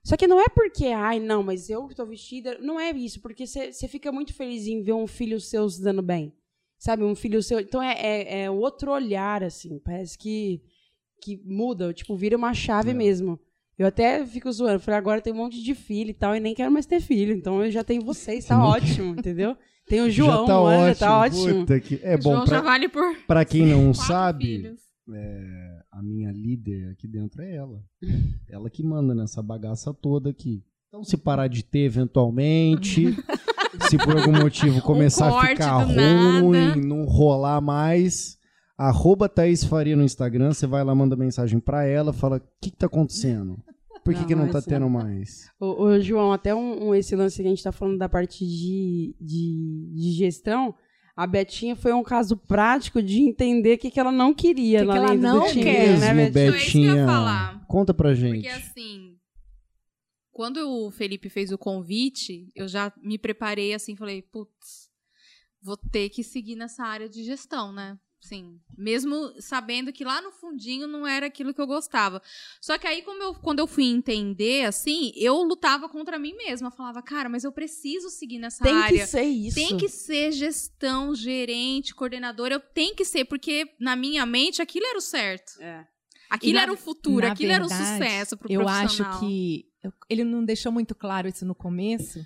Só 0.05 0.19
que 0.19 0.27
não 0.27 0.39
é 0.39 0.51
porque, 0.51 0.89
ai, 0.89 1.19
não, 1.19 1.43
mas 1.43 1.71
eu 1.71 1.89
que 1.89 1.95
tô 1.95 2.05
vestida. 2.05 2.59
Não 2.59 2.79
é 2.79 2.91
isso, 2.91 3.23
porque 3.23 3.47
você 3.47 3.89
fica 3.89 4.13
muito 4.13 4.35
feliz 4.35 4.67
em 4.67 4.83
ver 4.83 4.93
um 4.93 5.07
filho 5.07 5.41
seu 5.41 5.67
se 5.67 5.83
dando 5.83 6.03
bem. 6.03 6.35
Sabe, 6.81 7.05
um 7.05 7.15
filho 7.15 7.43
seu. 7.43 7.61
Então 7.61 7.83
é, 7.83 7.93
é, 7.93 8.43
é 8.45 8.51
outro 8.51 8.91
olhar, 8.91 9.45
assim. 9.45 9.79
Parece 9.85 10.17
que, 10.17 10.63
que 11.23 11.39
muda, 11.45 11.93
tipo, 11.93 12.17
vira 12.17 12.39
uma 12.39 12.55
chave 12.55 12.91
É. 12.91 12.95
mesmo. 12.95 13.39
Eu 13.79 13.87
até 13.87 14.25
fico 14.27 14.51
zoando. 14.51 14.81
Falei, 14.81 14.97
agora 14.99 15.21
tem 15.21 15.31
um 15.33 15.37
monte 15.37 15.63
de 15.63 15.75
filho 15.75 16.09
e 16.11 16.15
tal, 16.15 16.35
e 16.35 16.41
nem 16.41 16.55
quero 16.55 16.73
mais 16.73 16.87
ter 16.87 17.01
filho. 17.01 17.35
Então 17.35 17.63
eu 17.63 17.71
já 17.71 17.85
tenho 17.85 18.03
vocês, 18.03 18.47
tá 18.47 18.63
ótimo, 18.67 19.13
entendeu? 19.19 19.55
Tem 19.87 20.01
o 20.01 20.11
João, 20.11 20.47
já 20.47 20.47
tá 20.47 20.61
mano, 20.61 20.67
ótimo. 20.69 20.87
já 20.87 20.95
tá 20.95 21.19
ótimo. 21.21 21.61
Puta 21.61 21.81
que... 21.81 22.01
É 22.03 22.15
O 22.15 22.19
bom, 22.19 22.33
João 22.33 22.47
já 22.47 22.61
pra, 22.61 22.71
vale 22.71 22.89
por 22.89 23.17
pra 23.27 23.45
quem 23.45 23.67
não 23.67 23.93
sabe, 23.93 24.45
filhos. 24.45 24.81
a 25.93 26.03
minha 26.03 26.33
líder 26.33 26.91
aqui 26.93 27.07
dentro 27.07 27.43
é 27.43 27.57
ela. 27.57 27.83
Ela 28.49 28.71
que 28.71 28.83
manda 28.83 29.15
nessa 29.15 29.43
bagaça 29.43 29.93
toda 29.93 30.31
aqui. 30.31 30.63
Então, 30.89 31.05
se 31.05 31.17
parar 31.19 31.47
de 31.49 31.63
ter 31.63 31.81
eventualmente, 31.81 33.05
se 33.89 33.97
por 33.99 34.17
algum 34.17 34.33
motivo 34.33 34.81
começar 34.83 35.29
a 35.29 35.31
corte 35.31 35.49
ficar 35.51 35.85
do 35.85 35.95
nada. 35.95 36.41
ruim, 36.41 36.81
não 36.85 37.05
rolar 37.05 37.61
mais, 37.61 38.37
arroba 38.77 39.29
Thaís 39.29 39.63
Faria 39.65 39.97
no 39.97 40.03
Instagram, 40.05 40.53
você 40.53 40.67
vai 40.67 40.83
lá, 40.85 40.95
manda 40.95 41.15
mensagem 41.17 41.59
pra 41.61 41.85
ela, 41.85 42.13
fala, 42.13 42.37
o 42.39 42.41
que 42.61 42.71
que 42.71 42.77
tá 42.77 42.87
acontecendo? 42.87 43.59
Por 44.05 44.15
que 44.15 44.21
Não, 44.21 44.27
que 44.29 44.35
não 44.35 44.49
tá 44.49 44.59
assim. 44.59 44.71
tendo 44.71 44.89
mais? 44.89 45.51
Ô, 45.61 45.83
ô, 45.85 46.01
João, 46.01 46.33
até 46.33 46.55
um, 46.55 46.89
um- 46.89 46.95
esse 46.95 47.15
lance 47.15 47.37
que 47.43 47.47
a 47.47 47.51
gente 47.51 47.63
tá 47.63 47.71
falando 47.71 47.99
da 47.99 48.09
parte 48.09 48.47
de, 48.47 49.15
de, 49.21 49.93
de 49.95 50.13
gestão, 50.13 50.75
a 51.15 51.27
Betinha 51.27 51.77
foi 51.77 51.93
um 51.93 52.03
caso 52.03 52.35
prático 52.35 53.03
de 53.03 53.21
entender 53.21 53.75
o 53.75 53.79
que, 53.79 53.91
que 53.91 54.01
ela 54.01 54.11
não 54.11 54.33
queria 54.33 54.79
Que 54.81 54.85
lá 54.87 54.93
que 54.95 54.99
ela 55.05 55.15
não 55.15 55.41
do 55.41 55.47
time, 55.51 55.65
quer. 55.65 55.99
né, 55.99 56.15
Mesmo, 56.15 56.33
Betinha? 56.33 56.47
Então, 56.47 56.55
é 56.55 56.57
isso 56.57 56.71
que 56.73 56.79
eu 56.79 56.83
ia 56.85 56.91
Betinha. 56.93 57.07
falar. 57.07 57.61
Conta 57.69 57.93
pra 57.93 58.15
gente. 58.15 58.35
Porque 58.43 58.49
assim, 58.49 59.10
quando 60.33 60.59
o 60.69 60.91
Felipe 60.91 61.29
fez 61.29 61.51
o 61.53 61.59
convite, 61.59 62.51
eu 62.55 62.67
já 62.69 62.93
me 63.03 63.19
preparei 63.19 63.75
assim, 63.75 63.97
falei, 63.97 64.23
putz, 64.23 64.89
vou 65.63 65.77
ter 65.77 66.09
que 66.11 66.23
seguir 66.23 66.57
nessa 66.57 66.85
área 66.85 67.09
de 67.09 67.23
gestão, 67.25 67.73
né? 67.73 67.99
Sim, 68.23 68.61
mesmo 68.77 69.33
sabendo 69.41 69.91
que 69.95 70.05
lá 70.05 70.21
no 70.21 70.31
fundinho 70.31 70.87
não 70.87 71.07
era 71.07 71.25
aquilo 71.25 71.55
que 71.55 71.61
eu 71.61 71.67
gostava. 71.67 72.21
Só 72.61 72.77
que 72.77 72.87
aí, 72.87 73.01
como 73.01 73.23
eu, 73.23 73.33
quando 73.35 73.61
eu 73.61 73.67
fui 73.67 73.85
entender, 73.85 74.67
assim, 74.67 75.11
eu 75.17 75.43
lutava 75.43 75.89
contra 75.89 76.19
mim 76.19 76.35
mesma. 76.37 76.69
Eu 76.69 76.73
falava, 76.73 77.01
cara, 77.03 77.31
mas 77.31 77.45
eu 77.45 77.51
preciso 77.53 78.11
seguir 78.11 78.39
nessa 78.39 78.63
Tem 78.63 78.75
área. 78.75 78.99
que 79.01 79.07
ser 79.07 79.23
isso. 79.23 79.55
Tem 79.55 79.75
que 79.79 79.89
ser 79.89 80.33
gestão, 80.33 81.15
gerente, 81.15 81.95
coordenador. 81.95 82.49
Eu 82.53 82.61
tenho 82.61 82.95
que 82.95 83.07
ser, 83.07 83.25
porque 83.25 83.75
na 83.81 83.97
minha 83.97 84.27
mente 84.27 84.61
aquilo 84.61 84.85
era 84.85 84.99
o 84.99 85.03
certo. 85.03 85.53
É. 85.59 85.87
Aquilo 86.29 86.57
na- 86.57 86.63
era 86.65 86.73
o 86.75 86.77
futuro, 86.77 87.27
aquilo 87.27 87.53
era 87.53 87.65
o 87.65 87.69
verdade, 87.69 87.99
sucesso 88.05 88.37
pro 88.37 88.53
Eu 88.53 88.61
profissional. 88.61 89.13
acho 89.15 89.21
que 89.21 89.65
eu- 89.65 89.70
ele 90.09 90.25
não 90.25 90.45
deixou 90.45 90.71
muito 90.73 90.95
claro 90.95 91.29
isso 91.29 91.45
no 91.47 91.55
começo. 91.55 92.21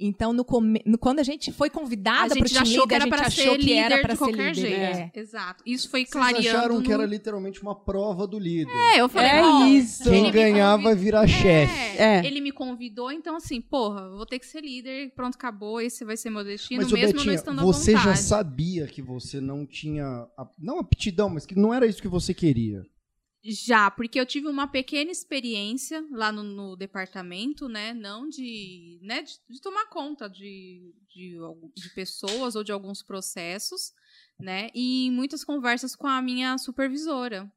Então, 0.00 0.32
no 0.32 0.44
come- 0.44 0.80
no- 0.86 0.96
quando 0.96 1.18
a 1.18 1.24
gente 1.24 1.50
foi 1.50 1.68
convidada 1.68 2.28
para 2.28 2.46
gente 2.46 2.54
já 2.54 2.62
achou 2.62 2.86
que 2.86 2.94
era 2.94 3.02
a 3.02 3.06
gente 3.08 3.16
pra 3.16 3.26
achou 3.26 3.58
que 3.58 3.72
era 3.72 3.88
líder 3.96 4.00
para 4.00 4.12
de 4.12 4.18
ser 4.20 4.24
qualquer 4.24 4.54
líder. 4.54 4.60
jeito. 4.60 4.80
é. 4.80 5.10
Exato. 5.20 5.64
Isso 5.66 5.90
foi 5.90 6.02
Vocês 6.02 6.12
clareando. 6.12 6.48
acharam 6.56 6.80
que 6.82 6.86
no- 6.88 6.94
era 6.94 7.04
literalmente 7.04 7.60
uma 7.60 7.74
prova 7.74 8.24
do 8.24 8.38
líder. 8.38 8.70
É, 8.94 9.00
eu 9.00 9.08
falei, 9.08 9.28
É 9.32 9.42
ó, 9.42 9.66
isso. 9.66 10.04
Quem 10.08 10.30
ganhar 10.30 10.76
vai 10.76 10.94
virar 10.94 11.26
chefe. 11.26 11.98
É, 12.00 12.18
É. 12.20 12.24
ele 12.24 12.40
me 12.40 12.52
convidou, 12.52 13.10
então 13.10 13.34
assim, 13.34 13.60
porra, 13.60 14.02
eu 14.02 14.16
vou 14.18 14.24
ter 14.24 14.38
que 14.38 14.46
ser 14.46 14.60
líder, 14.60 15.10
pronto, 15.16 15.34
acabou, 15.34 15.80
esse 15.80 16.04
vai 16.04 16.16
ser 16.16 16.30
meu 16.30 16.44
destino, 16.44 16.82
Mas, 16.82 16.92
mesmo 16.92 17.06
não 17.08 17.14
Betinha, 17.16 17.34
estando 17.34 17.62
você 17.62 17.90
à 17.90 17.94
já 17.96 18.00
vontade. 18.04 18.20
sabia 18.20 18.86
que 18.86 19.02
você 19.02 19.40
não 19.40 19.66
tinha. 19.66 20.06
a- 20.06 20.48
Não 20.60 20.78
aptidão, 20.78 21.28
mas 21.28 21.44
que 21.44 21.58
não 21.58 21.74
era 21.74 21.84
isso 21.88 22.00
que 22.00 22.06
você 22.06 22.32
queria. 22.32 22.84
Já, 23.50 23.90
porque 23.90 24.20
eu 24.20 24.26
tive 24.26 24.46
uma 24.46 24.66
pequena 24.66 25.10
experiência 25.10 26.04
lá 26.10 26.30
no, 26.30 26.42
no 26.42 26.76
departamento, 26.76 27.66
né? 27.66 27.94
Não 27.94 28.28
de, 28.28 28.98
né, 29.02 29.22
de, 29.22 29.38
de 29.48 29.60
tomar 29.60 29.86
conta 29.86 30.28
de, 30.28 30.94
de, 31.08 31.38
de 31.74 31.94
pessoas 31.94 32.54
ou 32.54 32.62
de 32.62 32.72
alguns 32.72 33.02
processos, 33.02 33.94
né? 34.38 34.68
E 34.74 35.06
em 35.06 35.10
muitas 35.10 35.44
conversas 35.44 35.96
com 35.96 36.06
a 36.06 36.20
minha 36.20 36.58
supervisora. 36.58 37.50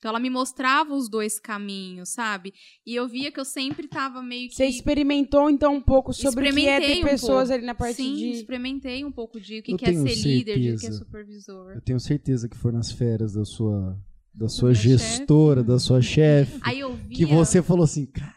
Então 0.00 0.08
ela 0.08 0.18
me 0.18 0.30
mostrava 0.30 0.94
os 0.94 1.10
dois 1.10 1.38
caminhos, 1.38 2.08
sabe? 2.08 2.54
E 2.86 2.94
eu 2.94 3.06
via 3.06 3.30
que 3.30 3.38
eu 3.38 3.44
sempre 3.44 3.86
tava 3.86 4.22
meio 4.22 4.48
que. 4.48 4.56
Você 4.56 4.66
experimentou, 4.66 5.50
então, 5.50 5.74
um 5.74 5.80
pouco 5.80 6.12
sobre 6.12 6.50
o 6.50 6.54
que 6.54 6.66
é 6.66 6.80
ter 6.80 6.98
um 7.00 7.08
pessoas 7.08 7.48
pouco. 7.48 7.52
ali 7.52 7.66
na 7.66 7.74
parte 7.74 7.96
Sim, 7.96 8.14
de... 8.14 8.30
experimentei 8.30 9.04
um 9.04 9.12
pouco 9.12 9.38
de 9.38 9.60
o 9.60 9.62
que, 9.62 9.76
que 9.76 9.84
é 9.84 9.92
ser 9.92 10.14
líder, 10.14 10.58
de 10.58 10.60
o 10.60 10.62
que 10.62 10.68
é 10.68 10.78
certeza. 10.78 10.98
supervisor. 10.98 11.72
Eu 11.72 11.82
tenho 11.82 12.00
certeza 12.00 12.48
que 12.48 12.56
foi 12.56 12.72
nas 12.72 12.90
férias 12.90 13.34
da 13.34 13.44
sua, 13.44 13.98
da 14.34 14.48
sua 14.48 14.72
gestora, 14.72 15.62
da 15.62 15.78
sua 15.78 16.00
chefe, 16.00 16.58
Aí 16.62 16.80
eu 16.80 16.94
via. 16.94 17.16
que 17.16 17.26
você 17.26 17.62
falou 17.62 17.84
assim, 17.84 18.06
cara, 18.06 18.34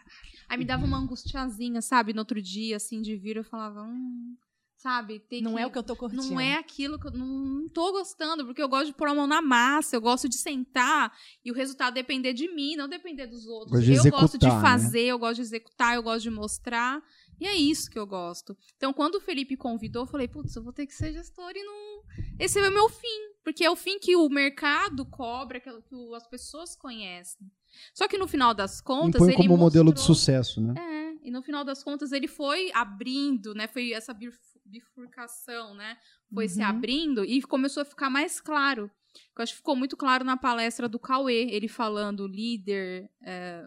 Aí 0.48 0.58
me 0.58 0.64
dava 0.64 0.84
uma 0.84 0.98
angustiazinha, 0.98 1.80
sabe? 1.80 2.12
No 2.12 2.20
outro 2.20 2.40
dia, 2.40 2.76
assim, 2.76 3.00
de 3.00 3.16
vir, 3.16 3.36
eu 3.36 3.44
falava, 3.44 3.82
hum, 3.82 4.36
sabe? 4.76 5.18
Tem 5.18 5.42
Não 5.42 5.54
que... 5.54 5.60
é 5.62 5.66
o 5.66 5.70
que 5.70 5.78
eu 5.78 5.82
tô 5.82 5.96
curtindo. 5.96 6.22
Não 6.22 6.38
é 6.38 6.54
aquilo 6.54 6.98
que 6.98 7.08
eu 7.08 7.10
não, 7.10 7.26
não 7.26 7.68
tô 7.68 7.90
gostando, 7.90 8.44
porque 8.44 8.62
eu 8.62 8.68
gosto 8.68 8.86
de 8.86 8.92
pôr 8.92 9.08
a 9.08 9.14
mão 9.14 9.26
na 9.26 9.40
massa, 9.40 9.96
eu 9.96 10.00
gosto 10.00 10.28
de 10.28 10.36
sentar 10.36 11.10
e 11.44 11.50
o 11.50 11.54
resultado 11.54 11.94
depender 11.94 12.34
de 12.34 12.54
mim, 12.54 12.76
não 12.76 12.88
depender 12.88 13.26
dos 13.26 13.46
outros. 13.46 13.84
Gosto 13.84 14.06
eu 14.06 14.12
gosto 14.12 14.38
de 14.38 14.46
né? 14.46 14.60
fazer, 14.60 15.06
eu 15.06 15.18
gosto 15.18 15.36
de 15.36 15.42
executar, 15.42 15.94
eu 15.94 16.02
gosto 16.02 16.22
de 16.22 16.30
mostrar. 16.30 17.02
E 17.40 17.46
é 17.46 17.56
isso 17.56 17.90
que 17.90 17.98
eu 17.98 18.06
gosto. 18.06 18.56
Então, 18.76 18.92
quando 18.92 19.16
o 19.16 19.20
Felipe 19.20 19.56
convidou, 19.56 20.02
eu 20.02 20.06
falei, 20.06 20.28
putz, 20.28 20.54
eu 20.54 20.62
vou 20.62 20.72
ter 20.72 20.86
que 20.86 20.94
ser 20.94 21.12
gestor 21.12 21.50
e 21.56 21.64
não. 21.64 22.02
Esse 22.38 22.60
é 22.60 22.68
o 22.68 22.72
meu 22.72 22.88
fim. 22.88 23.33
Porque 23.44 23.62
é 23.64 23.70
o 23.70 23.76
fim 23.76 23.98
que 23.98 24.16
o 24.16 24.28
mercado 24.28 25.04
cobra, 25.04 25.60
que 25.60 25.68
as 26.16 26.26
pessoas 26.26 26.74
conhecem. 26.74 27.46
Só 27.92 28.08
que 28.08 28.16
no 28.18 28.26
final 28.26 28.54
das 28.54 28.80
contas. 28.80 29.20
impõe 29.20 29.34
ele 29.34 29.36
como 29.42 29.56
modelo 29.56 29.92
de 29.92 29.98
mostrou- 29.98 30.14
sucesso, 30.16 30.60
né? 30.60 30.74
é, 30.78 31.28
e 31.28 31.30
no 31.30 31.42
final 31.42 31.62
das 31.64 31.82
contas 31.84 32.10
ele 32.12 32.26
foi 32.26 32.70
abrindo, 32.72 33.54
né? 33.54 33.66
Foi 33.68 33.92
essa 33.92 34.14
bif- 34.14 34.38
bifurcação, 34.64 35.74
né? 35.74 35.96
Foi 36.32 36.48
se 36.48 36.60
Uhum. 36.60 36.66
abrindo 36.66 37.24
e 37.24 37.42
começou 37.42 37.82
a 37.82 37.84
ficar 37.84 38.08
mais 38.10 38.40
claro. 38.40 38.90
Eu 39.36 39.42
acho 39.42 39.52
que 39.52 39.58
ficou 39.58 39.76
muito 39.76 39.96
claro 39.96 40.24
na 40.24 40.36
palestra 40.36 40.88
do 40.88 40.98
Cauê, 40.98 41.48
ele 41.50 41.68
falando 41.68 42.26
líder, 42.26 43.08
é, 43.22 43.64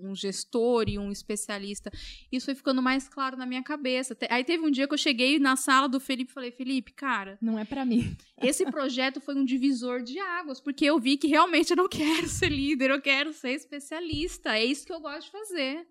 um 0.00 0.14
gestor 0.14 0.88
e 0.88 0.98
um 0.98 1.10
especialista. 1.10 1.90
Isso 2.30 2.46
foi 2.46 2.54
ficando 2.54 2.80
mais 2.82 3.08
claro 3.08 3.36
na 3.36 3.44
minha 3.46 3.62
cabeça. 3.62 4.16
Aí 4.30 4.44
teve 4.44 4.64
um 4.64 4.70
dia 4.70 4.86
que 4.86 4.94
eu 4.94 4.98
cheguei 4.98 5.38
na 5.38 5.56
sala 5.56 5.88
do 5.88 5.98
Felipe 6.00 6.30
e 6.30 6.34
falei, 6.34 6.50
Felipe, 6.50 6.92
cara, 6.92 7.38
Não 7.40 7.58
é 7.58 7.64
pra 7.64 7.84
mim. 7.84 8.16
esse 8.42 8.64
projeto 8.70 9.20
foi 9.20 9.34
um 9.34 9.44
divisor 9.44 10.02
de 10.02 10.18
águas, 10.18 10.60
porque 10.60 10.84
eu 10.84 10.98
vi 10.98 11.16
que 11.16 11.26
realmente 11.26 11.70
eu 11.70 11.76
não 11.76 11.88
quero 11.90 12.28
ser 12.28 12.48
líder, 12.50 12.90
eu 12.90 13.00
quero 13.00 13.32
ser 13.32 13.50
especialista. 13.52 14.56
É 14.56 14.64
isso 14.64 14.86
que 14.86 14.92
eu 14.92 15.00
gosto 15.00 15.26
de 15.26 15.30
fazer. 15.32 15.86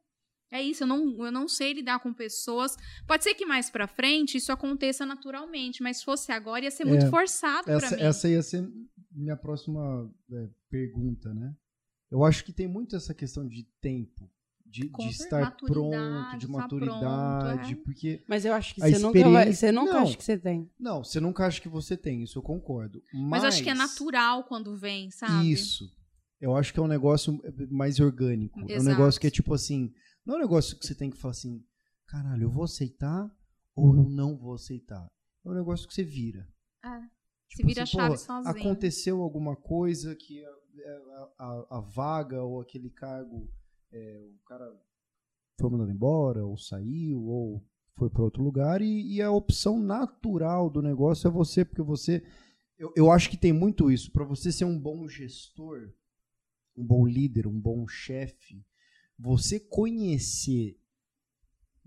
É 0.49 0.61
isso, 0.61 0.83
eu 0.83 0.87
não, 0.87 1.25
eu 1.25 1.31
não 1.31 1.45
sei 1.45 1.73
lidar 1.73 1.99
com 1.99 2.13
pessoas. 2.13 2.77
Pode 3.05 3.21
ser 3.21 3.33
que 3.33 3.45
mais 3.45 3.69
pra 3.69 3.85
frente 3.85 4.37
isso 4.37 4.49
aconteça 4.49 5.05
naturalmente, 5.05 5.83
mas 5.83 5.97
se 5.97 6.05
fosse 6.05 6.31
agora 6.31 6.63
ia 6.63 6.71
ser 6.71 6.85
muito 6.85 7.05
É, 7.05 7.09
forçado 7.09 7.65
pra 7.65 7.73
Essa, 7.75 7.95
mim. 7.97 8.01
essa 8.01 8.29
ia 8.29 8.41
ser 8.41 8.65
minha 9.11 9.35
próxima 9.35 10.09
é, 10.31 10.47
pergunta, 10.69 11.33
né? 11.33 11.53
Eu 12.11 12.23
acho 12.23 12.43
que 12.45 12.53
tem 12.53 12.67
muito 12.67 12.95
essa 12.95 13.13
questão 13.13 13.47
de 13.47 13.63
tempo, 13.81 14.29
de, 14.65 14.89
Com 14.89 15.03
de 15.03 15.09
estar 15.11 15.55
pronto, 15.57 16.37
de 16.37 16.45
estar 16.45 16.57
maturidade, 16.57 17.75
pronto, 17.75 17.79
é. 17.81 17.83
porque 17.83 18.23
Mas 18.27 18.45
eu 18.45 18.53
acho 18.53 18.75
que 18.75 18.83
A 18.83 18.87
você 18.89 18.99
nunca 18.99 19.19
vai... 19.19 19.29
experiência- 19.49 19.67
Você 19.67 19.71
nunca 19.71 19.93
Não. 19.93 20.01
acha 20.01 20.17
que 20.17 20.23
você 20.23 20.37
tem. 20.37 20.71
não, 20.79 21.03
você 21.03 21.19
nunca 21.19 21.45
acha 21.45 21.61
que 21.61 21.69
você 21.69 21.97
tem, 21.97 22.23
isso 22.23 22.37
eu 22.39 22.43
concordo. 22.43 23.01
Mas, 23.13 23.23
Mas 23.29 23.43
eu 23.43 23.49
acho 23.49 23.63
que 23.63 23.69
é 23.69 23.73
natural 23.73 24.43
quando 24.45 24.75
vem, 24.75 25.09
sabe? 25.11 25.51
Isso. 25.51 25.85
Eu 26.39 26.55
acho 26.55 26.71
que 26.73 26.79
é 26.79 26.83
um 26.83 26.87
negócio 26.87 27.39
mais 27.69 27.99
orgânico. 27.99 28.59
É 28.59 28.63
um 28.63 28.69
Exato. 28.69 28.83
negócio 28.89 29.19
que 29.21 29.27
é 29.27 29.31
tipo 29.31 29.53
assim, 29.53 29.91
não 30.25 30.35
é 30.35 30.37
um 30.37 30.41
negócio 30.41 30.77
que 30.77 30.85
você 30.85 30.93
tem 30.95 31.09
que 31.09 31.17
falar 31.17 31.31
assim, 31.31 31.63
caralho, 32.05 32.43
eu 32.43 32.51
vou 32.51 32.63
aceitar 32.63 33.29
ou 33.75 33.95
eu 33.95 34.03
não 34.09 34.37
vou 34.37 34.53
aceitar. 34.53 35.07
É 35.45 35.49
um 35.49 35.53
negócio 35.55 35.87
que 35.87 35.93
você 35.93 36.03
vira. 36.03 36.47
É, 36.85 36.89
Tipo 37.49 37.61
se 37.61 37.67
vira 37.67 37.83
assim, 37.83 37.97
a 37.97 38.01
chave 38.03 38.17
sozinho. 38.17 38.49
Aconteceu 38.57 39.21
alguma 39.21 39.55
coisa 39.55 40.15
que 40.15 40.43
a, 40.45 40.49
a- 40.49 41.33
a- 41.39 41.67
a 41.77 41.79
vaga 41.81 42.43
ou 42.43 42.59
aquele 42.61 42.89
cargo, 42.89 43.49
é, 43.91 44.27
o 44.29 44.43
cara 44.45 44.65
foi 45.59 45.69
mandado 45.69 45.91
embora, 45.91 46.45
ou 46.45 46.57
saiu, 46.57 47.21
ou 47.23 47.63
foi 47.95 48.09
para 48.09 48.21
outro 48.23 48.43
lugar, 48.43 48.81
e, 48.81 49.15
e 49.15 49.21
a 49.21 49.31
opção 49.31 49.79
natural 49.79 50.69
do 50.69 50.81
negócio 50.81 51.27
é 51.27 51.31
você, 51.31 51.65
porque 51.65 51.81
você. 51.81 52.23
Eu, 52.77 52.93
eu 52.95 53.11
acho 53.11 53.29
que 53.29 53.37
tem 53.37 53.51
muito 53.51 53.89
isso. 53.89 54.11
Para 54.11 54.23
você 54.23 54.51
ser 54.51 54.65
um 54.65 54.79
bom 54.79 55.07
gestor, 55.07 55.91
um 56.75 56.85
bom 56.85 57.07
líder, 57.07 57.47
um 57.47 57.59
bom 57.59 57.87
chefe, 57.87 58.63
você 59.17 59.59
conhecer 59.59 60.77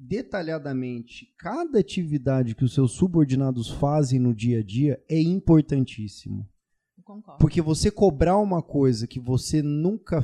detalhadamente 0.00 1.26
cada 1.38 1.78
atividade 1.78 2.54
que 2.54 2.64
os 2.64 2.72
seus 2.72 2.92
subordinados 2.92 3.68
fazem 3.68 4.18
no 4.18 4.34
dia 4.34 4.60
a 4.60 4.62
dia 4.62 5.02
é 5.08 5.20
importantíssimo. 5.20 6.48
Eu 6.96 7.04
concordo. 7.04 7.38
Porque 7.38 7.60
você 7.60 7.90
cobrar 7.90 8.38
uma 8.38 8.62
coisa 8.62 9.06
que 9.06 9.20
você 9.20 9.60
nunca. 9.60 10.22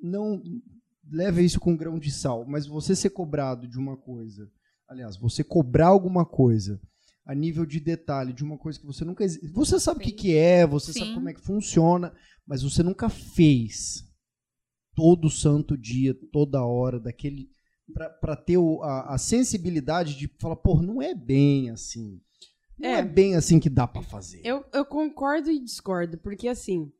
Não 0.00 0.42
leva 1.10 1.40
isso 1.40 1.58
com 1.58 1.76
grão 1.76 1.98
de 1.98 2.10
sal, 2.10 2.44
mas 2.46 2.66
você 2.66 2.94
ser 2.94 3.10
cobrado 3.10 3.66
de 3.66 3.78
uma 3.78 3.96
coisa. 3.96 4.50
Aliás, 4.86 5.16
você 5.16 5.42
cobrar 5.42 5.88
alguma 5.88 6.26
coisa 6.26 6.80
a 7.24 7.34
nível 7.34 7.66
de 7.66 7.80
detalhe 7.80 8.32
de 8.32 8.44
uma 8.44 8.58
coisa 8.58 8.78
que 8.78 8.86
você 8.86 9.04
nunca. 9.04 9.24
Você 9.54 9.80
sabe 9.80 10.00
o 10.00 10.02
que, 10.02 10.12
que 10.12 10.36
é, 10.36 10.66
você 10.66 10.92
sabe 10.92 11.06
Sim. 11.06 11.14
como 11.14 11.28
é 11.30 11.34
que 11.34 11.40
funciona, 11.40 12.12
mas 12.46 12.62
você 12.62 12.82
nunca 12.82 13.08
fez 13.08 14.04
todo 14.94 15.30
santo 15.30 15.76
dia, 15.76 16.14
toda 16.30 16.64
hora, 16.64 17.00
daquele. 17.00 17.48
Pra, 17.92 18.10
pra 18.10 18.36
ter 18.36 18.58
o- 18.58 18.82
a, 18.82 19.14
a 19.14 19.18
sensibilidade 19.18 20.16
de 20.16 20.28
falar, 20.38 20.56
pô, 20.56 20.82
não 20.82 21.00
é 21.00 21.14
bem 21.14 21.70
assim. 21.70 22.20
Não 22.78 22.88
é, 22.88 22.98
É. 22.98 23.02
bem 23.02 23.34
assim 23.34 23.58
que 23.58 23.70
dá 23.70 23.86
pra 23.86 24.02
fazer. 24.02 24.40
Eu, 24.44 24.64
eu 24.72 24.84
concordo 24.84 25.50
e 25.50 25.58
discordo, 25.58 26.18
porque 26.18 26.46
assim, 26.48 26.92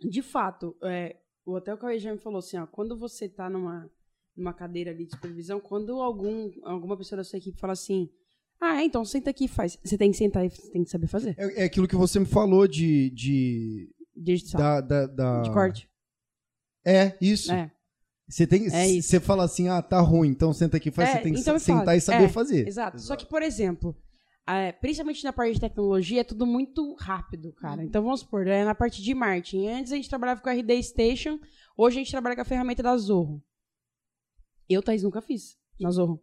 de 0.00 0.20
fato, 0.22 0.76
é, 0.82 1.16
o 1.46 1.52
Hotel 1.54 1.78
Cauê 1.78 1.98
já 1.98 2.12
me 2.12 2.18
falou 2.18 2.40
assim, 2.40 2.58
ó, 2.58 2.66
quando 2.66 2.98
você 2.98 3.28
tá 3.28 3.48
numa, 3.48 3.88
numa 4.36 4.52
cadeira 4.52 4.90
ali 4.90 5.04
de 5.06 5.12
supervisão, 5.12 5.60
quando 5.60 6.00
algum, 6.00 6.50
alguma 6.64 6.96
pessoa 6.96 7.18
da 7.18 7.24
sua 7.24 7.38
equipe 7.38 7.58
fala 7.58 7.72
assim, 7.72 8.10
ah, 8.60 8.82
é, 8.82 8.84
então 8.84 9.04
senta 9.04 9.30
aqui 9.30 9.44
e 9.44 9.48
faz. 9.48 9.78
Você 9.82 9.96
tem 9.96 10.10
que 10.10 10.16
sentar 10.18 10.44
e 10.44 10.50
tem 10.50 10.84
que 10.84 10.90
saber 10.90 11.06
fazer. 11.06 11.34
É, 11.38 11.62
é 11.62 11.64
aquilo 11.64 11.88
que 11.88 11.96
você 11.96 12.18
me 12.20 12.26
falou 12.26 12.66
de. 12.68 13.08
de, 13.10 13.90
De, 14.14 14.52
da, 14.52 14.80
da, 14.82 15.06
da- 15.06 15.40
de 15.42 15.50
corte. 15.50 15.88
É, 16.84 17.16
isso. 17.22 17.50
É, 17.52 17.70
Você 18.30 18.46
tem. 18.46 18.66
É. 18.72 19.00
Você 19.00 19.18
fala 19.18 19.44
assim, 19.44 19.68
ah, 19.68 19.82
tá 19.82 20.00
ruim, 20.00 20.28
então 20.28 20.52
senta 20.52 20.76
aqui 20.76 20.88
e 20.88 20.92
faz. 20.92 21.08
É, 21.08 21.12
você 21.14 21.18
tem 21.22 21.32
que 21.34 21.40
então 21.40 21.54
me 21.54 21.60
sentar 21.60 21.84
fala. 21.84 21.96
e 21.96 22.00
saber 22.00 22.24
É, 22.24 22.28
fazer. 22.28 22.68
exato. 22.68 22.98
Só 23.00 23.16
que, 23.16 23.26
por 23.26 23.42
exemplo, 23.42 23.96
é, 24.46 24.70
principalmente 24.72 25.24
na 25.24 25.32
parte 25.32 25.54
de 25.54 25.60
tecnologia, 25.60 26.20
é 26.20 26.24
tudo 26.24 26.46
muito 26.46 26.94
rápido, 26.94 27.52
cara. 27.52 27.82
Então 27.84 28.02
vamos 28.02 28.20
supor, 28.20 28.46
é, 28.46 28.64
na 28.64 28.74
parte 28.74 29.02
de 29.02 29.12
marketing. 29.14 29.66
Antes 29.66 29.92
a 29.92 29.96
gente 29.96 30.08
trabalhava 30.08 30.40
com 30.40 30.48
a 30.48 30.52
RD 30.52 30.82
Station, 30.82 31.38
hoje 31.76 31.96
a 31.96 32.00
gente 32.02 32.10
trabalha 32.10 32.36
com 32.36 32.42
a 32.42 32.44
ferramenta 32.44 32.82
da 32.82 32.96
Zorro. 32.96 33.42
Eu, 34.68 34.82
Thaís, 34.82 35.02
nunca 35.02 35.20
fiz 35.20 35.56
na 35.80 35.90
Zorro. 35.90 36.22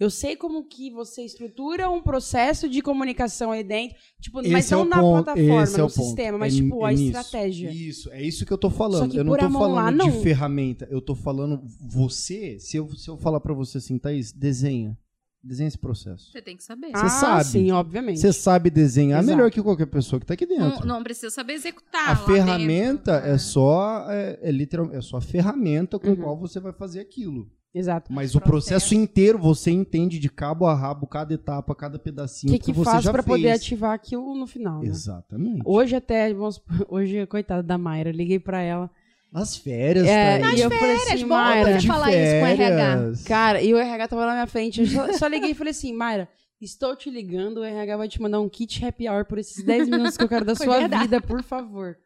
Eu 0.00 0.08
sei 0.08 0.34
como 0.34 0.64
que 0.64 0.90
você 0.90 1.22
estrutura 1.22 1.90
um 1.90 2.00
processo 2.02 2.66
de 2.70 2.80
comunicação 2.80 3.52
aí 3.52 3.62
dentro, 3.62 3.98
tipo, 4.18 4.38
mas 4.38 4.64
Esse 4.64 4.72
é 4.72 4.76
não 4.78 4.84
na 4.86 4.98
ponto, 4.98 5.24
plataforma, 5.24 5.62
é 5.62 5.66
no 5.66 5.76
ponto. 5.76 5.90
sistema, 5.90 6.38
mas 6.38 6.54
É 6.54 6.56
tipo, 6.56 6.84
a 6.84 6.90
é 6.90 6.94
nisso. 6.96 7.04
estratégia. 7.18 7.70
Isso, 7.70 8.10
é 8.10 8.22
isso 8.22 8.46
que 8.46 8.52
eu 8.52 8.56
tô 8.58 8.70
falando. 8.70 9.14
Eu 9.14 9.22
não 9.22 9.36
tô 9.36 9.50
falando 9.50 9.74
lá, 9.74 9.90
de 9.90 9.96
não. 9.98 10.22
ferramenta. 10.22 10.88
Eu 10.90 11.02
tô 11.02 11.14
falando 11.14 11.62
você. 11.78 12.58
Se 12.58 12.78
eu, 12.78 12.88
se 12.96 13.08
eu 13.10 13.18
falar 13.18 13.40
pra 13.40 13.52
você 13.52 13.76
assim, 13.76 13.98
Thaís, 13.98 14.32
desenha. 14.32 14.96
Desenha 15.42 15.68
esse 15.68 15.78
processo. 15.78 16.30
Você 16.30 16.42
tem 16.42 16.54
que 16.56 16.62
saber. 16.62 16.88
Você 16.92 17.06
ah, 17.06 17.08
sabe. 17.08 17.44
sim, 17.44 17.70
obviamente. 17.70 18.20
Você 18.20 18.30
sabe 18.30 18.68
desenhar 18.68 19.22
Exato. 19.22 19.36
melhor 19.36 19.50
que 19.50 19.62
qualquer 19.62 19.86
pessoa 19.86 20.20
que 20.20 20.26
tá 20.26 20.34
aqui 20.34 20.44
Não, 20.46 20.70
dentro. 20.70 20.86
não 20.86 21.02
precisa 21.02 21.30
saber 21.30 21.54
executar. 21.54 22.08
a 22.08 22.10
lá 22.20 22.26
ferramenta 22.26 23.12
dentro. 23.20 23.30
é 23.30 23.38
só 23.38 24.04
é, 24.10 24.38
é 24.42 24.50
literal, 24.50 24.90
é 24.92 25.00
só 25.00 25.16
a 25.16 25.20
ferramenta 25.22 25.98
com 25.98 26.08
Uhum. 26.08 26.16
qual 26.16 26.38
você 26.38 26.60
vai 26.60 26.72
fazer 26.74 27.00
aquilo. 27.00 27.50
Exato. 27.72 28.12
Mas 28.12 28.34
o 28.34 28.40
processo. 28.40 28.86
Processo. 28.86 28.94
inteiro 28.96 29.38
você 29.38 29.70
entende 29.70 30.18
de 30.18 30.28
cabo 30.28 30.66
a 30.66 30.74
rabo, 30.74 31.06
cada 31.06 31.32
etapa, 31.34 31.72
cada 31.74 31.98
pedacinho 32.00 32.52
que, 32.52 32.58
que, 32.58 32.64
que 32.66 32.72
você 32.72 32.90
faz 32.90 33.04
já 33.04 33.12
pra 33.12 33.22
fez. 33.22 33.36
poder 33.36 33.52
ativar 33.52 33.92
aquilo 33.92 34.34
no 34.36 34.46
final, 34.46 34.80
né? 34.82 34.88
Exatamente. 34.88 35.62
Hoje 35.64 35.94
até, 35.94 36.32
vamos, 36.34 36.60
hoje, 36.88 37.24
coitada 37.26 37.62
da 37.62 37.78
Mayra, 37.78 38.10
liguei 38.10 38.40
pra 38.40 38.60
ela 38.60 38.90
Nas 39.32 39.56
férias, 39.56 40.04
É, 40.04 40.40
Thaís. 40.40 40.58
e 40.58 40.62
eu 40.62 40.70
falei 40.70 40.96
Férias, 40.98 41.14
assim, 41.14 41.22
bom 41.22 41.34
Mayra. 41.36 41.80
você 41.80 41.86
falar 41.86 42.10
isso 42.10 42.32
com 42.32 42.42
o 42.42 42.46
RH. 42.46 42.96
férias. 42.96 43.22
Cara, 43.24 43.62
e 43.62 43.72
o 43.72 43.78
RH 43.78 44.08
tava 44.08 44.26
na 44.26 44.32
minha 44.32 44.46
frente. 44.48 44.80
Eu 44.80 44.86
só, 44.88 45.12
só 45.12 45.26
liguei 45.28 45.50
e 45.50 45.54
falei 45.54 45.70
assim, 45.70 45.92
Mayra, 45.92 46.28
estou 46.60 46.96
te 46.96 47.08
ligando, 47.08 47.58
o 47.58 47.64
RH 47.64 47.96
vai 47.96 48.08
te 48.08 48.20
mandar 48.20 48.40
um 48.40 48.48
kit 48.48 48.84
happy 48.84 49.08
hour 49.08 49.24
por 49.24 49.38
esses 49.38 49.64
10 49.64 49.88
minutos 49.88 50.16
que 50.16 50.24
eu 50.24 50.28
quero 50.28 50.44
da 50.44 50.56
sua 50.56 50.80
verdade. 50.80 51.04
vida, 51.04 51.20
por 51.20 51.40
favor. 51.44 51.96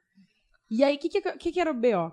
E 0.71 0.85
aí, 0.85 0.97
o 0.97 0.99
que, 0.99 1.09
que, 1.09 1.21
que, 1.39 1.53
que 1.53 1.61
era 1.61 1.71
o 1.71 1.75
BO? 1.75 2.13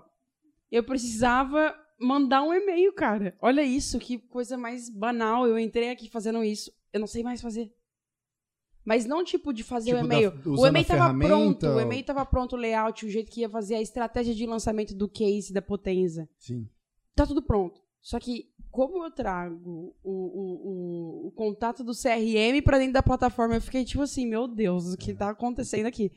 Eu 0.70 0.82
precisava 0.82 1.74
mandar 2.02 2.42
um 2.42 2.52
e-mail, 2.52 2.92
cara. 2.92 3.36
Olha 3.40 3.62
isso, 3.62 3.98
que 3.98 4.18
coisa 4.18 4.56
mais 4.56 4.88
banal. 4.90 5.46
Eu 5.46 5.58
entrei 5.58 5.90
aqui 5.90 6.08
fazendo 6.10 6.42
isso. 6.44 6.70
Eu 6.92 7.00
não 7.00 7.06
sei 7.06 7.22
mais 7.22 7.40
fazer. 7.40 7.72
Mas 8.84 9.06
não 9.06 9.22
tipo 9.22 9.52
de 9.52 9.62
fazer 9.62 9.92
Tipo, 9.92 10.02
o 10.02 10.04
e-mail. 10.04 10.30
da- 10.32 10.50
o 10.50 10.66
e-mail 10.66 10.84
tava 10.86 11.18
pronto. 11.18 11.66
O 11.66 11.72
ou- 11.74 11.80
e-mail 11.80 12.04
tava 12.04 12.26
pronto, 12.26 12.54
o 12.54 12.58
layout, 12.58 13.06
o 13.06 13.08
jeito 13.10 13.30
que 13.30 13.40
ia 13.42 13.48
fazer 13.48 13.76
a 13.76 13.80
estratégia 13.80 14.34
de 14.34 14.44
lançamento 14.44 14.92
do 14.94 15.08
case, 15.08 15.52
da 15.52 15.62
potência 15.62 16.28
Sim. 16.38 16.68
tá 17.14 17.24
tudo 17.24 17.40
pronto. 17.42 17.80
Só 18.00 18.18
que, 18.18 18.50
como 18.72 19.04
eu 19.04 19.10
trago 19.12 19.94
o, 20.02 20.10
o, 20.10 21.24
o, 21.24 21.26
o 21.28 21.30
contato 21.32 21.84
do 21.84 21.92
CRM 21.94 22.60
pra 22.64 22.78
dentro 22.78 22.94
da 22.94 23.02
plataforma, 23.04 23.54
eu 23.54 23.60
fiquei 23.60 23.84
tipo 23.84 24.02
assim, 24.02 24.26
meu 24.26 24.48
Deus, 24.48 24.92
o 24.94 24.96
que 24.96 25.14
tá 25.14 25.30
acontecendo 25.30 25.86
aqui? 25.86 26.10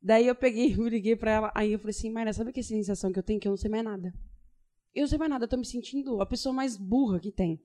Daí 0.00 0.26
eu 0.26 0.34
peguei, 0.34 0.74
me 0.74 0.88
liguei 0.88 1.16
pra 1.16 1.30
ela, 1.30 1.52
aí 1.54 1.72
eu 1.72 1.78
falei 1.78 1.90
assim, 1.90 2.10
Mayra, 2.10 2.32
sabe 2.32 2.50
que 2.50 2.62
sensação 2.62 3.12
que 3.12 3.18
eu 3.18 3.22
tenho? 3.22 3.38
Que 3.38 3.46
eu 3.46 3.50
não 3.50 3.56
sei 3.58 3.70
mais 3.70 3.84
nada. 3.84 4.14
Eu 4.96 5.02
não 5.02 5.08
sei 5.08 5.18
mais 5.18 5.30
nada, 5.30 5.44
eu 5.44 5.48
tô 5.48 5.56
me 5.56 5.64
sentindo 5.66 6.20
a 6.20 6.26
pessoa 6.26 6.52
mais 6.52 6.76
burra 6.76 7.20
que 7.20 7.30
tem. 7.30 7.60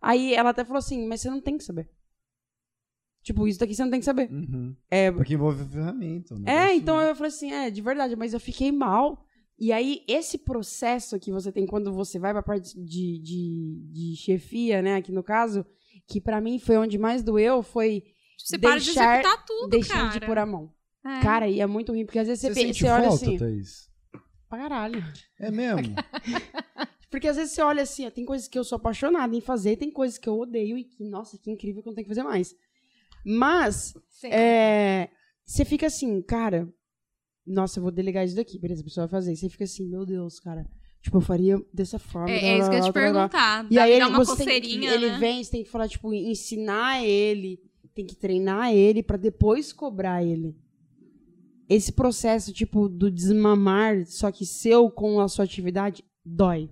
Aí 0.00 0.34
ela 0.34 0.50
até 0.50 0.64
falou 0.64 0.78
assim, 0.78 1.06
mas 1.06 1.20
você 1.20 1.30
não 1.30 1.40
tem 1.40 1.56
que 1.56 1.64
saber. 1.64 1.88
Tipo, 3.22 3.46
isso 3.46 3.60
daqui 3.60 3.72
você 3.74 3.84
não 3.84 3.90
tem 3.90 4.00
que 4.00 4.04
saber. 4.06 4.28
Uhum. 4.32 4.74
É, 4.90 5.12
Porque 5.12 5.34
envolve 5.34 5.64
ferramenta. 5.64 6.34
um 6.34 6.42
é, 6.44 6.74
então 6.74 7.00
eu 7.00 7.14
falei 7.14 7.28
assim, 7.28 7.52
é, 7.52 7.70
de 7.70 7.80
verdade, 7.80 8.16
mas 8.16 8.34
eu 8.34 8.40
fiquei 8.40 8.72
mal. 8.72 9.24
E 9.56 9.70
aí, 9.72 10.02
esse 10.08 10.38
processo 10.38 11.20
que 11.20 11.30
você 11.30 11.52
tem 11.52 11.64
quando 11.66 11.92
você 11.92 12.18
vai 12.18 12.32
pra 12.32 12.42
parte 12.42 12.74
de, 12.74 13.20
de, 13.20 13.80
de 13.92 14.16
chefia, 14.16 14.82
né, 14.82 14.96
aqui 14.96 15.12
no 15.12 15.22
caso, 15.22 15.64
que 16.08 16.20
pra 16.20 16.40
mim 16.40 16.58
foi 16.58 16.76
onde 16.78 16.98
mais 16.98 17.22
doeu, 17.22 17.62
foi 17.62 18.02
Você 18.36 18.58
para 18.58 18.76
de 18.80 18.86
Deixar- 18.86 19.20
executar 19.20 19.44
tudo, 19.46 19.68
deixar 19.68 19.94
cara. 20.08 20.18
de 20.18 20.26
pôr 20.26 20.38
a 20.38 20.46
mão. 20.46 20.74
É. 21.06 21.20
Cara, 21.20 21.48
e 21.48 21.60
é 21.60 21.66
muito 21.66 21.92
ruim, 21.92 22.04
porque 22.04 22.18
às 22.18 22.26
vezes 22.26 22.40
você, 22.40 22.48
Você 22.48 22.54
pensa, 22.54 22.66
sente 22.66 22.80
você 22.80 22.90
olha 22.90 23.08
falta, 23.08 23.24
assim, 23.24 23.36
Thaís? 23.38 23.88
pra 24.48 24.58
caralho. 24.58 25.04
É 25.38 25.50
mesmo? 25.52 25.94
Porque 27.12 27.28
às 27.28 27.36
vezes 27.36 27.52
você 27.52 27.60
olha 27.60 27.82
assim, 27.82 28.06
ó, 28.06 28.10
tem 28.10 28.24
coisas 28.24 28.48
que 28.48 28.58
eu 28.58 28.64
sou 28.64 28.76
apaixonada 28.76 29.36
em 29.36 29.40
fazer, 29.42 29.76
tem 29.76 29.90
coisas 29.90 30.16
que 30.16 30.26
eu 30.26 30.40
odeio 30.40 30.78
e 30.78 30.84
que, 30.84 31.04
nossa, 31.04 31.36
que 31.36 31.50
incrível 31.50 31.82
que 31.82 31.88
eu 31.88 31.90
não 31.90 31.94
tenho 31.94 32.06
que 32.06 32.14
fazer 32.14 32.22
mais. 32.22 32.56
Mas. 33.22 33.94
É, 34.24 35.10
você 35.44 35.62
fica 35.62 35.88
assim, 35.88 36.22
cara, 36.22 36.66
nossa, 37.46 37.78
eu 37.78 37.82
vou 37.82 37.92
delegar 37.92 38.24
isso 38.24 38.34
daqui, 38.34 38.58
beleza, 38.58 38.80
a 38.80 38.84
pessoa 38.84 39.06
vai 39.06 39.10
fazer. 39.10 39.36
Você 39.36 39.50
fica 39.50 39.64
assim, 39.64 39.86
meu 39.86 40.06
Deus, 40.06 40.40
cara. 40.40 40.66
Tipo, 41.02 41.18
eu 41.18 41.20
faria 41.20 41.62
dessa 41.70 41.98
forma. 41.98 42.30
É, 42.30 42.40
blá, 42.40 42.48
é 42.48 42.58
isso 42.58 42.70
que 42.70 42.76
eu 42.76 42.80
te 42.80 42.92
blá, 42.92 42.92
blá, 42.92 43.12
blá. 43.12 43.28
perguntar. 43.28 43.66
E 43.70 43.78
aí 43.78 43.92
ele, 43.92 44.04
uma 44.06 44.24
você 44.24 44.36
tem 44.36 44.46
que, 44.46 44.60
coceirinha, 44.60 44.94
ele 44.94 45.10
né? 45.10 45.18
vem, 45.18 45.44
você 45.44 45.50
tem 45.50 45.64
que 45.64 45.70
falar, 45.70 45.88
tipo, 45.88 46.14
ensinar 46.14 47.04
ele, 47.04 47.60
tem 47.94 48.06
que 48.06 48.16
treinar 48.16 48.72
ele 48.72 49.02
pra 49.02 49.18
depois 49.18 49.70
cobrar 49.70 50.24
ele. 50.24 50.56
Esse 51.68 51.92
processo, 51.92 52.54
tipo, 52.54 52.88
do 52.88 53.10
desmamar, 53.10 54.06
só 54.06 54.32
que 54.32 54.46
seu 54.46 54.90
com 54.90 55.20
a 55.20 55.28
sua 55.28 55.44
atividade, 55.44 56.02
dói. 56.24 56.70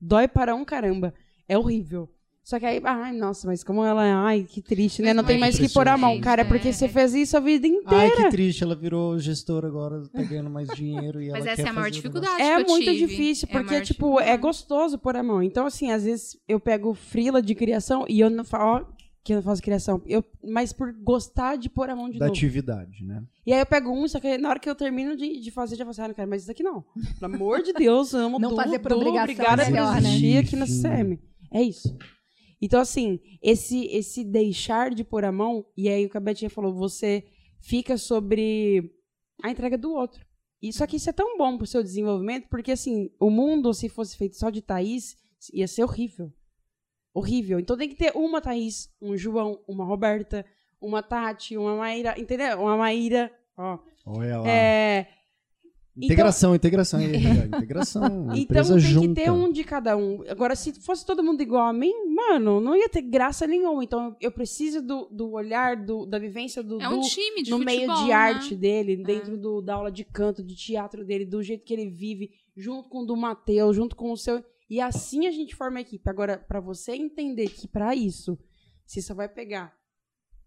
Dói 0.00 0.28
para 0.28 0.54
um 0.54 0.64
caramba. 0.64 1.12
É 1.48 1.56
horrível. 1.56 2.08
Só 2.48 2.58
que 2.58 2.64
aí, 2.64 2.80
ai, 2.82 3.12
nossa, 3.12 3.46
mas 3.46 3.62
como 3.62 3.84
ela 3.84 4.06
é, 4.06 4.10
ai, 4.10 4.46
que 4.48 4.62
triste, 4.62 5.02
né? 5.02 5.12
Não 5.12 5.22
tem 5.22 5.36
é 5.36 5.38
mais 5.38 5.58
que 5.58 5.68
pôr 5.68 5.86
a 5.86 5.98
mão, 5.98 6.18
cara, 6.18 6.40
é, 6.40 6.44
porque 6.46 6.72
você 6.72 6.86
é. 6.86 6.88
fez 6.88 7.12
isso 7.14 7.36
a 7.36 7.40
vida 7.40 7.66
inteira. 7.66 8.14
Ai, 8.16 8.24
que 8.24 8.30
triste. 8.30 8.64
Ela 8.64 8.74
virou 8.74 9.18
gestora 9.18 9.68
agora, 9.68 10.02
tá 10.08 10.22
ganhando 10.22 10.48
mais 10.48 10.66
dinheiro. 10.68 11.20
E 11.20 11.28
Mas 11.28 11.44
ela 11.44 11.52
essa 11.52 11.62
quer 11.62 11.68
é 11.68 11.70
a 11.70 11.74
maior 11.74 11.90
dificuldade 11.90 12.40
É 12.40 12.56
que 12.56 12.62
eu 12.62 12.66
muito 12.66 12.84
tive. 12.90 13.06
difícil, 13.06 13.48
É 13.50 13.52
porque, 13.52 13.70
maior 13.70 13.84
tipo, 13.84 14.18
é 14.18 14.34
gostoso 14.38 14.96
pôr 14.98 15.16
a 15.16 15.22
mão. 15.22 15.42
Então, 15.42 15.66
assim, 15.66 15.90
às 15.90 16.04
vezes 16.04 16.38
eu 16.48 16.58
pego 16.58 16.94
frila 16.94 17.42
de 17.42 17.54
criação 17.54 18.06
e 18.08 18.18
eu 18.18 18.30
não 18.30 18.46
falo, 18.46 18.64
ó, 18.76 18.97
que 19.28 19.32
eu 19.34 19.36
não 19.36 19.42
faço 19.42 19.62
criação. 19.62 20.00
Eu, 20.06 20.24
mas 20.42 20.72
por 20.72 20.90
gostar 20.92 21.56
de 21.56 21.68
pôr 21.68 21.90
a 21.90 21.94
mão 21.94 22.08
de 22.08 22.18
Da 22.18 22.26
novo. 22.26 22.36
atividade, 22.36 23.04
né? 23.04 23.22
E 23.44 23.52
aí 23.52 23.60
eu 23.60 23.66
pego 23.66 23.90
um, 23.92 24.08
só 24.08 24.18
que 24.18 24.38
na 24.38 24.48
hora 24.48 24.58
que 24.58 24.68
eu 24.68 24.74
termino 24.74 25.14
de, 25.16 25.38
de 25.38 25.50
fazer, 25.50 25.76
já 25.76 25.84
falo 25.84 25.90
assim, 25.90 26.02
ah, 26.02 26.08
não 26.08 26.14
quero 26.14 26.28
mais 26.28 26.42
isso 26.42 26.48
daqui 26.48 26.62
não. 26.62 26.82
Pelo 27.20 27.34
amor 27.34 27.62
de 27.62 27.72
Deus, 27.74 28.12
eu 28.14 28.20
amo 28.20 28.38
Não 28.38 28.48
tudo, 28.50 28.62
fazer 28.62 28.78
por 28.78 28.92
obrigação 28.92 29.22
obrigada 29.22 29.62
é 29.62 29.70
melhor, 29.70 29.94
por 29.94 30.02
né? 30.02 30.08
existir 30.08 30.36
aqui 30.38 30.56
na. 30.56 30.66
CCM. 30.66 31.18
É 31.52 31.62
isso. 31.62 31.96
Então, 32.60 32.80
assim, 32.80 33.20
esse, 33.42 33.86
esse 33.86 34.24
deixar 34.24 34.94
de 34.94 35.04
pôr 35.04 35.24
a 35.24 35.30
mão, 35.30 35.64
e 35.76 35.88
aí 35.88 36.06
o 36.06 36.10
que 36.10 36.16
a 36.16 36.20
Betinha 36.20 36.50
falou, 36.50 36.72
você 36.74 37.24
fica 37.60 37.96
sobre 37.98 38.90
a 39.42 39.50
entrega 39.50 39.76
do 39.76 39.92
outro. 39.92 40.24
E 40.60 40.72
só 40.72 40.86
que 40.86 40.96
isso 40.96 41.08
é 41.08 41.12
tão 41.12 41.36
bom 41.38 41.56
pro 41.56 41.66
seu 41.66 41.82
desenvolvimento, 41.82 42.48
porque 42.48 42.72
assim, 42.72 43.10
o 43.20 43.30
mundo, 43.30 43.72
se 43.74 43.88
fosse 43.88 44.16
feito 44.16 44.36
só 44.36 44.50
de 44.50 44.60
Thaís, 44.62 45.16
ia 45.52 45.68
ser 45.68 45.84
horrível. 45.84 46.32
Horrível. 47.18 47.58
Então 47.58 47.76
tem 47.76 47.88
que 47.88 47.96
ter 47.96 48.12
uma 48.14 48.40
Thaís, 48.40 48.88
um 49.00 49.16
João, 49.16 49.60
uma 49.66 49.84
Roberta, 49.84 50.44
uma 50.80 51.02
Tati, 51.02 51.56
uma 51.56 51.76
Maíra, 51.76 52.14
entendeu? 52.18 52.60
Uma 52.60 52.76
Maíra, 52.76 53.30
ó. 53.56 53.78
Olha 54.06 54.38
lá. 54.38 54.48
É, 54.48 55.06
Integração, 56.00 56.54
integração. 56.54 57.00
aí, 57.00 57.06
RH, 57.06 57.46
integração. 57.58 58.28
então 58.34 58.64
tem 58.64 58.78
junta. 58.78 59.08
que 59.08 59.14
ter 59.14 59.30
um 59.32 59.50
de 59.50 59.64
cada 59.64 59.96
um. 59.96 60.22
Agora, 60.28 60.54
se 60.54 60.72
fosse 60.80 61.04
todo 61.04 61.24
mundo 61.24 61.40
igual 61.42 61.66
a 61.66 61.72
mim, 61.72 61.92
mano, 62.14 62.60
não 62.60 62.76
ia 62.76 62.88
ter 62.88 63.02
graça 63.02 63.46
nenhuma. 63.46 63.82
Então 63.82 64.16
eu 64.20 64.30
preciso 64.30 64.80
do, 64.80 65.08
do 65.10 65.32
olhar, 65.32 65.76
do, 65.76 66.06
da 66.06 66.18
vivência 66.18 66.62
do 66.62 66.80
É 66.80 66.88
um 66.88 67.00
Du 67.00 67.08
time 67.08 67.42
de 67.42 67.50
no 67.50 67.58
futebol, 67.58 67.76
meio 67.76 67.94
de 67.96 68.08
né? 68.08 68.12
arte 68.12 68.54
dele, 68.54 68.96
dentro 68.96 69.36
do, 69.36 69.60
da 69.60 69.74
aula 69.74 69.90
de 69.90 70.04
canto, 70.04 70.42
de 70.44 70.54
teatro 70.54 71.04
dele, 71.04 71.24
do 71.24 71.42
jeito 71.42 71.64
que 71.64 71.74
ele 71.74 71.90
vive, 71.90 72.30
junto 72.56 72.88
com 72.88 73.02
o 73.02 73.06
do 73.06 73.16
Matheus, 73.16 73.74
junto 73.74 73.96
com 73.96 74.12
o 74.12 74.16
seu. 74.16 74.42
E 74.70 74.80
assim 74.80 75.26
a 75.26 75.30
gente 75.30 75.54
forma 75.54 75.78
a 75.78 75.82
equipe. 75.82 76.08
Agora, 76.08 76.38
pra 76.38 76.60
você 76.60 76.92
entender 76.92 77.48
que 77.48 77.66
pra 77.66 77.94
isso, 77.94 78.38
você 78.84 79.00
só 79.00 79.14
vai 79.14 79.28
pegar 79.28 79.74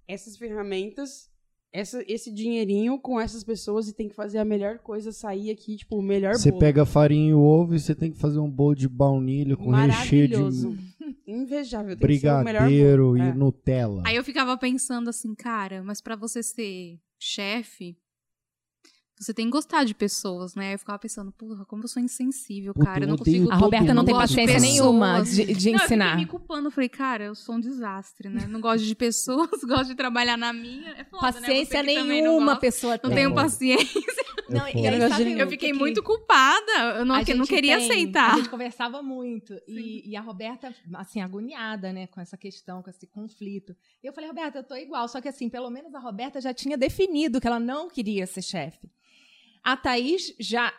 essas 0.08 0.38
ferramentas, 0.38 1.30
essa, 1.74 2.04
esse 2.08 2.32
dinheirinho 2.32 3.00
com 3.00 3.20
essas 3.20 3.44
pessoas 3.44 3.88
e 3.88 3.94
tem 3.94 4.10
que 4.10 4.16
fazer 4.16 4.38
a 4.40 4.46
melhor 4.46 4.80
coisa 4.80 5.12
sair 5.12 5.50
aqui, 5.50 5.78
tipo, 5.78 5.98
o 5.98 6.02
melhor 6.02 6.34
Você 6.36 6.50
bolo. 6.52 6.60
pega 6.60 6.84
a 6.84 6.86
farinha 6.86 7.30
e 7.30 7.34
o 7.34 7.40
ovo 7.42 7.74
e 7.76 7.80
você 7.80 7.96
tem 7.96 8.12
que 8.12 8.18
fazer 8.18 8.40
um 8.40 8.50
bolo 8.50 8.76
de 8.76 8.88
baunilha 8.90 9.56
com 9.56 9.72
recheio 9.72 10.28
de. 10.28 10.36
Invejável. 11.26 11.96
Tem 11.98 12.08
que 12.10 12.20
ser 12.20 12.28
o 12.30 12.44
melhor 12.44 12.64
brigadeiro 12.64 13.04
bolo. 13.06 13.18
e 13.18 13.22
É. 13.22 13.34
Nutella. 13.34 14.04
Aí 14.06 14.16
eu 14.16 14.24
ficava 14.24 14.58
pensando 14.58 15.10
assim, 15.10 15.34
cara, 15.34 15.82
mas 15.82 16.02
pra 16.02 16.16
você 16.16 16.44
ser 16.44 17.00
chefe, 17.18 17.98
você 19.24 19.34
tem 19.34 19.46
que 19.46 19.52
gostar 19.52 19.84
de 19.84 19.94
pessoas, 19.94 20.56
né? 20.56 20.68
Aí 20.70 20.74
eu 20.74 20.80
ficava 20.80 20.98
pensando, 20.98 21.32
porra, 21.32 21.64
como 21.66 21.84
eu 21.84 21.88
sou 21.88 22.02
insensível, 22.02 22.74
Puta, 22.74 22.86
cara. 22.86 23.00
Eu 23.00 23.04
eu 23.04 23.08
não 23.10 23.18
consigo. 23.18 23.52
A 23.52 23.56
Roberta 23.56 23.94
não 23.94 24.02
eu 24.02 24.06
tem 24.08 24.16
de 24.16 24.20
paciência 24.22 24.56
pessoas. 24.56 24.72
nenhuma 24.74 25.22
de, 25.22 25.46
de 25.54 25.72
Não, 25.72 25.80
eu 25.80 25.86
ensinar. 25.86 26.10
fiquei 26.10 26.26
me 26.26 26.32
culpando. 26.32 26.68
Eu 26.68 26.72
falei, 26.72 26.90
cara, 26.90 27.24
eu 27.26 27.36
sou 27.36 27.56
um 27.56 27.60
desastre, 27.60 28.30
né? 28.30 28.48
Não 28.48 28.60
gosto 28.60 28.84
de 28.86 28.96
pessoas, 28.96 29.50
gosto 29.68 29.88
de 29.88 29.96
trabalhar 29.96 30.38
na 30.38 30.52
minha. 30.52 30.90
É 30.92 31.04
foda, 31.04 31.40
né? 31.40 31.48
Paciência 31.48 31.84
que 31.84 31.94
não 31.96 32.06
nenhuma 32.06 32.46
gosta. 32.46 32.60
pessoa 32.60 32.94
Não 32.94 33.10
tem. 33.10 33.16
tenho 33.16 33.28
É 33.28 33.30
foda. 33.30 33.42
paciência. 33.44 34.02
Não, 34.52 34.68
e 34.68 34.86
aí, 34.86 34.96
Eu 34.96 35.00
gosto 35.00 35.10
sabe 35.12 35.24
de- 35.24 35.40
Eu 35.40 35.46
que 35.46 35.52
fiquei 35.52 35.72
que- 35.72 35.78
muito 35.80 36.04
culpada. 36.04 36.98
Eu 36.98 37.06
não, 37.06 37.16
a 37.16 37.24
que 37.24 37.34
não 37.34 37.46
queria 37.46 37.78
tem- 37.78 37.86
aceitar. 37.90 38.34
A 38.34 38.36
gente 38.36 38.50
conversava 38.50 39.02
muito. 39.02 39.54
E, 39.66 40.10
e 40.10 40.16
a 40.18 40.20
Roberta, 40.20 40.76
assim, 40.96 41.22
agoniada, 41.22 41.94
né, 41.94 42.08
com 42.08 42.20
essa 42.20 42.36
questão, 42.36 42.84
com 42.84 42.90
esse 42.90 43.08
conflito. 43.08 43.74
E 44.04 44.08
eu 44.08 44.12
falei, 44.12 44.28
Roberta, 44.30 44.58
eu 44.60 44.64
tô 44.66 44.76
igual. 44.76 45.08
Só 45.08 45.22
que, 45.22 45.30
assim, 45.30 45.48
pelo 45.50 45.70
menos 45.70 45.96
a 45.96 46.00
Roberta 46.00 46.42
já 46.42 46.54
tinha 46.54 46.78
definido 46.78 47.40
que 47.40 47.48
ela 47.48 47.62
não 47.62 47.90
queria 47.90 48.28
ser 48.28 48.42
chefe. 48.42 48.90
A 49.64 49.78
Thaís 49.78 50.34
já. 50.40 50.74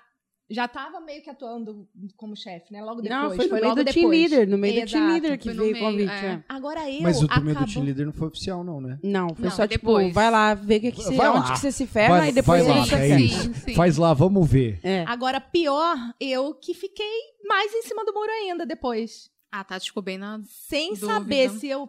Já 0.51 0.67
estava 0.67 1.01
meio 1.01 1.23
que 1.23 1.31
atuando 1.31 1.89
como 2.15 2.37
chefe, 2.37 2.71
né? 2.75 2.83
Logo 2.83 3.01
depois. 3.01 3.23
Não, 3.23 3.35
foi 3.35 3.47
no 3.47 3.53
meio 3.55 3.65
logo 3.65 3.77
do 3.77 3.85
depois. 3.85 3.95
team 3.95 4.09
leader, 4.11 4.47
no 4.51 4.59
meio 4.59 4.75
do 4.75 4.79
Exato. 4.81 4.93
team 4.93 5.09
leader 5.13 5.39
que 5.39 5.51
veio 5.51 5.63
o 5.63 5.73
meio, 5.73 5.79
convite. 5.85 6.11
é. 6.11 6.27
é. 6.27 6.45
Agora 6.47 6.91
eu. 6.91 7.01
Mas 7.01 7.23
o 7.23 7.29
primeiro 7.29 7.59
acabou... 7.59 7.73
team 7.75 7.85
leader 7.87 8.05
não 8.07 8.13
foi 8.13 8.29
oficial, 8.29 8.63
não, 8.63 8.79
né? 8.79 8.99
Não, 9.03 9.29
foi 9.35 9.45
Não, 9.45 9.51
só 9.51 9.67
tipo, 9.67 9.87
depois. 9.87 10.13
vai 10.13 10.31
lá, 10.31 10.53
vê 10.53 10.79
que 10.79 10.93
que 10.93 11.03
você, 11.03 11.15
Vai 11.17 11.29
onde 11.31 11.39
lá. 11.49 11.53
que 11.55 11.59
você 11.59 11.73
se 11.73 11.87
ferra 11.87 12.19
Vai- 12.19 12.29
e 12.29 12.33
depois 12.33 12.67
vai 12.67 12.77
lá, 12.79 12.85
você 12.85 12.95
é. 12.97 13.19
Sim, 13.19 13.55
sim. 13.55 13.75
Faz 13.75 13.97
lá, 13.97 14.13
vamos 14.13 14.47
ver. 14.47 14.79
É. 14.83 15.05
Agora, 15.09 15.41
pior, 15.41 15.97
eu 16.21 16.53
que 16.55 16.75
fiquei 16.75 17.07
mais 17.49 17.73
em 17.73 17.83
cima 17.85 18.05
do 18.05 18.13
muro 18.13 18.31
ainda 18.31 18.67
depois. 18.67 19.31
A 19.51 19.65
Tati 19.65 19.87
ficou 19.87 20.03
bem 20.03 20.19
na. 20.19 20.39
Sem 20.45 20.91
Dúvida. 20.91 21.07
saber 21.07 21.51
se 21.53 21.67
eu 21.69 21.89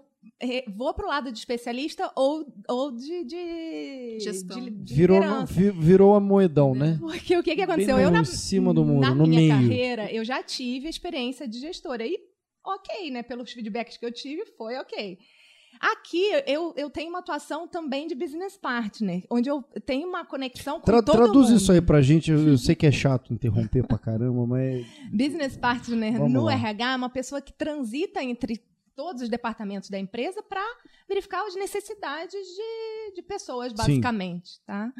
vou 0.75 0.93
pro 0.93 1.07
lado 1.07 1.31
de 1.31 1.37
especialista 1.39 2.11
ou, 2.15 2.45
ou 2.69 2.91
de, 2.91 3.23
de, 3.23 4.17
Gestão. 4.19 4.59
de, 4.59 4.69
de 4.69 4.93
Virou, 4.93 5.19
virou 5.79 6.15
a 6.15 6.19
moedão, 6.19 6.73
né? 6.75 6.97
Porque 7.01 7.37
o 7.37 7.43
que, 7.43 7.55
que 7.55 7.61
aconteceu? 7.61 7.95
Bem 7.95 8.05
eu, 8.05 8.11
na, 8.11 8.21
em 8.21 8.25
cima 8.25 8.73
do 8.73 8.83
muro, 8.83 8.99
na 9.01 9.15
no 9.15 9.25
minha 9.27 9.39
meio. 9.39 9.51
carreira, 9.51 10.11
eu 10.11 10.23
já 10.25 10.41
tive 10.43 10.87
experiência 10.89 11.47
de 11.47 11.59
gestora. 11.59 12.05
E 12.05 12.17
ok, 12.65 13.09
né? 13.11 13.23
Pelos 13.23 13.51
feedbacks 13.51 13.97
que 13.97 14.05
eu 14.05 14.11
tive, 14.11 14.45
foi 14.57 14.75
ok. 14.77 15.17
Aqui, 15.81 16.23
eu, 16.45 16.71
eu 16.77 16.87
tenho 16.89 17.09
uma 17.09 17.19
atuação 17.19 17.67
também 17.67 18.05
de 18.07 18.13
business 18.13 18.55
partner, 18.55 19.23
onde 19.29 19.49
eu 19.49 19.63
tenho 19.85 20.07
uma 20.07 20.23
conexão 20.23 20.79
com 20.79 20.85
Tra- 20.85 21.01
todo 21.01 21.15
traduz 21.15 21.49
mundo. 21.49 21.57
isso 21.57 21.71
aí 21.71 21.81
pra 21.81 21.99
gente. 22.01 22.29
Eu, 22.31 22.47
eu 22.49 22.57
sei 22.59 22.75
que 22.75 22.85
é 22.85 22.91
chato 22.91 23.33
interromper 23.33 23.85
pra 23.85 23.97
caramba, 23.97 24.45
mas. 24.45 24.85
Business 25.11 25.57
partner 25.57 26.13
Vamos 26.13 26.31
no 26.31 26.43
lá. 26.43 26.53
RH 26.53 26.93
é 26.93 26.95
uma 26.95 27.09
pessoa 27.09 27.41
que 27.41 27.51
transita 27.51 28.23
entre 28.23 28.61
todos 28.95 29.21
os 29.21 29.29
departamentos 29.29 29.89
da 29.89 29.99
empresa 29.99 30.41
para 30.43 30.63
verificar 31.07 31.45
as 31.45 31.55
necessidades 31.55 32.45
de, 32.47 33.15
de 33.15 33.21
pessoas, 33.21 33.71
Sim. 33.71 33.77
basicamente, 33.77 34.59
tá? 34.65 34.91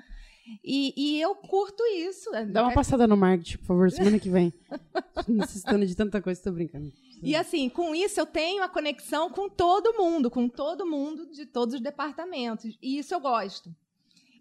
E, 0.64 0.94
e 0.98 1.22
eu 1.22 1.36
curto 1.36 1.82
isso. 1.86 2.30
Dá 2.52 2.64
uma 2.64 2.74
passada 2.74 3.08
no 3.08 3.16
marketing, 3.16 3.58
por 3.60 3.68
favor, 3.68 3.91
semana 3.91 4.20
que 4.20 4.30
vem. 4.30 4.54
Necessitando 5.28 5.86
de 5.86 5.96
tanta 5.96 6.22
coisa, 6.22 6.41
tô 6.41 6.52
brincando. 6.52 6.91
E 7.22 7.36
assim, 7.36 7.70
com 7.70 7.96
isso 7.96 8.20
eu 8.20 8.26
tenho 8.26 8.62
a 8.62 8.68
conexão 8.68 9.30
com 9.30 9.48
todo 9.48 9.94
mundo, 9.94 10.30
com 10.30 10.50
todo 10.50 10.86
mundo 10.86 11.26
de 11.32 11.46
todos 11.46 11.76
os 11.76 11.82
departamentos. 11.82 12.78
E 12.82 12.98
isso 12.98 13.14
eu 13.14 13.22
gosto. 13.22 13.74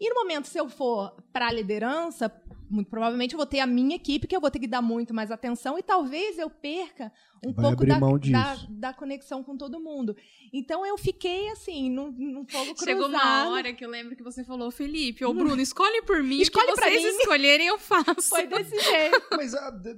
E 0.00 0.09
no 0.09 0.16
momento, 0.16 0.48
se 0.48 0.59
eu 0.59 0.68
for 0.68 1.14
para 1.32 1.46
a 1.46 1.53
liderança, 1.53 2.28
muito 2.72 2.88
provavelmente 2.88 3.34
eu 3.34 3.36
vou 3.36 3.46
ter 3.46 3.60
a 3.60 3.66
minha 3.66 3.96
equipe, 3.96 4.26
que 4.26 4.34
eu 4.34 4.40
vou 4.40 4.50
ter 4.50 4.58
que 4.58 4.66
dar 4.66 4.80
muito 4.82 5.12
mais 5.12 5.30
atenção, 5.30 5.78
e 5.78 5.82
talvez 5.82 6.38
eu 6.38 6.48
perca 6.48 7.12
um 7.44 7.52
Vai 7.52 7.64
pouco 7.66 7.86
da, 7.86 7.98
mão 7.98 8.18
da, 8.18 8.56
da 8.70 8.94
conexão 8.94 9.42
com 9.42 9.56
todo 9.56 9.80
mundo. 9.80 10.16
Então 10.52 10.86
eu 10.86 10.96
fiquei 10.96 11.48
assim, 11.50 11.90
num, 11.90 12.10
num 12.10 12.46
fogo 12.46 12.74
cruzado. 12.74 12.84
Chegou 12.84 13.08
uma 13.08 13.48
hora 13.50 13.72
que 13.72 13.84
eu 13.84 13.90
lembro 13.90 14.16
que 14.16 14.22
você 14.22 14.42
falou, 14.44 14.70
Felipe, 14.70 15.24
ô 15.24 15.34
Bruno, 15.34 15.60
escolhe 15.62 16.02
por 16.02 16.22
mim. 16.22 16.40
Escolhe 16.40 16.68
que 16.68 16.74
pra 16.74 16.88
vocês 16.88 17.02
mim. 17.02 17.18
escolherem, 17.20 17.66
eu 17.66 17.78
faço. 17.78 18.28
Foi 18.28 18.46
desse 18.46 18.78
jeito. 18.78 19.26
Mas 19.32 19.54
ah, 19.54 19.70
de- 19.70 19.96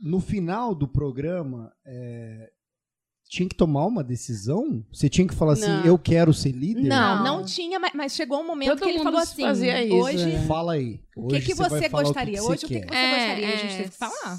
no 0.00 0.20
final 0.20 0.74
do 0.74 0.88
programa, 0.88 1.72
é, 1.86 2.50
tinha 3.30 3.48
que 3.48 3.54
tomar 3.54 3.86
uma 3.86 4.02
decisão? 4.02 4.84
Você 4.92 5.08
tinha 5.08 5.26
que 5.26 5.34
falar 5.34 5.52
assim, 5.52 5.68
Não. 5.68 5.84
eu 5.86 5.96
quero 5.96 6.34
ser 6.34 6.50
líder? 6.50 6.82
Não, 6.82 7.16
Não. 7.16 7.24
não 7.38 7.44
tinha, 7.44 7.78
mas, 7.78 7.92
mas 7.94 8.12
chegou 8.12 8.40
um 8.40 8.46
momento 8.46 8.70
Todo 8.70 8.80
que 8.82 8.88
ele 8.88 8.98
mundo 8.98 9.04
falou 9.04 9.20
assim: 9.20 9.42
fazia 9.42 9.84
isso, 9.84 9.94
hoje, 9.94 10.26
né? 10.26 10.46
Fala 10.48 10.72
aí. 10.72 11.00
o 11.16 11.28
que, 11.28 11.40
que 11.40 11.54
você 11.54 11.88
falar 11.88 12.02
gostaria? 12.02 12.42
O 12.42 12.46
que 12.46 12.52
hoje, 12.52 12.64
o 12.64 12.68
que, 12.68 12.80
que 12.80 12.88
você 12.88 12.94
É, 12.94 13.18
gostaria? 13.18 13.46
A 13.46 13.50
é. 13.50 13.56
gente 13.56 13.76
teve 13.76 13.88
que 13.90 13.96
falar. 13.96 14.38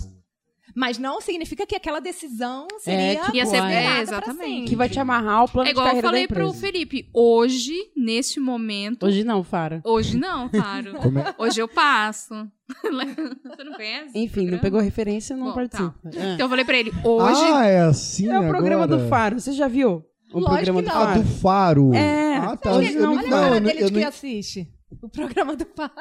Mas 0.76 0.98
não 0.98 1.20
significa 1.22 1.66
que 1.66 1.76
aquela 1.76 2.00
decisão 2.00 2.68
seria 2.80 3.22
tipo, 3.22 3.36
Ia 3.36 3.46
ser- 3.46 3.56
é, 3.58 3.74
é, 3.74 3.84
pra 3.92 4.02
exatamente. 4.02 4.70
Que 4.70 4.76
vai 4.76 4.90
te 4.90 5.00
amarrar 5.00 5.40
ao 5.40 5.48
plano 5.48 5.68
É 5.68 5.72
igual 5.72 5.86
de 5.86 5.90
eu 5.90 6.02
carreira 6.02 6.08
falei 6.08 6.28
da 6.28 6.34
pro. 6.36 6.54
Felipe, 6.54 7.10
hoje, 7.14 7.74
neste 7.96 8.40
momento. 8.40 9.06
Hoje, 9.06 9.20
Hoje 9.20 9.26
não, 9.26 9.44
Fara. 9.44 9.82
não, 10.16 10.50
claro. 10.50 10.94
Como 11.02 11.20
é? 11.20 11.36
Hoje 11.38 11.62
eu 11.62 11.68
passo. 11.68 12.34
Você 12.72 13.64
não 13.64 13.74
conhece? 13.74 14.18
Enfim, 14.18 14.48
não 14.48 14.60
pegou 14.60 14.80
referência, 14.80 15.36
não 15.36 15.48
Bom, 15.48 15.54
participa. 15.54 15.94
É. 16.06 16.34
Então 16.34 16.46
eu 16.46 16.50
falei 16.50 16.64
pra 16.66 16.78
ele, 16.78 16.92
hoje. 17.04 17.42
Ah, 17.44 17.66
é 17.66 17.82
assim 17.82 18.30
É 18.30 18.40
o 18.40 18.48
programa 18.48 18.84
agora? 18.86 19.02
do 19.04 19.10
Faro, 19.10 19.40
você 19.40 19.52
já 19.52 19.68
viu? 19.68 20.06
O 20.34 20.40
Lógico 20.40 20.54
programa 20.54 20.82
que 20.82 20.88
do 20.90 20.94
não. 20.94 21.02
Ah, 21.02 21.06
Faro? 21.08 21.22
do 21.22 21.28
Faro. 21.28 21.94
É. 21.94 22.38
Ah, 22.38 22.56
tá. 22.58 22.72
Olha, 22.74 22.90
Eu 22.92 23.02
não- 23.02 23.12
olha 23.18 23.20
a 23.20 23.24
não, 23.24 23.30
cara 23.30 23.48
eu 23.56 23.60
não- 23.62 23.68
dele 23.68 23.82
eu 23.84 23.88
de 23.88 23.92
não- 23.94 24.00
quem 24.00 24.08
assiste. 24.08 24.68
O 25.02 25.10
programa 25.10 25.56
do 25.58 25.66
Faro. 25.76 25.92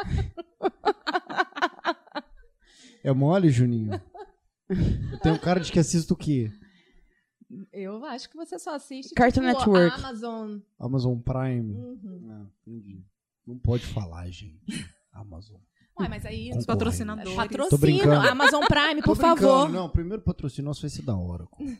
É 3.02 3.12
mole, 3.12 3.48
Juninho? 3.50 4.00
Eu 5.12 5.18
tenho 5.18 5.38
cara 5.40 5.60
de 5.60 5.72
que 5.72 5.78
assisto 5.78 6.14
o 6.14 6.16
quê? 6.16 6.50
Eu 7.72 8.04
acho 8.04 8.30
que 8.30 8.36
você 8.36 8.58
só 8.58 8.76
assiste 8.76 9.12
Cartoon 9.14 9.40
tipo, 9.40 9.52
Network. 9.52 9.98
Amazon. 9.98 10.58
Amazon 10.78 11.18
Prime. 11.18 11.74
Uhum. 11.74 12.28
Ah, 12.30 12.46
entendi. 12.66 13.04
Não 13.44 13.58
pode 13.58 13.84
falar, 13.86 14.30
gente. 14.30 14.60
Amazon. 15.12 15.60
Ué, 15.98 16.08
mas 16.08 16.24
aí. 16.24 16.50
Os 16.56 16.64
patrocinadores. 16.64 17.34
Patrocínio, 17.34 17.78
brincando. 17.80 18.28
Amazon 18.28 18.64
Prime, 18.66 19.02
por 19.02 19.16
favor. 19.16 19.68
Não, 19.68 19.86
o 19.86 19.90
primeiro 19.90 20.22
patrocínio 20.22 20.68
nosso 20.68 20.82
vai 20.82 20.90
ser 20.90 21.02
da 21.02 21.18
Oracle. 21.18 21.76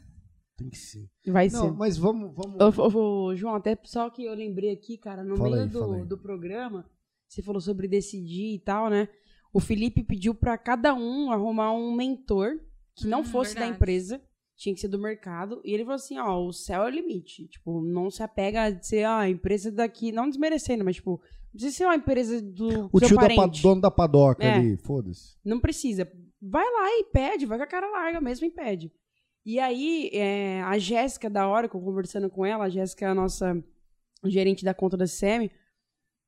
Tem 0.57 0.69
que 0.69 0.77
ser. 0.77 1.09
Vai 1.27 1.49
Não, 1.49 1.63
ser. 1.63 1.73
mas 1.73 1.97
vamos. 1.97 2.35
vamos... 2.35 2.79
Ô, 2.79 2.99
ô, 2.99 3.27
ô, 3.29 3.37
João, 3.37 3.55
até 3.55 3.79
só 3.85 4.11
que 4.11 4.25
eu 4.25 4.35
lembrei 4.35 4.71
aqui, 4.73 4.99
cara, 4.99 5.25
no 5.25 5.37
Fala 5.37 5.51
meio 5.51 5.63
aí, 5.63 5.69
do, 5.69 6.05
do 6.05 6.19
programa, 6.19 6.85
você 7.27 7.41
falou 7.41 7.61
sobre 7.61 7.89
decidir 7.89 8.57
e 8.57 8.59
tal, 8.59 8.91
né? 8.91 9.09
O 9.55 9.61
Felipe 9.61 10.03
pediu 10.03 10.35
pra 10.35 10.59
cada 10.59 10.95
um 10.95 11.33
arrumar 11.33 11.73
um 11.73 11.95
mentor 11.95 12.61
que 13.01 13.07
não 13.09 13.21
Hum, 13.21 13.25
fosse 13.25 13.55
da 13.55 13.61
verdade. 13.61 13.77
empresa, 13.77 14.23
tinha 14.57 14.75
que 14.75 14.81
ser 14.81 14.89
do 14.89 14.99
mercado. 14.99 15.61
E 15.65 15.73
ele 15.73 15.85
falou 15.85 15.97
assim: 15.97 16.19
ó, 16.19 16.39
o 16.45 16.53
céu 16.53 16.83
é 16.83 16.87
o 16.87 16.91
limite. 16.91 17.49
Tipo, 17.49 17.83
não 17.83 18.11
se 18.11 18.23
apega 18.23 18.65
a 18.65 18.83
ser 18.83 19.05
ah, 19.05 19.21
a 19.21 19.29
empresa 19.31 19.71
daqui, 19.73 20.13
não 20.13 20.29
desmerecendo, 20.29 20.85
mas 20.85 20.97
tipo, 20.97 21.13
não 21.13 21.51
precisa 21.53 21.77
ser 21.77 21.85
uma 21.87 21.97
empresa 21.97 22.41
do 22.43 22.89
O 22.93 22.99
seu 22.99 23.09
tio 23.09 23.17
da 23.17 23.29
pa- 23.29 23.35
parente. 23.37 23.63
dono 23.63 23.81
da 23.81 23.91
padoca 23.91 24.45
É. 24.45 24.55
ali, 24.55 24.77
foda-se. 24.77 25.37
Não 25.45 25.59
precisa. 25.61 26.11
Vai 26.43 26.65
lá 26.65 26.89
e 26.99 27.05
pede, 27.13 27.47
vai 27.47 27.59
com 27.59 27.65
a 27.65 27.67
cara 27.67 27.91
larga 27.91 28.21
mesmo 28.21 28.47
e 28.47 28.51
pede. 28.51 28.93
E 29.45 29.59
aí, 29.59 30.11
é, 30.13 30.61
a 30.63 30.79
Jéssica 30.79 31.29
da 31.31 31.49
Oracle, 31.49 31.81
conversando 31.81 32.29
com 32.31 32.45
ela, 32.45 32.65
a 32.65 32.69
Jéssica 32.69 33.07
é 33.07 33.09
a 33.09 33.15
nossa 33.15 33.63
gerente 34.27 34.65
da 34.65 34.75
conta 34.75 34.97
da 34.99 35.07
CM, 35.07 35.51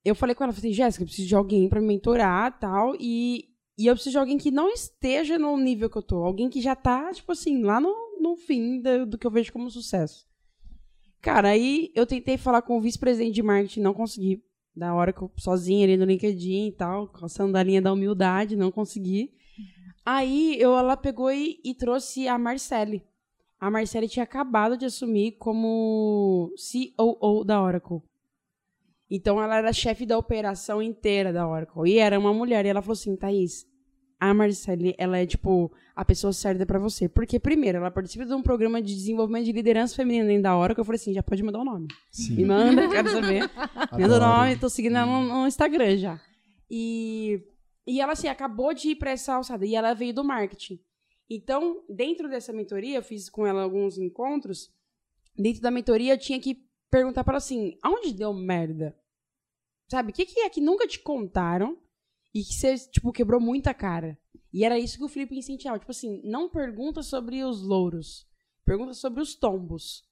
eu 0.04 0.14
falei 0.14 0.34
com 0.34 0.42
ela, 0.42 0.52
falei 0.52 0.70
assim, 0.70 0.74
Jéssica, 0.74 1.02
eu 1.02 1.06
preciso 1.06 1.28
de 1.28 1.34
alguém 1.36 1.68
pra 1.68 1.80
me 1.80 1.86
mentorar 1.86 2.58
tal, 2.58 2.94
e, 2.98 3.44
e 3.78 3.86
eu 3.86 3.94
preciso 3.94 4.12
de 4.12 4.18
alguém 4.18 4.38
que 4.38 4.50
não 4.50 4.68
esteja 4.70 5.38
no 5.38 5.56
nível 5.56 5.88
que 5.90 5.96
eu 5.98 6.02
tô, 6.02 6.22
alguém 6.24 6.48
que 6.50 6.60
já 6.60 6.74
tá, 6.76 7.12
tipo 7.12 7.32
assim, 7.32 7.62
lá 7.62 7.80
no, 7.80 7.92
no 8.20 8.36
fim 8.36 8.80
da- 8.80 9.04
do 9.04 9.16
que 9.18 9.26
eu 9.26 9.30
vejo 9.30 9.52
como 9.52 9.70
sucesso. 9.70 10.26
Cara, 11.20 11.48
aí 11.50 11.90
eu 11.94 12.04
tentei 12.06 12.36
falar 12.36 12.62
com 12.62 12.76
o 12.76 12.80
vice-presidente 12.80 13.34
de 13.34 13.42
marketing, 13.42 13.80
não 13.80 13.94
consegui. 13.94 14.42
Da 14.74 14.94
Oracle, 14.94 15.28
sozinha 15.36 15.84
ali 15.84 15.98
no 15.98 16.06
LinkedIn 16.06 16.68
e 16.68 16.72
tal, 16.72 17.06
com 17.08 17.26
a 17.26 17.28
sandalinha 17.28 17.82
da 17.82 17.92
humildade, 17.92 18.56
não 18.56 18.72
consegui. 18.72 19.30
Aí 20.04 20.56
eu, 20.58 20.74
ela 20.76 20.96
pegou 20.96 21.30
e, 21.30 21.60
e 21.62 21.74
trouxe 21.74 22.26
a 22.26 22.38
Marcele. 22.38 23.02
A 23.60 23.70
Marcele 23.70 24.08
tinha 24.08 24.22
acabado 24.24 24.76
de 24.76 24.86
assumir 24.86 25.32
como 25.32 26.50
COO 26.96 27.44
da 27.44 27.62
Oracle. 27.62 28.00
Então 29.14 29.42
ela 29.42 29.58
era 29.58 29.74
chefe 29.74 30.06
da 30.06 30.16
operação 30.16 30.80
inteira 30.80 31.34
da 31.34 31.46
Oracle. 31.46 31.86
E 31.86 31.98
era 31.98 32.18
uma 32.18 32.32
mulher. 32.32 32.64
E 32.64 32.70
ela 32.70 32.80
falou 32.80 32.94
assim: 32.94 33.14
Thaís, 33.14 33.66
a 34.18 34.32
Marcele, 34.32 34.94
ela 34.96 35.18
é 35.18 35.26
tipo 35.26 35.70
a 35.94 36.02
pessoa 36.02 36.32
certa 36.32 36.64
pra 36.64 36.78
você. 36.78 37.10
Porque, 37.10 37.38
primeiro, 37.38 37.76
ela 37.76 37.90
participa 37.90 38.24
de 38.24 38.32
um 38.32 38.42
programa 38.42 38.80
de 38.80 38.94
desenvolvimento 38.94 39.44
de 39.44 39.52
liderança 39.52 39.94
feminina 39.94 40.24
dentro 40.24 40.44
da 40.44 40.56
Oracle. 40.56 40.80
Eu 40.80 40.84
falei 40.86 40.96
assim: 40.96 41.12
já 41.12 41.22
pode 41.22 41.42
mudar 41.42 41.58
o 41.58 41.64
nome. 41.64 41.88
Sim. 42.10 42.36
Me 42.36 42.46
manda, 42.46 42.88
quero 42.88 43.10
saber. 43.10 43.50
Meu 43.94 44.06
Adoro. 44.06 44.24
nome, 44.24 44.56
tô 44.56 44.70
seguindo 44.70 44.96
ela 44.96 45.04
no, 45.04 45.42
no 45.42 45.46
Instagram 45.46 45.98
já. 45.98 46.18
E, 46.70 47.38
e 47.86 48.00
ela, 48.00 48.14
assim, 48.14 48.28
acabou 48.28 48.72
de 48.72 48.92
ir 48.92 48.96
pra 48.96 49.10
essa 49.10 49.34
alçada. 49.34 49.66
E 49.66 49.74
ela 49.74 49.92
veio 49.92 50.14
do 50.14 50.24
marketing. 50.24 50.80
Então, 51.28 51.82
dentro 51.86 52.30
dessa 52.30 52.50
mentoria, 52.50 52.96
eu 52.96 53.02
fiz 53.02 53.28
com 53.28 53.46
ela 53.46 53.62
alguns 53.62 53.98
encontros. 53.98 54.70
Dentro 55.36 55.60
da 55.60 55.70
mentoria, 55.70 56.14
eu 56.14 56.18
tinha 56.18 56.40
que 56.40 56.64
perguntar 56.90 57.24
para 57.24 57.32
ela 57.32 57.38
assim: 57.38 57.76
aonde 57.82 58.14
deu 58.14 58.32
merda? 58.32 58.96
Sabe? 59.92 60.10
O 60.10 60.14
que, 60.14 60.24
que 60.24 60.40
é 60.40 60.48
que 60.48 60.58
nunca 60.60 60.86
te 60.88 60.98
contaram 61.00 61.76
e 62.34 62.42
que 62.42 62.54
você, 62.54 62.78
tipo, 62.78 63.12
quebrou 63.12 63.38
muita 63.38 63.74
cara? 63.74 64.18
E 64.50 64.64
era 64.64 64.78
isso 64.78 64.96
que 64.96 65.04
o 65.04 65.08
Felipe 65.08 65.36
incentivava. 65.36 65.78
Tipo 65.78 65.90
assim, 65.90 66.22
não 66.24 66.48
pergunta 66.48 67.02
sobre 67.02 67.44
os 67.44 67.60
louros. 67.62 68.26
Pergunta 68.64 68.94
sobre 68.94 69.20
os 69.20 69.34
tombos. 69.34 70.02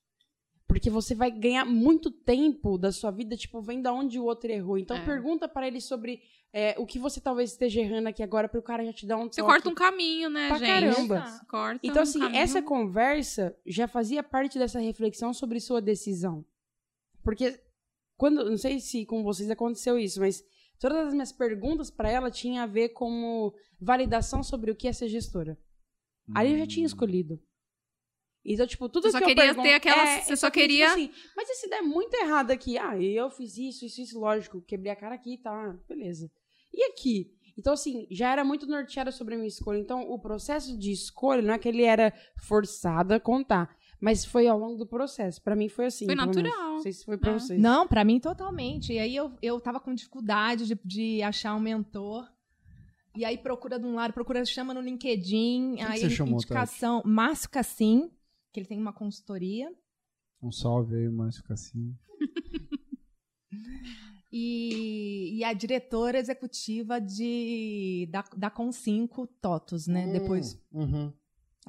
Porque 0.69 0.91
você 0.91 1.15
vai 1.15 1.31
ganhar 1.31 1.65
muito 1.65 2.11
tempo 2.11 2.77
da 2.77 2.93
sua 2.93 3.11
vida, 3.11 3.39
tipo, 3.39 3.63
vendo 3.63 3.87
aonde 3.87 4.19
o 4.19 4.25
outro 4.25 4.51
errou. 4.53 4.77
Então 4.77 4.99
É. 4.99 5.03
pergunta 5.05 5.49
pra 5.49 5.67
ele 5.67 5.81
sobre 5.81 6.21
é, 6.53 6.75
o 6.79 6.85
que 6.85 6.99
você 6.99 7.21
talvez 7.23 7.53
esteja 7.53 7.81
errando 7.81 8.09
aqui 8.11 8.23
agora, 8.23 8.49
pro 8.49 8.61
cara 8.63 8.85
já 8.85 8.93
te 8.93 9.07
dar 9.07 9.17
um 9.17 9.31
Você 9.33 9.41
toque. 9.41 9.51
corta 9.53 9.69
um 9.71 9.75
caminho, 9.75 10.29
né, 10.29 10.49
Pra 10.49 10.59
gente? 10.59 10.69
caramba. 10.69 11.25
Você 11.27 11.45
Corta 11.47 11.81
Então, 11.83 12.01
um 12.01 12.03
assim, 12.03 12.19
caminho. 12.19 12.39
essa 12.43 12.61
conversa 12.61 13.57
já 13.65 13.89
fazia 13.89 14.23
parte 14.23 14.59
dessa 14.59 14.79
reflexão 14.79 15.33
sobre 15.33 15.59
sua 15.59 15.81
decisão. 15.81 16.45
Porque 17.23 17.59
quando, 18.21 18.51
não 18.51 18.59
sei 18.59 18.79
se 18.81 19.07
com 19.07 19.23
vocês 19.23 19.51
aconteceu 19.51 19.99
isso, 19.99 20.21
mas 20.21 20.43
todas 20.79 21.07
as 21.09 21.13
minhas 21.15 21.33
perguntas 21.33 21.91
pra 21.91 22.11
ela 22.11 22.31
tinham 22.31 22.63
a 22.63 22.67
ver 22.67 22.91
como 22.91 23.55
validação 23.81 24.43
sobre 24.43 24.71
o 24.71 24.77
que 24.77 24.87
é 24.87 24.93
ser 24.93 25.09
gestora. 25.09 25.59
Ali 26.35 26.53
eu 26.53 26.59
já 26.59 26.67
tinha 26.67 26.87
escolhido. 26.87 27.41
Então, 28.45 28.67
tipo, 28.67 28.89
tudo 28.89 29.05
Você 29.05 29.13
só 29.13 29.19
que 29.19 29.25
eu 29.25 29.29
queria 29.29 29.45
pergun- 29.47 29.63
ter 29.63 29.75
aquela- 29.75 30.03
É, 30.09 30.21
você 30.23 30.33
eu 30.33 30.37
só 30.37 30.51
queria, 30.51 30.91
queria- 30.91 31.09
tipo 31.09 31.15
assim, 31.19 31.31
mas 31.37 31.49
e 31.49 31.55
se 31.55 31.69
der 31.69 31.83
muito 31.83 32.15
errado 32.15 32.51
aqui? 32.51 32.79
Ah, 32.79 32.97
eu 33.01 33.31
fiz 33.31 33.57
isso, 33.57 33.85
isso, 33.85 34.01
isso, 34.01 34.19
lógico. 34.21 34.63
Quebrei 34.63 34.93
a 34.93 34.97
cara 34.97 35.15
aqui, 35.15 35.39
tá, 35.39 35.77
beleza. 35.89 36.31
E 36.73 36.83
aqui? 36.85 37.33
Então, 37.59 37.73
assim, 37.75 38.07
já 38.11 38.31
era 38.33 38.45
muito 38.45 38.67
norteada 38.67 39.11
sobre 39.11 39.35
a 39.35 39.37
minha 39.37 39.49
escolha. 39.49 39.79
Então, 39.79 40.03
o 40.11 40.19
processo 40.19 40.79
de 40.79 40.91
escolha 40.93 41.43
não 41.43 41.53
é 41.55 41.59
que 41.59 41.69
ele 41.69 41.83
era 41.83 42.13
forçado 42.43 43.13
a 43.13 43.21
contar. 43.21 43.77
Mas 44.01 44.25
foi 44.25 44.47
ao 44.49 44.59
longo 44.59 44.77
do 44.79 44.87
processo. 44.87 45.43
Pra 45.43 45.55
mim 45.55 45.69
foi 45.69 45.87
assim. 45.87 46.07
Foi 46.07 46.15
natural. 46.15 46.75
Não 46.75 46.81
sei 46.81 46.93
se 46.93 47.05
foi 47.05 47.19
pra 47.19 47.33
É. 47.33 47.39
vocês. 47.39 47.61
Não, 47.61 47.87
pra 47.87 48.03
mim 48.05 48.19
totalmente. 48.19 48.93
E 48.95 48.99
aí 48.99 49.15
eu, 49.15 49.33
eu 49.43 49.61
tava 49.61 49.79
com 49.79 49.95
dificuldade 49.95 50.67
de, 50.67 50.79
de 50.85 51.23
achar 51.23 51.55
um 51.55 51.61
mentor. 51.61 52.27
E 53.15 53.25
aí 53.25 53.37
procura 53.37 53.79
de 53.79 53.85
um 53.85 53.95
lado, 53.95 54.13
procura, 54.15 54.45
chama 54.45 54.73
no 54.73 54.81
LinkedIn. 54.81 55.75
que 55.77 55.83
aí 55.83 56.01
você 56.01 56.11
chamou, 56.11 56.35
indicação, 56.37 57.03
Márcio 57.05 57.51
Cassim, 57.51 58.11
que 58.53 58.61
ele 58.61 58.67
tem 58.67 58.79
uma 58.79 58.93
consultoria. 58.93 59.71
Um 60.43 60.51
salve 60.53 60.95
aí, 60.97 61.09
Márcio 61.09 61.43
Cassim. 61.45 61.95
E, 64.33 65.39
e 65.39 65.45
a 65.45 65.53
diretora 65.53 66.17
executiva 66.17 67.01
de, 67.01 68.09
da, 68.13 68.25
da 68.37 68.49
Com5 68.49 69.29
TOTOS, 69.41 69.89
né? 69.89 70.07
Depois 70.13 70.57
Uhum. 70.73 71.13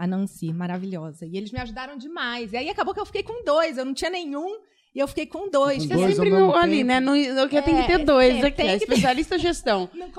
A 0.04 0.08
Nancy, 0.08 0.52
maravilhosa. 0.52 1.26
E 1.28 1.38
eles 1.38 1.52
me 1.52 1.60
ajudaram 1.60 1.96
demais. 1.96 2.54
E 2.54 2.58
aí 2.58 2.70
acabou 2.70 2.94
que 2.94 3.00
eu 3.00 3.06
fiquei 3.06 3.22
com 3.24 3.44
dois. 3.44 3.78
Eu 3.78 3.86
não 3.86 3.94
tinha 3.94 4.10
nenhum 4.10 4.50
e 4.96 5.00
eu 5.00 5.08
fiquei 5.08 5.28
com 5.28 5.48
dois. 5.50 5.84
Com 5.84 5.90
Você 5.90 5.96
dois 5.96 6.16
sempre 6.16 6.30
no- 6.32 6.56
ali, 6.56 6.84
né? 6.84 7.00
No, 7.00 7.12
no, 7.16 7.48
que 7.48 7.62
tem 7.62 7.76
que 7.80 7.86
ter 7.88 8.02
É, 8.02 8.04
dois 8.04 8.36
é, 8.44 8.48
aqui. 8.48 8.62
É 8.64 8.66
ter- 8.66 8.78
especialista 8.84 9.36
em 9.36 9.40
gestão. 9.40 9.88
Não 9.94 10.10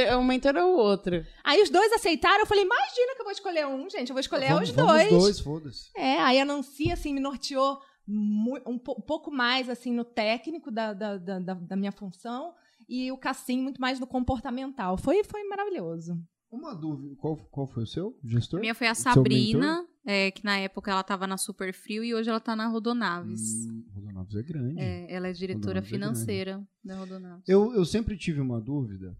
é 0.00 0.16
um 0.16 0.24
mentor 0.24 0.56
ou 0.56 0.78
outro? 0.78 1.22
Aí 1.44 1.60
os 1.62 1.68
dois 1.68 1.92
aceitaram. 1.92 2.40
Eu 2.40 2.46
falei, 2.46 2.64
imagina 2.64 3.14
que 3.14 3.20
eu 3.20 3.24
vou 3.24 3.32
escolher 3.32 3.66
um, 3.66 3.90
gente. 3.90 4.08
Eu 4.08 4.14
vou 4.14 4.20
escolher 4.20 4.48
vamos, 4.54 4.70
os 4.70 4.74
vamos 4.74 4.92
dois. 4.92 5.08
dois, 5.10 5.40
foda-se. 5.40 5.90
É, 5.94 6.18
aí 6.20 6.40
a 6.40 6.44
Nancy, 6.46 6.90
assim, 6.90 7.12
me 7.12 7.20
norteou 7.20 7.78
um, 8.08 8.78
po- 8.78 8.96
um 8.98 9.02
pouco 9.02 9.30
mais, 9.30 9.68
assim, 9.68 9.92
no 9.92 10.04
técnico 10.04 10.70
da, 10.70 10.92
da, 10.94 11.18
da, 11.18 11.38
da- 11.38 11.54
da 11.54 11.76
minha 11.76 11.92
função. 11.92 12.54
e 12.88 13.10
o 13.12 13.18
Cassim 13.18 13.60
muito 13.60 13.80
mais 13.80 13.98
no 14.00 14.06
comportamental. 14.06 14.96
Foi, 14.96 15.22
foi 15.24 15.44
maravilhoso. 15.44 16.16
Uma 16.56 16.74
dúvida, 16.74 17.14
qual, 17.16 17.36
qual 17.36 17.66
foi 17.66 17.82
o 17.82 17.86
seu 17.86 18.18
gestor? 18.24 18.58
A 18.58 18.60
minha 18.62 18.74
foi 18.74 18.86
a 18.86 18.94
Sabrina, 18.94 19.86
é, 20.06 20.30
que 20.30 20.42
na 20.42 20.56
época 20.56 20.90
ela 20.90 21.02
tava 21.02 21.26
na 21.26 21.36
Super 21.36 21.74
Frio 21.74 22.02
e 22.02 22.14
hoje 22.14 22.30
ela 22.30 22.40
tá 22.40 22.56
na 22.56 22.66
Rodonaves. 22.66 23.66
Hum, 23.66 23.84
Rodonaves 23.94 24.34
é 24.34 24.42
grande. 24.42 24.80
É, 24.80 25.12
ela 25.12 25.28
é 25.28 25.32
diretora 25.32 25.80
Rodonaves 25.80 25.92
é 25.92 25.98
grande. 25.98 26.14
financeira 26.14 26.68
da 26.82 26.96
Rodonaves. 26.96 27.44
Eu, 27.46 27.74
eu 27.74 27.84
sempre 27.84 28.16
tive 28.16 28.40
uma 28.40 28.58
dúvida. 28.58 29.14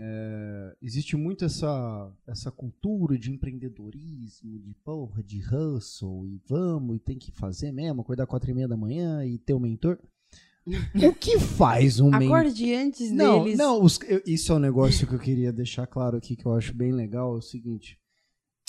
É, 0.00 0.76
existe 0.80 1.16
muito 1.16 1.44
essa, 1.44 2.10
essa 2.26 2.50
cultura 2.50 3.18
de 3.18 3.30
empreendedorismo, 3.30 4.58
de 4.58 4.72
porra, 4.84 5.22
de 5.22 5.40
hustle, 5.40 6.26
e 6.26 6.40
vamos, 6.48 6.96
e 6.96 7.00
tem 7.00 7.18
que 7.18 7.32
fazer 7.32 7.70
mesmo, 7.70 8.00
acordar 8.00 8.26
quatro 8.26 8.50
e 8.50 8.54
meia 8.54 8.68
da 8.68 8.76
manhã 8.76 9.24
e 9.26 9.36
ter 9.38 9.54
um 9.54 9.60
mentor. 9.60 9.98
O 11.08 11.12
que 11.14 11.38
faz 11.38 12.00
um 12.00 12.10
mentor? 12.10 12.38
Acorde 12.38 12.74
antes 12.74 13.10
Não, 13.10 13.42
deles. 13.44 13.58
não, 13.58 13.82
os- 13.82 13.98
eu- 14.06 14.22
isso 14.26 14.52
é 14.52 14.56
um 14.56 14.60
negócio 14.60 15.06
que 15.06 15.14
eu 15.14 15.18
queria 15.18 15.52
deixar 15.52 15.86
claro 15.86 16.16
aqui, 16.16 16.36
que 16.36 16.46
eu 16.46 16.54
acho 16.54 16.74
bem 16.74 16.92
legal, 16.92 17.34
é 17.34 17.38
o 17.38 17.42
seguinte. 17.42 17.98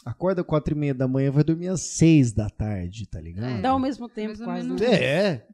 Acorda 0.05 0.43
quatro 0.43 0.73
e 0.73 0.77
meia 0.77 0.93
da 0.93 1.07
manhã, 1.07 1.29
vai 1.29 1.43
dormir 1.43 1.67
às 1.67 1.81
seis 1.81 2.31
da 2.31 2.49
tarde, 2.49 3.05
tá 3.07 3.19
ligado? 3.19 3.61
Dá 3.61 3.71
ao 3.71 3.79
mesmo 3.79 4.07
tempo, 4.07 4.27
Mais 4.29 4.39
ou 4.39 4.45
quase. 4.45 4.67
menos. 4.67 4.81
né? 4.81 4.93
É, 5.03 5.47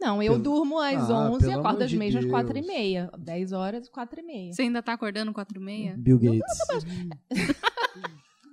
Não, 0.00 0.20
eu 0.22 0.32
Pelo- 0.32 0.42
durmo 0.42 0.78
às 0.80 1.08
Ah, 1.10 1.30
11 1.30 1.36
e 1.36 1.38
pelo 1.48 1.52
acordo 1.60 1.68
amor 1.68 1.82
às 1.84 1.90
de 1.90 1.96
meia 1.96 2.08
às 2.10 2.20
Deus. 2.24 2.30
4 2.30 2.58
e 2.58 2.62
meia. 2.62 3.10
10 3.18 3.52
horas, 3.52 3.88
4 3.88 4.18
e 4.20 4.22
meia. 4.24 4.52
Você 4.52 4.62
ainda 4.62 4.82
tá 4.82 4.92
acordando 4.92 5.32
quatro 5.32 5.60
e 5.60 5.64
meia? 5.64 5.94
Bill 5.96 6.18
Gates. 6.18 6.42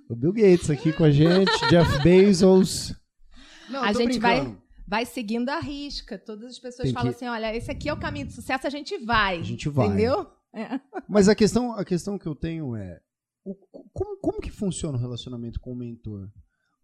o 0.08 0.14
Bill 0.16 0.32
Gates 0.32 0.70
aqui 0.70 0.92
com 0.92 1.04
a 1.04 1.10
gente, 1.10 1.50
Jeff 1.68 2.02
Bezos. 2.02 2.94
Não, 3.68 3.82
A 3.82 3.92
tô 3.92 3.98
gente 4.00 4.18
brincando. 4.18 4.60
Vai 4.90 5.06
seguindo 5.06 5.48
a 5.50 5.60
risca. 5.60 6.18
Todas 6.18 6.50
as 6.50 6.58
pessoas 6.58 6.86
Tem 6.88 6.92
falam 6.92 7.10
que- 7.12 7.16
assim, 7.16 7.26
olha, 7.28 7.54
esse 7.54 7.70
aqui 7.70 7.88
é 7.88 7.92
o 7.92 7.96
caminho 8.00 8.26
de 8.26 8.32
sucesso, 8.32 8.66
a 8.66 8.70
gente 8.70 8.98
vai. 8.98 9.38
A 9.38 9.42
gente 9.42 9.68
vai. 9.68 9.86
Entendeu? 9.86 10.26
É. 10.52 10.80
Mas 11.08 11.28
a 11.28 11.34
questão, 11.36 11.72
a 11.74 11.84
questão 11.84 12.18
que 12.18 12.26
eu 12.26 12.34
tenho 12.34 12.74
é: 12.74 13.00
o- 13.44 13.54
como, 13.94 14.16
como 14.16 14.40
que 14.40 14.50
funciona 14.50 14.98
o 14.98 15.00
relacionamento 15.00 15.60
com 15.60 15.70
o 15.72 15.76
mentor? 15.76 16.28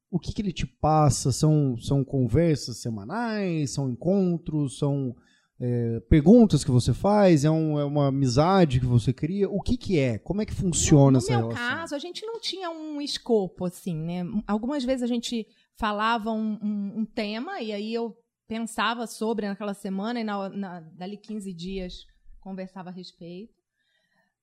O 0.08 0.20
que, 0.20 0.32
que 0.32 0.40
ele 0.40 0.52
te 0.52 0.64
passa? 0.64 1.32
São, 1.32 1.76
são 1.78 2.04
conversas 2.04 2.76
semanais? 2.78 3.72
São 3.72 3.90
encontros? 3.90 4.78
São 4.78 5.16
é, 5.58 5.98
perguntas 6.08 6.62
que 6.62 6.70
você 6.70 6.94
faz? 6.94 7.44
É, 7.44 7.50
um- 7.50 7.76
é 7.80 7.84
uma 7.84 8.06
amizade 8.06 8.78
que 8.78 8.86
você 8.86 9.12
cria? 9.12 9.48
O 9.50 9.60
que, 9.60 9.76
que 9.76 9.98
é? 9.98 10.16
Como 10.18 10.40
é 10.42 10.46
que 10.46 10.54
funciona 10.54 11.12
no 11.12 11.18
essa 11.18 11.32
meu 11.36 11.48
relação? 11.48 11.66
caso, 11.76 11.94
a 11.96 11.98
gente 11.98 12.24
não 12.24 12.38
tinha 12.38 12.70
um 12.70 13.00
escopo, 13.00 13.64
assim, 13.64 13.96
né? 13.96 14.22
Algumas 14.46 14.84
vezes 14.84 15.02
a 15.02 15.06
gente 15.08 15.44
falava 15.78 16.30
um, 16.30 16.58
um- 16.62 17.00
um 17.00 17.04
tema 17.04 17.60
e 17.60 17.72
aí 17.72 17.92
eu 17.94 18.16
pensava 18.48 19.06
sobre 19.06 19.46
naquela 19.48 19.74
semana 19.74 20.20
e 20.20 20.24
na, 20.24 20.48
na- 20.48 20.80
dali 20.80 21.16
15 21.16 21.52
dias 21.52 22.06
conversava 22.40 22.90
a 22.90 22.92
respeito. 22.92 23.54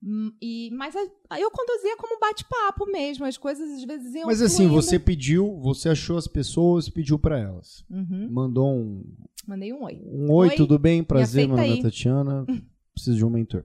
Hum, 0.02 0.30
E, 0.42 0.70
mas 0.72 0.94
eu 0.94 1.50
conduzia 1.50 1.96
como 1.96 2.20
bate-papo 2.20 2.84
mesmo, 2.86 3.24
as 3.24 3.38
coisas 3.38 3.70
às 3.70 3.84
vezes 3.84 4.14
iam 4.14 4.26
Mas 4.26 4.42
assim, 4.42 4.66
fluindo. 4.68 4.74
você 4.74 4.98
pediu, 4.98 5.58
você 5.60 5.88
achou 5.88 6.18
as 6.18 6.26
pessoas, 6.28 6.90
pediu 6.90 7.18
pra 7.18 7.38
elas. 7.38 7.82
Uhum, 7.90 8.28
Mandou 8.30 8.68
um, 8.68 9.02
mandei 9.46 9.72
um 9.72 9.82
oi. 9.82 9.98
um 10.04 10.30
oi, 10.30 10.48
Oi, 10.50 10.54
tudo 10.56 10.78
bem? 10.78 11.02
Prazer, 11.02 11.48
meu 11.48 11.56
nome 11.56 11.78
é. 11.78 11.82
Tatiana. 11.82 12.44
Preciso 12.94 13.16
de 13.16 13.24
um 13.24 13.30
mentor. 13.30 13.64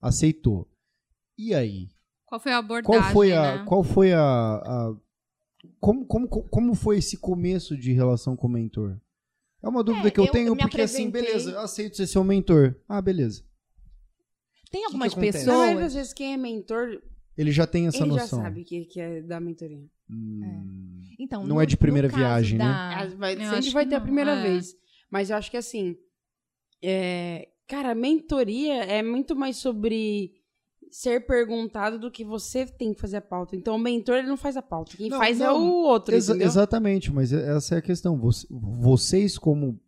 Aceitou. 0.00 0.66
E 1.38 1.54
aí? 1.54 1.88
Qual 2.24 2.40
foi 2.40 2.52
a 2.52 2.58
abordagem, 2.58 3.02
Qual 3.02 3.12
foi 3.12 3.32
a. 3.32 3.56
né? 3.58 3.64
Qual 3.66 3.84
foi 3.84 4.12
a. 4.14 4.20
a- 4.22 4.96
como, 5.80 6.06
como, 6.06 6.28
como 6.28 6.74
foi 6.74 6.98
esse 6.98 7.16
começo 7.16 7.76
de 7.76 7.92
relação 7.92 8.36
com 8.36 8.46
o 8.46 8.50
mentor? 8.50 8.98
É 9.62 9.68
uma 9.68 9.82
dúvida 9.82 10.08
É, 10.08 10.10
que 10.10 10.20
eu, 10.20 10.26
eu 10.26 10.30
tenho, 10.32 10.54
me 10.54 10.60
porque 10.62 10.80
assim, 10.82 11.10
beleza, 11.10 11.50
eu 11.52 11.60
aceito 11.60 11.96
ser 11.96 12.06
seu 12.06 12.22
mentor. 12.22 12.76
Ah, 12.88 13.00
beleza. 13.00 13.42
Tem 14.70 14.80
que 14.82 14.86
algumas 14.86 15.14
maioria 15.14 15.32
das 15.32 15.44
pessoas. 15.44 15.94
vezes, 15.94 16.12
quem 16.12 16.34
é 16.34 16.36
mentor, 16.36 17.00
Ele 17.36 17.50
já 17.52 17.66
tem 17.66 17.86
essa 17.86 17.98
ele 17.98 18.06
noção. 18.08 18.38
já 18.38 18.44
sabe 18.44 18.64
que, 18.64 18.84
que 18.84 19.00
é 19.00 19.22
da 19.22 19.40
mentoria. 19.40 19.84
Hum, 20.10 21.00
Então, 21.18 21.44
Não 21.46 21.56
no- 21.56 21.60
é 21.62 21.66
de 21.66 21.76
primeira 21.76 22.08
viagem, 22.08 22.58
né? 22.58 22.64
da- 22.64 22.98
Ah, 23.00 23.06
vai- 23.16 23.34
sempre 23.36 23.56
acho 23.56 23.70
vai 23.72 23.84
que 23.84 23.90
ter 23.90 23.96
a 23.96 23.98
não, 23.98 24.06
primeira 24.06 24.32
é. 24.32 24.42
vez. 24.42 24.74
Mas 25.10 25.30
eu 25.30 25.36
acho 25.36 25.50
que 25.50 25.56
assim. 25.56 25.96
é, 26.82 27.48
cara, 27.66 27.94
mentoria 27.94 28.84
é 28.84 29.02
muito 29.02 29.34
mais 29.34 29.56
sobre 29.56 30.34
ser 30.90 31.26
perguntado 31.26 31.98
do 31.98 32.10
que 32.10 32.24
você 32.24 32.64
tem 32.66 32.94
que 32.94 33.00
fazer 33.00 33.18
a 33.18 33.20
pauta. 33.20 33.54
Então 33.56 33.74
o 33.76 33.78
mentor 33.78 34.16
ele 34.16 34.28
não 34.28 34.36
faz 34.36 34.56
a 34.56 34.62
pauta. 34.62 34.96
Quem 34.96 35.08
Não, 35.10 35.18
faz 35.18 35.40
é 35.40 35.44
não. 35.46 35.60
o 35.62 35.82
outro. 35.84 36.14
exa- 36.14 36.32
entendeu? 36.32 36.46
exatamente, 36.48 37.12
mas 37.12 37.32
essa 37.32 37.74
é 37.74 37.78
a 37.78 37.82
questão. 37.82 38.16
Você- 38.18 38.46
vocês, 38.50 39.36
como 39.38 39.78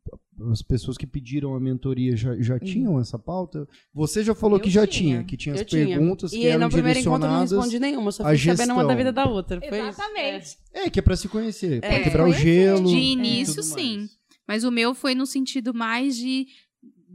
as 0.53 0.63
pessoas 0.63 0.97
que 0.97 1.07
pediram 1.07 1.55
a 1.55 1.61
mentoria, 1.61 2.17
já, 2.17 2.37
já 2.41 2.59
tinham 2.61 3.01
essa 3.01 3.19
pauta? 3.19 3.67
Você 3.93 4.23
já 4.23 4.35
falou 4.35 4.59
Eu 4.59 4.63
que 4.63 4.71
já 4.71 4.87
tinha. 4.87 5.15
tinha, 5.17 5.25
que 5.25 5.37
tinha 5.37 5.55
as 5.55 5.65
tinha. 5.65 5.87
perguntas 5.87 6.31
que 6.31 6.39
E 6.39 6.47
eram 6.47 6.67
no 6.67 6.71
primeiro 6.71 6.99
encontro 7.01 7.15
eu 7.27 7.31
não 7.31 7.39
direcionadas. 7.39 7.51
respondi 7.53 7.79
nenhuma, 7.81 8.13
só 8.13 8.25
fui 8.25 8.39
sabendo 8.39 8.73
uma 8.75 8.85
da 8.85 8.95
vida 8.95 9.13
da 9.13 9.27
outra. 9.27 9.61
Foi 9.61 9.79
isso. 9.79 9.89
Exatamente. 9.89 10.57
É, 10.73 10.91
que 10.91 10.99
é 10.99 11.03
pra 11.03 11.17
se 11.17 11.29
conhecer, 11.29 11.81
pra 11.81 11.91
É, 11.93 12.01
quebrar 12.03 12.29
o 12.29 12.33
gelo. 12.33 12.89
De 12.89 12.97
e 12.97 13.13
início, 13.13 13.63
sim. 13.63 14.09
Mas 14.47 14.65
o 14.65 14.71
meu 14.71 14.95
foi 14.95 15.15
no 15.15 15.27
sentido 15.27 15.75
mais 15.75 16.17
de, 16.17 16.47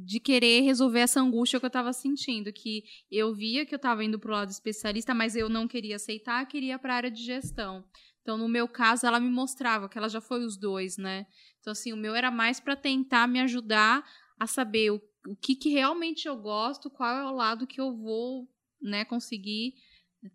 de 0.04 0.20
querer 0.20 0.62
resolver 0.62 1.00
essa 1.00 1.22
angústia 1.22 1.60
que 1.60 1.66
eu 1.66 1.70
tava 1.70 1.94
sentindo. 1.94 2.52
Que 2.52 2.84
eu 3.12 3.34
via 3.34 3.66
que 3.66 3.74
eu 3.74 3.80
tava 3.80 4.04
indo 4.04 4.20
pro 4.20 4.32
lado 4.32 4.50
especialista, 4.50 5.14
mas 5.14 5.36
eu 5.36 5.50
não 5.50 5.68
queria 5.68 5.96
aceitar, 5.96 6.46
queria 6.48 6.78
pra 6.78 6.96
área 6.96 7.12
de 7.12 7.24
gestão. 7.24 7.84
Então, 8.22 8.38
no 8.38 8.48
meu 8.48 8.68
caso, 8.68 9.06
ela 9.06 9.20
me 9.20 9.30
mostrava 9.30 9.90
que 9.90 9.98
ela 9.98 10.08
já 10.08 10.22
foi 10.22 10.46
os 10.46 10.58
dois, 10.58 10.98
né? 10.98 11.26
Então, 11.60 11.72
assim, 11.72 11.92
o 11.92 11.98
meu 11.98 12.16
era 12.16 12.32
mais 12.32 12.60
pra 12.60 12.76
tentar 12.76 13.28
me 13.28 13.40
ajudar 13.42 14.04
a 14.40 14.48
saber 14.48 14.92
o, 14.92 15.02
o 15.28 15.36
que, 15.36 15.56
que 15.56 15.70
realmente 15.70 16.28
eu 16.28 16.36
gosto, 16.38 16.90
qual 16.90 17.18
é 17.18 17.24
o 17.26 17.36
lado 17.36 17.68
que 17.68 17.82
eu 17.82 17.96
vou, 17.96 18.48
né, 18.82 19.04
conseguir 19.06 19.74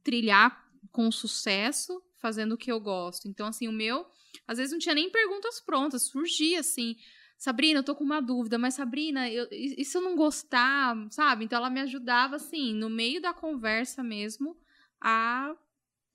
trilhar 0.03 0.67
com 0.93 1.11
sucesso, 1.11 2.03
fazendo 2.21 2.53
o 2.53 2.59
que 2.59 2.71
eu 2.71 2.81
gosto. 2.81 3.27
Então, 3.27 3.47
assim, 3.47 3.69
o 3.69 3.73
meu, 3.73 4.07
às 4.47 4.59
vezes 4.59 4.73
não 4.73 4.79
tinha 4.79 4.95
nem 4.95 5.11
perguntas 5.11 5.61
prontas, 5.61 6.09
surgia 6.09 6.61
assim. 6.61 6.97
Sabrina, 7.39 7.79
eu 7.79 7.85
tô 7.85 7.95
com 7.95 8.03
uma 8.03 8.21
dúvida, 8.21 8.59
mas 8.59 8.75
Sabrina, 8.75 9.31
eu, 9.31 9.47
e 9.53 9.81
e 9.81 9.85
se 9.85 9.97
eu 9.97 10.03
não 10.03 10.17
gostar, 10.17 10.97
sabe? 11.11 11.45
Então 11.45 11.57
ela 11.59 11.71
me 11.71 11.81
ajudava, 11.81 12.37
assim, 12.37 12.75
no 12.75 12.91
meio 12.91 13.23
da 13.23 13.33
conversa 13.33 14.03
mesmo, 14.03 14.57
a. 15.01 15.55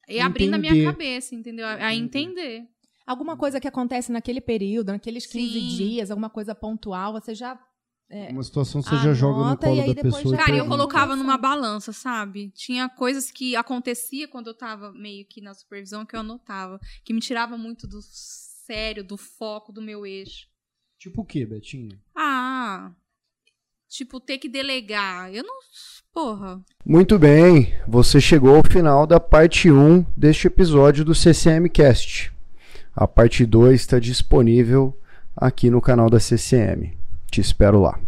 E 0.10 0.20
abrindo 0.20 0.56
a 0.56 0.58
minha 0.58 0.84
cabeça, 0.84 1.34
entendeu? 1.34 1.66
A, 1.66 1.76
a 1.88 1.96
entender. 1.96 2.68
Alguma 3.08 3.38
coisa 3.38 3.60
que 3.60 3.68
acontece 3.68 4.12
naquele 4.12 4.42
período, 4.42 4.92
naqueles 4.92 5.26
15 5.26 5.60
Sim. 5.62 5.68
dias, 5.78 6.12
alguma 6.12 6.30
coisa 6.30 6.54
pontual, 6.54 7.14
você 7.14 7.34
já. 7.34 7.58
Uma 8.30 8.44
situação 8.44 8.82
você 8.82 8.96
já 8.98 9.12
joga 9.14 9.44
no 9.46 9.54
e 9.54 9.58
colo 9.58 9.80
aí 9.82 9.88
da 9.88 9.94
depois 9.94 10.18
pessoa. 10.18 10.36
já- 10.36 10.44
Cara, 10.46 10.58
eu 10.58 10.68
colocava 10.68 11.16
numa 11.16 11.38
balança, 11.38 11.92
sabe? 11.92 12.52
Tinha 12.52 12.88
coisas 12.88 13.32
que 13.32 13.56
acontecia 13.56 14.28
quando 14.28 14.48
eu 14.48 14.54
tava 14.54 14.92
meio 14.92 15.26
que 15.26 15.42
na 15.42 15.54
supervisão 15.54 16.06
que 16.06 16.16
eu 16.16 16.20
anotava, 16.20 16.80
que 17.04 17.14
me 17.14 17.20
tirava 17.22 17.58
muito 17.58 17.88
do 17.88 18.00
sério, 18.02 19.04
do 19.04 19.18
foco 19.18 19.72
do 19.72 19.82
meu 19.82 20.06
eixo. 20.06 20.48
Tipo 21.04 21.24
o 21.24 21.26
quê, 21.26 21.46
Betinho? 21.46 22.00
Ah, 22.16 22.90
tipo, 23.90 24.22
ter 24.22 24.38
que 24.38 24.48
delegar. 24.48 25.30
Eu 25.34 25.44
não. 25.44 25.60
Porra. 26.14 26.62
Muito 26.86 27.20
bem, 27.20 27.74
você 27.86 28.22
chegou 28.22 28.56
ao 28.56 28.64
final 28.64 29.06
da 29.06 29.20
parte 29.20 29.70
1 29.70 30.06
deste 30.16 30.48
episódio 30.48 31.04
do 31.04 31.14
CCM 31.14 31.68
Cast. 31.68 32.32
A 32.96 33.06
parte 33.06 33.46
2 33.46 33.82
está 33.82 34.00
disponível 34.00 34.98
aqui 35.36 35.70
no 35.70 35.82
canal 35.82 36.10
da 36.10 36.22
CCM. 36.22 36.98
Te 37.30 37.42
espero 37.42 37.82
lá. 37.82 38.00